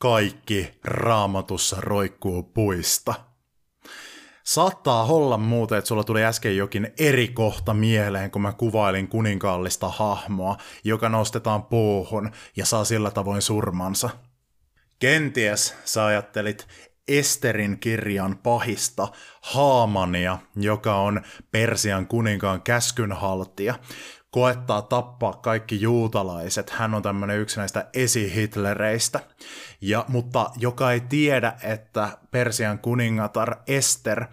kaikki 0.03 0.71
raamatussa 0.85 1.77
roikkuu 1.81 2.43
puista? 2.43 3.15
Saattaa 4.45 5.05
olla 5.05 5.39
muuten, 5.39 5.79
että 5.79 5.89
sulla 5.89 6.05
tuli 6.05 6.25
äsken 6.25 6.57
jokin 6.57 6.93
eri 6.99 7.29
kohta 7.29 7.75
mieleen, 7.75 8.31
kun 8.31 8.43
mä 8.43 8.53
kuvailin 8.53 9.09
kuninkaallista 9.09 9.89
hahmoa, 9.89 10.57
joka 10.85 11.09
nostetaan 11.09 11.63
puuhun 11.63 12.31
ja 12.57 12.67
saa 12.67 12.85
sillä 12.85 13.11
tavoin 13.11 13.43
surmansa. 13.43 14.11
Kenties 14.99 15.75
sä 15.85 16.07
ajattelit 16.07 16.69
Esterin 17.09 17.79
kirjan 17.79 18.39
pahista 18.39 19.09
Haamania, 19.43 20.39
joka 20.57 20.95
on 20.95 21.21
Persian 21.51 22.07
kuninkaan 22.07 22.63
käskynhaltija, 22.63 23.75
koettaa 24.31 24.83
tappaa 24.83 25.33
kaikki 25.33 25.81
juutalaiset. 25.81 26.71
Hän 26.71 26.95
on 26.95 27.03
tämmöinen 27.03 27.39
yksi 27.39 27.59
näistä 27.59 27.87
esihitlereistä, 27.95 29.21
ja, 29.81 30.05
mutta 30.09 30.51
joka 30.57 30.93
ei 30.93 31.01
tiedä, 31.01 31.53
että 31.63 32.19
Persian 32.31 32.79
kuningatar 32.79 33.57
Ester 33.67 34.25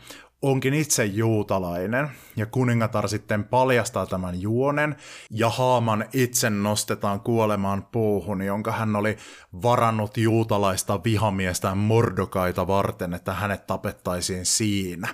onkin 0.42 0.74
itse 0.74 1.06
juutalainen, 1.06 2.10
ja 2.36 2.46
kuningatar 2.46 3.10
sitten 3.10 3.44
paljastaa 3.44 4.06
tämän 4.06 4.42
juonen, 4.42 4.96
ja 5.32 5.50
Haaman 5.50 6.06
itse 6.14 6.50
nostetaan 6.50 7.20
kuolemaan 7.20 7.88
puuhun, 7.92 8.42
jonka 8.42 8.72
hän 8.72 8.96
oli 8.96 9.18
varannut 9.64 10.18
juutalaista 10.18 11.04
vihamiestään 11.04 11.78
Mordokaita 11.78 12.68
varten, 12.68 13.14
että 13.14 13.34
hänet 13.34 13.68
tapettaisiin 13.68 14.46
siinä. 14.46 15.08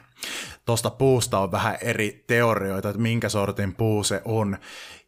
Tuosta 0.66 0.90
puusta 0.90 1.40
on 1.40 1.52
vähän 1.52 1.78
eri 1.82 2.24
teorioita, 2.28 2.90
että 2.90 3.02
minkä 3.02 3.30
sortin 3.30 3.76
puu 3.76 4.04
se 4.04 4.22
on. 4.26 4.58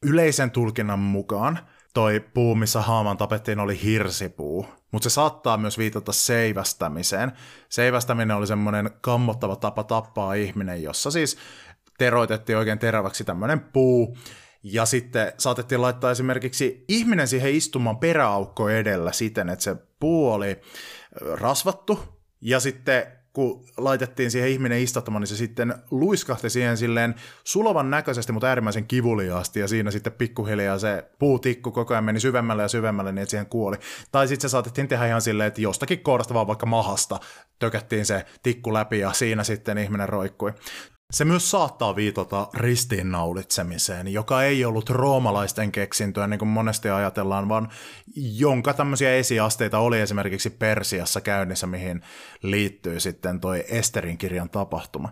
Yleisen 0.01 0.51
tulkinnan 0.51 0.99
mukaan 0.99 1.59
toi 1.95 2.19
puu, 2.19 2.55
missä 2.55 2.81
Haaman 2.81 3.17
tapettiin, 3.17 3.59
oli 3.59 3.81
hirsipuu, 3.83 4.65
mutta 4.91 5.09
se 5.09 5.13
saattaa 5.13 5.57
myös 5.57 5.77
viitata 5.77 6.11
seivästämiseen. 6.11 7.31
Seivästäminen 7.69 8.37
oli 8.37 8.47
semmoinen 8.47 8.89
kammottava 9.01 9.55
tapa 9.55 9.83
tappaa 9.83 10.33
ihminen, 10.33 10.83
jossa 10.83 11.11
siis 11.11 11.37
teroitettiin 11.97 12.57
oikein 12.57 12.79
teräväksi 12.79 13.23
tämmöinen 13.23 13.59
puu, 13.59 14.17
ja 14.63 14.85
sitten 14.85 15.33
saatettiin 15.37 15.81
laittaa 15.81 16.11
esimerkiksi 16.11 16.85
ihminen 16.87 17.27
siihen 17.27 17.55
istumaan 17.55 17.97
peräaukko 17.97 18.69
edellä 18.69 19.11
siten, 19.11 19.49
että 19.49 19.63
se 19.63 19.75
puu 19.99 20.31
oli 20.31 20.61
rasvattu, 21.33 21.99
ja 22.41 22.59
sitten 22.59 23.03
kun 23.35 23.65
laitettiin 23.77 24.31
siihen 24.31 24.49
ihminen 24.49 24.79
istuttamaan, 24.79 25.21
niin 25.21 25.27
se 25.27 25.35
sitten 25.35 25.75
luiskahti 25.91 26.49
siihen 26.49 26.77
silleen 26.77 27.15
sulavan 27.43 27.89
näköisesti, 27.89 28.31
mutta 28.31 28.47
äärimmäisen 28.47 28.87
kivuliaasti, 28.87 29.59
ja 29.59 29.67
siinä 29.67 29.91
sitten 29.91 30.13
pikkuhiljaa 30.13 30.79
se 30.79 31.03
puutikku 31.19 31.71
koko 31.71 31.93
ajan 31.93 32.03
meni 32.03 32.19
syvemmälle 32.19 32.61
ja 32.61 32.67
syvemmälle, 32.67 33.11
niin 33.11 33.21
että 33.21 33.31
siihen 33.31 33.45
kuoli. 33.45 33.77
Tai 34.11 34.27
sitten 34.27 34.49
se 34.49 34.51
saatettiin 34.51 34.87
tehdä 34.87 35.07
ihan 35.07 35.21
silleen, 35.21 35.47
että 35.47 35.61
jostakin 35.61 35.99
kohdasta 35.99 36.33
vaan 36.33 36.47
vaikka 36.47 36.65
mahasta 36.65 37.19
tökättiin 37.59 38.05
se 38.05 38.25
tikku 38.43 38.73
läpi, 38.73 38.99
ja 38.99 39.13
siinä 39.13 39.43
sitten 39.43 39.77
ihminen 39.77 40.09
roikkui. 40.09 40.53
Se 41.13 41.25
myös 41.25 41.51
saattaa 41.51 41.95
viitata 41.95 42.47
ristiinnaulitsemiseen, 42.53 44.07
joka 44.07 44.43
ei 44.43 44.65
ollut 44.65 44.89
roomalaisten 44.89 45.71
keksintöä, 45.71 46.27
niin 46.27 46.39
kuin 46.39 46.49
monesti 46.49 46.89
ajatellaan, 46.89 47.49
vaan 47.49 47.69
jonka 48.15 48.73
tämmöisiä 48.73 49.15
esiasteita 49.15 49.79
oli 49.79 49.99
esimerkiksi 49.99 50.49
Persiassa 50.49 51.21
käynnissä, 51.21 51.67
mihin 51.67 52.01
liittyy 52.41 52.99
sitten 52.99 53.39
toi 53.39 53.63
Esterin 53.67 54.17
kirjan 54.17 54.49
tapahtuma. 54.49 55.11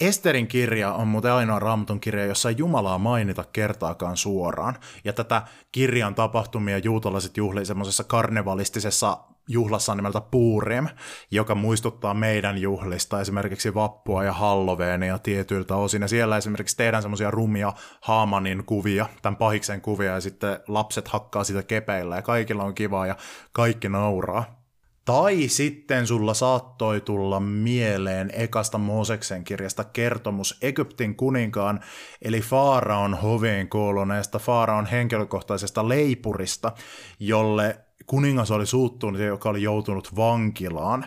Esterin 0.00 0.46
kirja 0.46 0.92
on 0.92 1.08
muuten 1.08 1.32
ainoa 1.32 1.58
raamatun 1.58 2.00
kirja, 2.00 2.24
jossa 2.24 2.48
ei 2.48 2.54
Jumalaa 2.58 2.98
mainita 2.98 3.44
kertaakaan 3.52 4.16
suoraan, 4.16 4.78
ja 5.04 5.12
tätä 5.12 5.42
kirjan 5.72 6.14
tapahtumia 6.14 6.78
juutalaiset 6.78 7.36
juhlii 7.36 7.66
semmoisessa 7.66 8.04
karnevalistisessa 8.04 9.18
juhlassa 9.48 9.94
nimeltä 9.94 10.20
Puurim, 10.20 10.88
joka 11.30 11.54
muistuttaa 11.54 12.14
meidän 12.14 12.58
juhlista, 12.58 13.20
esimerkiksi 13.20 13.74
Vappua 13.74 14.24
ja 14.24 14.32
Halloweenia 14.32 15.18
tietyiltä 15.18 15.76
osin. 15.76 16.02
Ja 16.02 16.08
siellä 16.08 16.36
esimerkiksi 16.36 16.76
tehdään 16.76 17.02
semmoisia 17.02 17.30
rumia 17.30 17.72
Haamanin 18.00 18.64
kuvia, 18.64 19.06
tämän 19.22 19.36
pahiksen 19.36 19.80
kuvia, 19.80 20.12
ja 20.12 20.20
sitten 20.20 20.60
lapset 20.68 21.08
hakkaa 21.08 21.44
sitä 21.44 21.62
kepeillä, 21.62 22.16
ja 22.16 22.22
kaikilla 22.22 22.64
on 22.64 22.74
kiva, 22.74 23.06
ja 23.06 23.16
kaikki 23.52 23.88
nauraa. 23.88 24.64
Tai 25.04 25.48
sitten 25.48 26.06
sulla 26.06 26.34
saattoi 26.34 27.00
tulla 27.00 27.40
mieleen 27.40 28.30
ekasta 28.32 28.78
Mooseksen 28.78 29.44
kirjasta 29.44 29.84
kertomus 29.84 30.58
Egyptin 30.62 31.16
kuninkaan, 31.16 31.80
eli 32.22 32.40
Faaraon 32.40 33.14
hoveen 33.14 33.68
kuuluneesta 33.68 34.38
Faaraon 34.38 34.86
henkilökohtaisesta 34.86 35.88
leipurista, 35.88 36.72
jolle 37.18 37.83
kuningas 38.06 38.50
oli 38.50 38.66
suuttunut 38.66 39.20
ja 39.20 39.26
joka 39.26 39.48
oli 39.48 39.62
joutunut 39.62 40.16
vankilaan, 40.16 41.04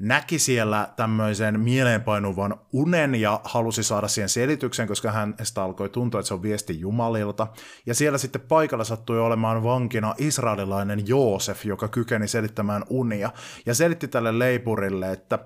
näki 0.00 0.38
siellä 0.38 0.88
tämmöisen 0.96 1.60
mieleenpainuvan 1.60 2.60
unen 2.72 3.14
ja 3.14 3.40
halusi 3.44 3.82
saada 3.82 4.08
siihen 4.08 4.28
selityksen, 4.28 4.88
koska 4.88 5.12
hän 5.12 5.34
sitä 5.42 5.62
alkoi 5.62 5.88
tuntua, 5.88 6.20
että 6.20 6.28
se 6.28 6.34
on 6.34 6.42
viesti 6.42 6.80
Jumalilta. 6.80 7.46
Ja 7.86 7.94
siellä 7.94 8.18
sitten 8.18 8.40
paikalla 8.40 8.84
sattui 8.84 9.20
olemaan 9.20 9.62
vankina 9.62 10.14
israelilainen 10.18 11.08
Joosef, 11.08 11.64
joka 11.64 11.88
kykeni 11.88 12.28
selittämään 12.28 12.84
unia. 12.90 13.30
Ja 13.66 13.74
selitti 13.74 14.08
tälle 14.08 14.38
leipurille, 14.38 15.12
että 15.12 15.38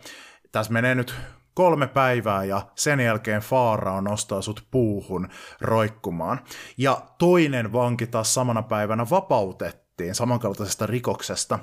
tässä 0.52 0.72
menee 0.72 0.94
nyt 0.94 1.14
kolme 1.54 1.86
päivää 1.86 2.44
ja 2.44 2.62
sen 2.74 3.00
jälkeen 3.00 3.42
Faarao 3.42 4.00
nostaa 4.00 4.42
sut 4.42 4.64
puuhun 4.70 5.28
roikkumaan. 5.60 6.40
Ja 6.78 7.02
toinen 7.18 7.72
vanki 7.72 8.06
taas 8.06 8.34
samana 8.34 8.62
päivänä 8.62 9.06
vapautettiin 9.10 9.83
tuomittiin 9.96 10.14
samankaltaisesta 10.14 10.86
rikoksesta 10.86 11.58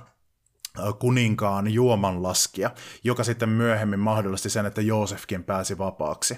kuninkaan 0.99 1.73
juomanlaskija, 1.73 2.71
joka 3.03 3.23
sitten 3.23 3.49
myöhemmin 3.49 3.99
mahdollisti 3.99 4.49
sen, 4.49 4.65
että 4.65 4.81
Joosefkin 4.81 5.43
pääsi 5.43 5.77
vapaaksi. 5.77 6.37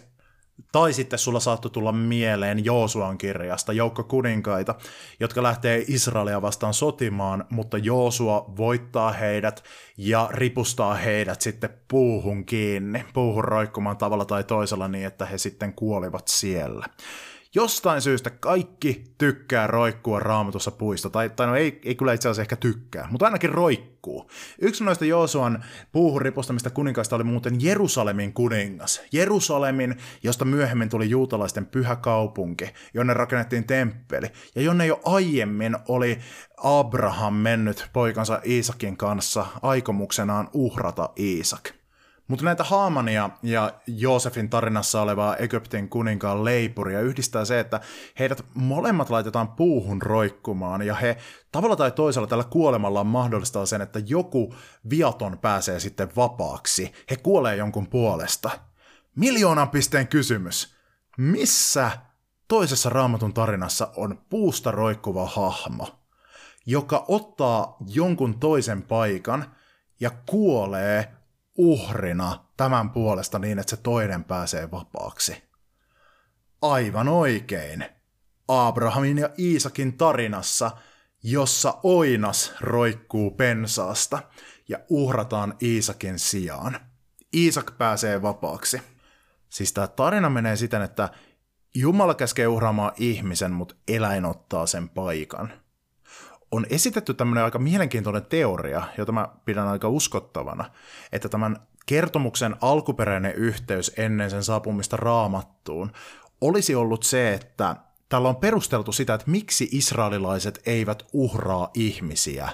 Tai 0.72 0.94
sitten 0.94 1.20
sulla 1.20 1.40
saattoi 1.40 1.72
tulla 1.72 1.92
mieleen 1.92 2.66
Joosuan 2.66 3.18
kirjasta 3.18 3.74
joukko 3.74 4.04
kuninkaita, 4.04 4.76
jotka 5.20 5.44
lähtee 5.44 5.84
Israelia 5.88 6.42
vastaan 6.42 6.74
sotimaan, 6.74 7.46
mutta 7.50 7.78
Joosua 7.78 8.54
voittaa 8.58 9.12
heidät 9.12 9.64
ja 9.98 10.30
ripustaa 10.32 10.94
heidät 10.94 11.42
sitten 11.42 11.70
puuhun 11.88 12.46
kiinni, 12.46 13.06
puuhun 13.14 13.44
roikkumaan 13.44 13.98
tavalla 13.98 14.26
tai 14.26 14.44
toisella 14.44 14.88
niin, 14.88 15.06
että 15.06 15.26
he 15.26 15.38
sitten 15.38 15.74
kuolivat 15.74 16.28
siellä. 16.28 16.86
Jostain 17.56 18.02
syystä 18.02 18.30
kaikki 18.30 19.04
tykkää 19.18 19.68
roikkua 19.68 20.20
raamatussa 20.20 20.72
puista, 20.72 21.10
tai, 21.10 21.30
tai 21.30 21.48
no 21.48 21.56
ei, 21.56 21.82
ei 21.86 21.96
kyllä 21.96 22.14
itse 22.14 22.30
asiassa 22.30 22.42
ehkä 22.42 22.56
tykkää, 22.56 23.08
mutta 23.12 23.26
ainakin 23.26 23.50
roikkuu. 23.50 24.30
Yksi 24.62 24.84
noista 24.84 25.06
Joosuan 25.06 25.64
puuhun 25.92 26.22
ripustamista 26.22 26.70
kuninkaista 26.70 27.16
oli 27.16 27.24
muuten 27.24 27.62
Jerusalemin 27.62 28.34
kuningas. 28.34 29.02
Jerusalemin, 29.12 29.96
josta 30.24 30.46
myöhemmin 30.46 30.90
tuli 30.90 31.10
juutalaisten 31.10 31.66
pyhä 31.66 31.96
kaupunki, 31.96 32.66
jonne 32.94 33.14
rakennettiin 33.14 33.68
temppeli, 33.68 34.28
ja 34.56 34.62
jonne 34.62 34.86
jo 34.86 35.02
aiemmin 35.06 35.78
oli 35.88 36.20
Abraham 36.58 37.34
mennyt 37.34 37.90
poikansa 37.94 38.42
Iisakin 38.46 38.98
kanssa 38.98 39.46
aikomuksenaan 39.62 40.50
uhrata 40.54 41.10
Iisak. 41.20 41.83
Mutta 42.28 42.46
näitä 42.46 42.64
Haamania 42.64 43.30
ja 43.42 43.74
Joosefin 43.88 44.50
tarinassa 44.50 45.02
olevaa 45.02 45.36
Egyptin 45.36 45.90
kuninkaan 45.90 46.46
leipuria 46.46 47.02
yhdistää 47.02 47.46
se, 47.46 47.60
että 47.60 47.80
heidät 48.20 48.46
molemmat 48.54 49.10
laitetaan 49.10 49.48
puuhun 49.48 50.02
roikkumaan 50.02 50.82
ja 50.82 50.96
he 50.96 51.18
tavalla 51.52 51.76
tai 51.76 51.92
toisella 51.92 52.28
tällä 52.28 52.44
kuolemalla 52.44 53.04
mahdollistaa 53.04 53.66
sen, 53.66 53.82
että 53.82 54.00
joku 54.06 54.56
viaton 54.90 55.38
pääsee 55.38 55.80
sitten 55.80 56.10
vapaaksi. 56.16 56.92
He 57.10 57.16
kuolee 57.16 57.56
jonkun 57.56 57.88
puolesta. 57.88 58.50
Miljoonan 59.16 59.70
pisteen 59.70 60.08
kysymys. 60.08 60.76
missä 61.18 61.92
toisessa 62.48 62.90
raamatun 62.90 63.34
tarinassa 63.34 63.92
on 63.96 64.22
puusta 64.30 64.72
roikkuva 64.72 65.26
hahmo, 65.26 65.88
joka 66.66 67.06
ottaa 67.08 67.78
jonkun 67.88 68.40
toisen 68.40 68.82
paikan 68.82 69.56
ja 70.00 70.12
kuolee 70.26 71.23
uhrina 71.58 72.46
tämän 72.58 72.90
puolesta 72.90 73.40
niin, 73.40 73.60
että 73.60 73.70
se 73.70 73.78
toinen 73.78 74.24
pääsee 74.24 74.72
vapaaksi. 74.72 75.44
Aivan 76.62 77.08
oikein. 77.08 77.86
Abrahamin 78.48 79.18
ja 79.18 79.30
Iisakin 79.40 79.98
tarinassa, 79.98 80.72
jossa 81.24 81.80
Oinas 81.84 82.54
roikkuu 82.62 83.32
pensaasta 83.32 84.20
ja 84.70 84.80
uhrataan 84.90 85.54
Iisakin 85.62 86.20
sijaan. 86.20 86.80
Iisak 87.36 87.78
pääsee 87.78 88.22
vapaaksi. 88.22 88.82
Siis 89.50 89.74
tämä 89.74 89.88
tarina 89.88 90.30
menee 90.30 90.56
siten, 90.56 90.82
että 90.82 91.10
Jumala 91.76 92.14
käskee 92.14 92.48
uhraamaan 92.48 92.92
ihmisen, 92.98 93.52
mutta 93.52 93.76
eläin 93.88 94.26
ottaa 94.26 94.66
sen 94.66 94.90
paikan. 94.90 95.63
On 96.54 96.66
esitetty 96.70 97.14
tämmöinen 97.14 97.44
aika 97.44 97.60
mielenkiintoinen 97.60 98.26
teoria, 98.26 98.84
jota 98.98 99.12
mä 99.12 99.28
pidän 99.46 99.68
aika 99.68 99.90
uskottavana, 99.90 100.66
että 101.12 101.30
tämän 101.30 101.58
kertomuksen 101.86 102.56
alkuperäinen 102.62 103.36
yhteys 103.36 103.92
ennen 103.98 104.30
sen 104.30 104.44
saapumista 104.44 104.98
raamattuun 104.98 105.92
olisi 106.42 106.76
ollut 106.76 107.04
se, 107.04 107.34
että 107.34 107.76
tällä 108.10 108.30
on 108.30 108.36
perusteltu 108.36 108.92
sitä, 108.92 109.14
että 109.14 109.32
miksi 109.32 109.70
israelilaiset 109.72 110.62
eivät 110.66 111.04
uhraa 111.14 111.70
ihmisiä. 111.74 112.50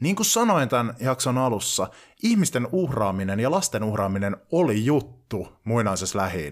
Niin 0.00 0.16
kuin 0.16 0.26
sanoin 0.26 0.68
tämän 0.68 0.94
jakson 1.00 1.38
alussa, 1.38 1.88
ihmisten 2.22 2.68
uhraaminen 2.72 3.40
ja 3.40 3.50
lasten 3.50 3.84
uhraaminen 3.84 4.36
oli 4.52 4.84
juttu 4.84 5.48
muinaisessa 5.64 6.18
lähi 6.18 6.50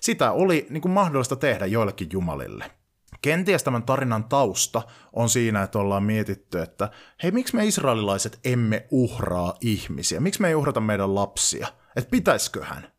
Sitä 0.00 0.32
oli 0.32 0.66
niin 0.70 0.82
kuin 0.82 0.92
mahdollista 0.92 1.36
tehdä 1.36 1.66
joillekin 1.66 2.08
jumalille. 2.12 2.81
Kenties 3.22 3.62
tämän 3.62 3.82
tarinan 3.82 4.24
tausta 4.24 4.82
on 5.12 5.28
siinä, 5.28 5.62
että 5.62 5.78
ollaan 5.78 6.02
mietitty, 6.02 6.60
että 6.60 6.90
hei, 7.22 7.30
miksi 7.30 7.56
me 7.56 7.66
israelilaiset 7.66 8.40
emme 8.44 8.86
uhraa 8.90 9.54
ihmisiä? 9.60 10.20
Miksi 10.20 10.40
me 10.40 10.48
ei 10.48 10.54
uhrata 10.54 10.80
meidän 10.80 11.14
lapsia? 11.14 11.68
Että 11.96 12.10
pitäisköhän? 12.10 12.92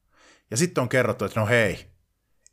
Ja 0.51 0.57
sitten 0.57 0.81
on 0.81 0.89
kerrottu, 0.89 1.25
että 1.25 1.39
no 1.39 1.45
hei, 1.45 1.85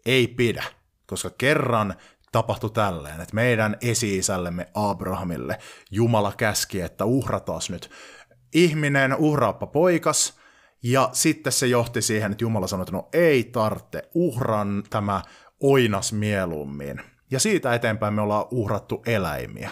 ei 0.07 0.29
pidä, 0.29 0.65
koska 1.07 1.31
kerran 1.39 1.95
tapahtui 2.33 2.71
tälleen, 2.71 3.21
että 3.21 3.35
meidän 3.35 3.77
esi-isällemme 3.81 4.67
Abrahamille 4.75 5.59
Jumala 5.91 6.33
käski, 6.37 6.81
että 6.81 7.05
uhrataan 7.05 7.61
nyt 7.69 7.91
ihminen, 8.55 9.17
uhraappa 9.17 9.67
poikas, 9.67 10.41
ja 10.83 11.11
sitten 11.13 11.53
se 11.53 11.67
johti 11.67 12.03
siihen, 12.03 12.33
että 12.33 12.45
Jumala 12.45 12.67
sanoi, 12.67 12.83
että 12.83 12.93
no 12.93 13.09
ei 13.13 13.45
tarvitse, 13.45 14.09
uhran 14.15 14.83
tämä 14.91 15.23
oinas 15.61 16.13
mieluummin. 16.13 17.10
Ja 17.31 17.41
siitä 17.41 17.75
eteenpäin 17.75 18.15
me 18.15 18.23
ollaan 18.23 18.47
uhrattu 18.51 19.03
eläimiä. 19.07 19.71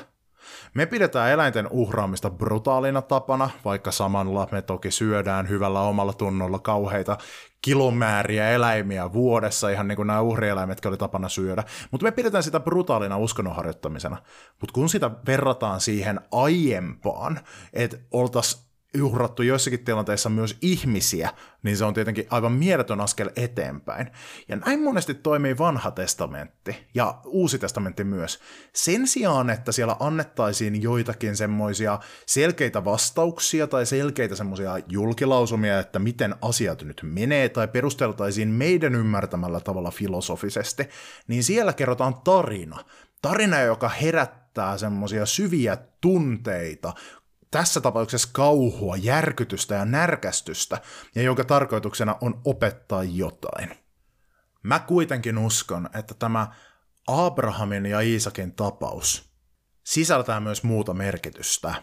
Me 0.74 0.86
pidetään 0.86 1.30
eläinten 1.30 1.68
uhraamista 1.70 2.30
brutaalina 2.30 3.02
tapana, 3.02 3.50
vaikka 3.64 3.90
samalla 3.90 4.48
me 4.52 4.62
toki 4.62 4.90
syödään 4.90 5.48
hyvällä 5.48 5.80
omalla 5.80 6.12
tunnolla 6.12 6.58
kauheita 6.58 7.18
kilomääriä 7.62 8.50
eläimiä 8.50 9.12
vuodessa, 9.12 9.70
ihan 9.70 9.88
niin 9.88 9.96
kuin 9.96 10.06
nämä 10.06 10.20
uhrieläimetkin 10.20 10.88
oli 10.88 10.96
tapana 10.96 11.28
syödä. 11.28 11.64
Mutta 11.90 12.04
me 12.04 12.10
pidetään 12.10 12.42
sitä 12.42 12.60
brutaalina 12.60 13.18
uskonnonharjoittamisena. 13.18 14.16
Mutta 14.60 14.72
kun 14.72 14.88
sitä 14.88 15.10
verrataan 15.26 15.80
siihen 15.80 16.20
aiempaan, 16.32 17.40
että 17.72 17.96
oltaisiin 18.10 18.67
uhrattu 19.02 19.42
joissakin 19.42 19.84
tilanteissa 19.84 20.28
myös 20.28 20.56
ihmisiä, 20.62 21.30
niin 21.62 21.76
se 21.76 21.84
on 21.84 21.94
tietenkin 21.94 22.26
aivan 22.30 22.52
mieletön 22.52 23.00
askel 23.00 23.30
eteenpäin. 23.36 24.10
Ja 24.48 24.56
näin 24.56 24.82
monesti 24.82 25.14
toimii 25.14 25.58
vanha 25.58 25.90
testamentti 25.90 26.76
ja 26.94 27.20
uusi 27.24 27.58
testamentti 27.58 28.04
myös. 28.04 28.40
Sen 28.72 29.06
sijaan, 29.06 29.50
että 29.50 29.72
siellä 29.72 29.96
annettaisiin 30.00 30.82
joitakin 30.82 31.36
semmoisia 31.36 31.98
selkeitä 32.26 32.84
vastauksia 32.84 33.66
tai 33.66 33.86
selkeitä 33.86 34.36
semmoisia 34.36 34.78
julkilausumia, 34.88 35.78
että 35.78 35.98
miten 35.98 36.34
asiat 36.42 36.82
nyt 36.82 37.00
menee, 37.02 37.48
tai 37.48 37.68
perusteltaisiin 37.68 38.48
meidän 38.48 38.94
ymmärtämällä 38.94 39.60
tavalla 39.60 39.90
filosofisesti, 39.90 40.88
niin 41.26 41.42
siellä 41.42 41.72
kerrotaan 41.72 42.14
tarina. 42.24 42.84
Tarina, 43.22 43.60
joka 43.60 43.88
herättää 43.88 44.78
semmoisia 44.78 45.26
syviä 45.26 45.78
tunteita, 46.00 46.94
tässä 47.50 47.80
tapauksessa 47.80 48.28
kauhua, 48.32 48.96
järkytystä 48.96 49.74
ja 49.74 49.84
närkästystä, 49.84 50.80
ja 51.14 51.22
jonka 51.22 51.44
tarkoituksena 51.44 52.16
on 52.20 52.40
opettaa 52.44 53.02
jotain. 53.04 53.70
Mä 54.62 54.78
kuitenkin 54.78 55.38
uskon, 55.38 55.88
että 55.94 56.14
tämä 56.14 56.48
Abrahamin 57.06 57.86
ja 57.86 58.00
Iisakin 58.00 58.52
tapaus 58.54 59.30
sisältää 59.84 60.40
myös 60.40 60.62
muuta 60.62 60.94
merkitystä. 60.94 61.74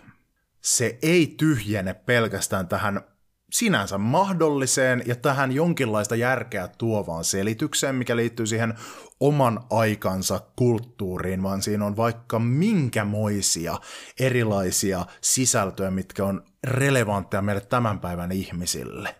Se 0.61 0.99
ei 1.01 1.35
tyhjene 1.37 1.93
pelkästään 1.93 2.67
tähän 2.67 3.14
sinänsä 3.51 3.97
mahdolliseen 3.97 5.03
ja 5.05 5.15
tähän 5.15 5.51
jonkinlaista 5.51 6.15
järkeä 6.15 6.67
tuovaan 6.67 7.23
selitykseen, 7.23 7.95
mikä 7.95 8.15
liittyy 8.15 8.47
siihen 8.47 8.73
oman 9.19 9.59
aikansa 9.69 10.41
kulttuuriin, 10.55 11.43
vaan 11.43 11.61
siinä 11.61 11.85
on 11.85 11.97
vaikka 11.97 12.39
minkämoisia 12.39 13.77
erilaisia 14.19 15.05
sisältöjä, 15.21 15.91
mitkä 15.91 16.25
on 16.25 16.43
relevantteja 16.63 17.41
meille 17.41 17.61
tämän 17.61 17.99
päivän 17.99 18.31
ihmisille. 18.31 19.15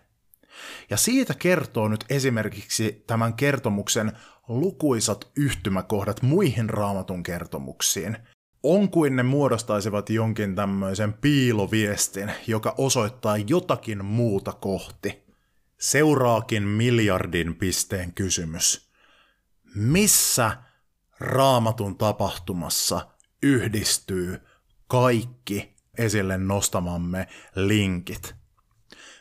Ja 0.90 0.96
siitä 0.96 1.34
kertoo 1.34 1.88
nyt 1.88 2.04
esimerkiksi 2.10 3.04
tämän 3.06 3.34
kertomuksen 3.34 4.12
lukuisat 4.48 5.30
yhtymäkohdat 5.36 6.22
muihin 6.22 6.70
raamatun 6.70 7.22
kertomuksiin– 7.22 8.16
on 8.74 8.90
kuin 8.90 9.16
ne 9.16 9.22
muodostaisivat 9.22 10.10
jonkin 10.10 10.54
tämmöisen 10.54 11.12
piiloviestin, 11.12 12.32
joka 12.46 12.74
osoittaa 12.78 13.36
jotakin 13.36 14.04
muuta 14.04 14.52
kohti. 14.52 15.22
Seuraakin 15.78 16.62
miljardin 16.62 17.54
pisteen 17.54 18.12
kysymys. 18.12 18.90
Missä 19.74 20.56
raamatun 21.20 21.98
tapahtumassa 21.98 23.08
yhdistyy 23.42 24.40
kaikki 24.86 25.74
esille 25.98 26.38
nostamamme 26.38 27.28
linkit? 27.54 28.34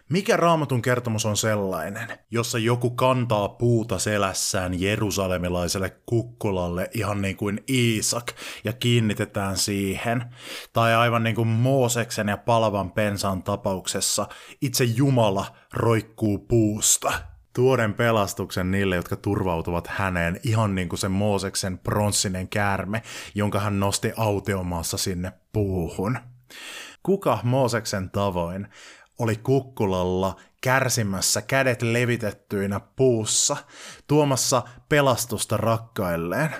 Mikä 0.09 0.37
raamatun 0.37 0.81
kertomus 0.81 1.25
on 1.25 1.37
sellainen, 1.37 2.07
jossa 2.31 2.57
joku 2.57 2.89
kantaa 2.89 3.49
puuta 3.49 3.99
selässään 3.99 4.81
jerusalemilaiselle 4.81 5.89
kukkulalle 6.05 6.89
ihan 6.93 7.21
niin 7.21 7.37
kuin 7.37 7.63
Iisak 7.69 8.31
ja 8.63 8.73
kiinnitetään 8.73 9.57
siihen? 9.57 10.23
Tai 10.73 10.95
aivan 10.95 11.23
niin 11.23 11.35
kuin 11.35 11.47
Mooseksen 11.47 12.27
ja 12.27 12.37
palavan 12.37 12.91
pensan 12.91 13.43
tapauksessa 13.43 14.27
itse 14.61 14.83
Jumala 14.83 15.45
roikkuu 15.73 16.37
puusta 16.37 17.13
tuoden 17.53 17.93
pelastuksen 17.93 18.71
niille, 18.71 18.95
jotka 18.95 19.15
turvautuvat 19.15 19.87
häneen, 19.87 20.39
ihan 20.43 20.75
niin 20.75 20.89
kuin 20.89 20.99
se 20.99 21.09
Mooseksen 21.09 21.77
pronssinen 21.77 22.47
käärme, 22.47 23.01
jonka 23.35 23.59
hän 23.59 23.79
nosti 23.79 24.11
autiomaassa 24.17 24.97
sinne 24.97 25.31
puuhun. 25.53 26.17
Kuka 27.03 27.39
Mooseksen 27.43 28.09
tavoin 28.09 28.67
oli 29.19 29.35
kukkulalla 29.35 30.35
kärsimässä 30.61 31.41
kädet 31.41 31.81
levitettyinä 31.81 32.79
puussa, 32.79 33.57
tuomassa 34.07 34.63
pelastusta 34.89 35.57
rakkailleen. 35.57 36.55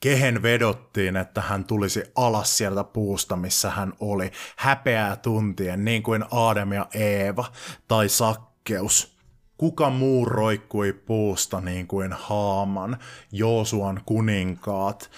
Kehen 0.00 0.42
vedottiin, 0.42 1.16
että 1.16 1.40
hän 1.40 1.64
tulisi 1.64 2.04
alas 2.14 2.58
sieltä 2.58 2.84
puusta, 2.84 3.36
missä 3.36 3.70
hän 3.70 3.92
oli, 4.00 4.30
häpeää 4.56 5.16
tuntien, 5.16 5.84
niin 5.84 6.02
kuin 6.02 6.24
Aadam 6.30 6.72
ja 6.72 6.86
Eeva, 6.94 7.44
tai 7.88 8.08
sakkeus. 8.08 9.16
Kuka 9.56 9.90
muu 9.90 10.24
roikkui 10.24 10.92
puusta 10.92 11.60
niin 11.60 11.86
kuin 11.86 12.12
Haaman, 12.12 12.98
Joosuan 13.32 14.00
kuninkaat, 14.06 15.10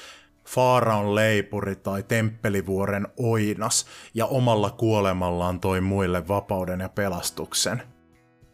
Faaraon 0.54 1.14
leipuri 1.14 1.76
tai 1.76 2.02
temppelivuoren 2.02 3.08
oinas 3.16 3.86
ja 4.14 4.26
omalla 4.26 4.70
kuolemallaan 4.70 5.60
toi 5.60 5.80
muille 5.80 6.28
vapauden 6.28 6.80
ja 6.80 6.88
pelastuksen. 6.88 7.82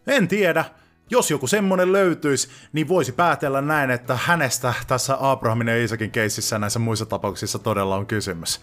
En 0.06 0.28
tiedä, 0.28 0.64
jos 1.10 1.30
joku 1.30 1.46
semmonen 1.46 1.92
löytyisi, 1.92 2.48
niin 2.72 2.88
voisi 2.88 3.12
päätellä 3.12 3.60
näin, 3.60 3.90
että 3.90 4.18
hänestä 4.22 4.74
tässä 4.86 5.16
Abrahamin 5.20 5.68
ja 5.68 5.76
Iisakin 5.76 6.10
keississä 6.10 6.58
näissä 6.58 6.78
muissa 6.78 7.06
tapauksissa 7.06 7.58
todella 7.58 7.96
on 7.96 8.06
kysymys. 8.06 8.60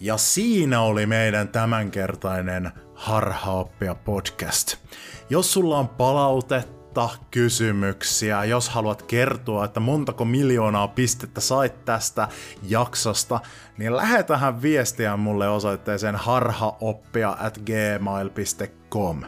Ja 0.00 0.16
siinä 0.16 0.80
oli 0.80 1.06
meidän 1.06 1.48
tämänkertainen 1.48 2.70
Harhaoppia 2.94 3.94
podcast. 3.94 4.76
Jos 5.30 5.52
sulla 5.52 5.78
on 5.78 5.88
palautetta, 5.88 6.77
kohta 6.98 7.24
kysymyksiä, 7.30 8.44
jos 8.44 8.68
haluat 8.68 9.02
kertoa, 9.02 9.64
että 9.64 9.80
montako 9.80 10.24
miljoonaa 10.24 10.88
pistettä 10.88 11.40
sait 11.40 11.84
tästä 11.84 12.28
jaksosta, 12.62 13.40
niin 13.78 13.96
lähetähän 13.96 14.62
viestiä 14.62 15.16
mulle 15.16 15.48
osoitteeseen 15.48 16.16
harhaoppia 16.16 17.36
at 17.40 17.58
gmail.com. 17.58 19.22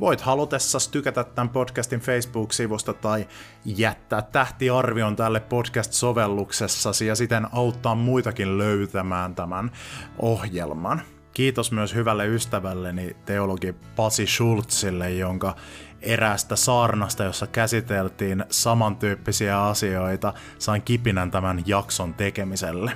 Voit 0.00 0.20
halutessasi 0.20 0.90
tykätä 0.90 1.24
tämän 1.24 1.48
podcastin 1.48 2.00
Facebook-sivusta 2.00 2.92
tai 2.92 3.28
jättää 3.64 4.22
tähtiarvion 4.22 5.16
tälle 5.16 5.40
podcast-sovelluksessasi 5.40 7.06
ja 7.06 7.14
siten 7.14 7.46
auttaa 7.52 7.94
muitakin 7.94 8.58
löytämään 8.58 9.34
tämän 9.34 9.70
ohjelman. 10.18 11.02
Kiitos 11.34 11.72
myös 11.72 11.94
hyvälle 11.94 12.26
ystävälleni 12.26 13.16
teologi 13.24 13.74
Pasi 13.96 14.26
Schultzille, 14.26 15.10
jonka 15.10 15.56
eräästä 16.04 16.56
saarnasta, 16.56 17.24
jossa 17.24 17.46
käsiteltiin 17.46 18.44
samantyyppisiä 18.50 19.64
asioita, 19.64 20.34
sain 20.58 20.82
kipinän 20.82 21.30
tämän 21.30 21.62
jakson 21.66 22.14
tekemiselle. 22.14 22.92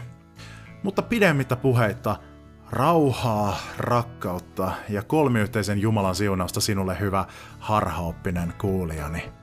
Mutta 0.83 1.03
pidemmittä 1.03 1.57
puheitta, 1.57 2.17
rauhaa, 2.71 3.57
rakkautta 3.79 4.73
ja 4.89 5.03
kolmiyhteisen 5.03 5.79
Jumalan 5.79 6.15
siunausta 6.15 6.61
sinulle 6.61 7.01
hyvä 7.01 7.25
harhaoppinen 7.59 8.55
kuulijani. 8.61 9.38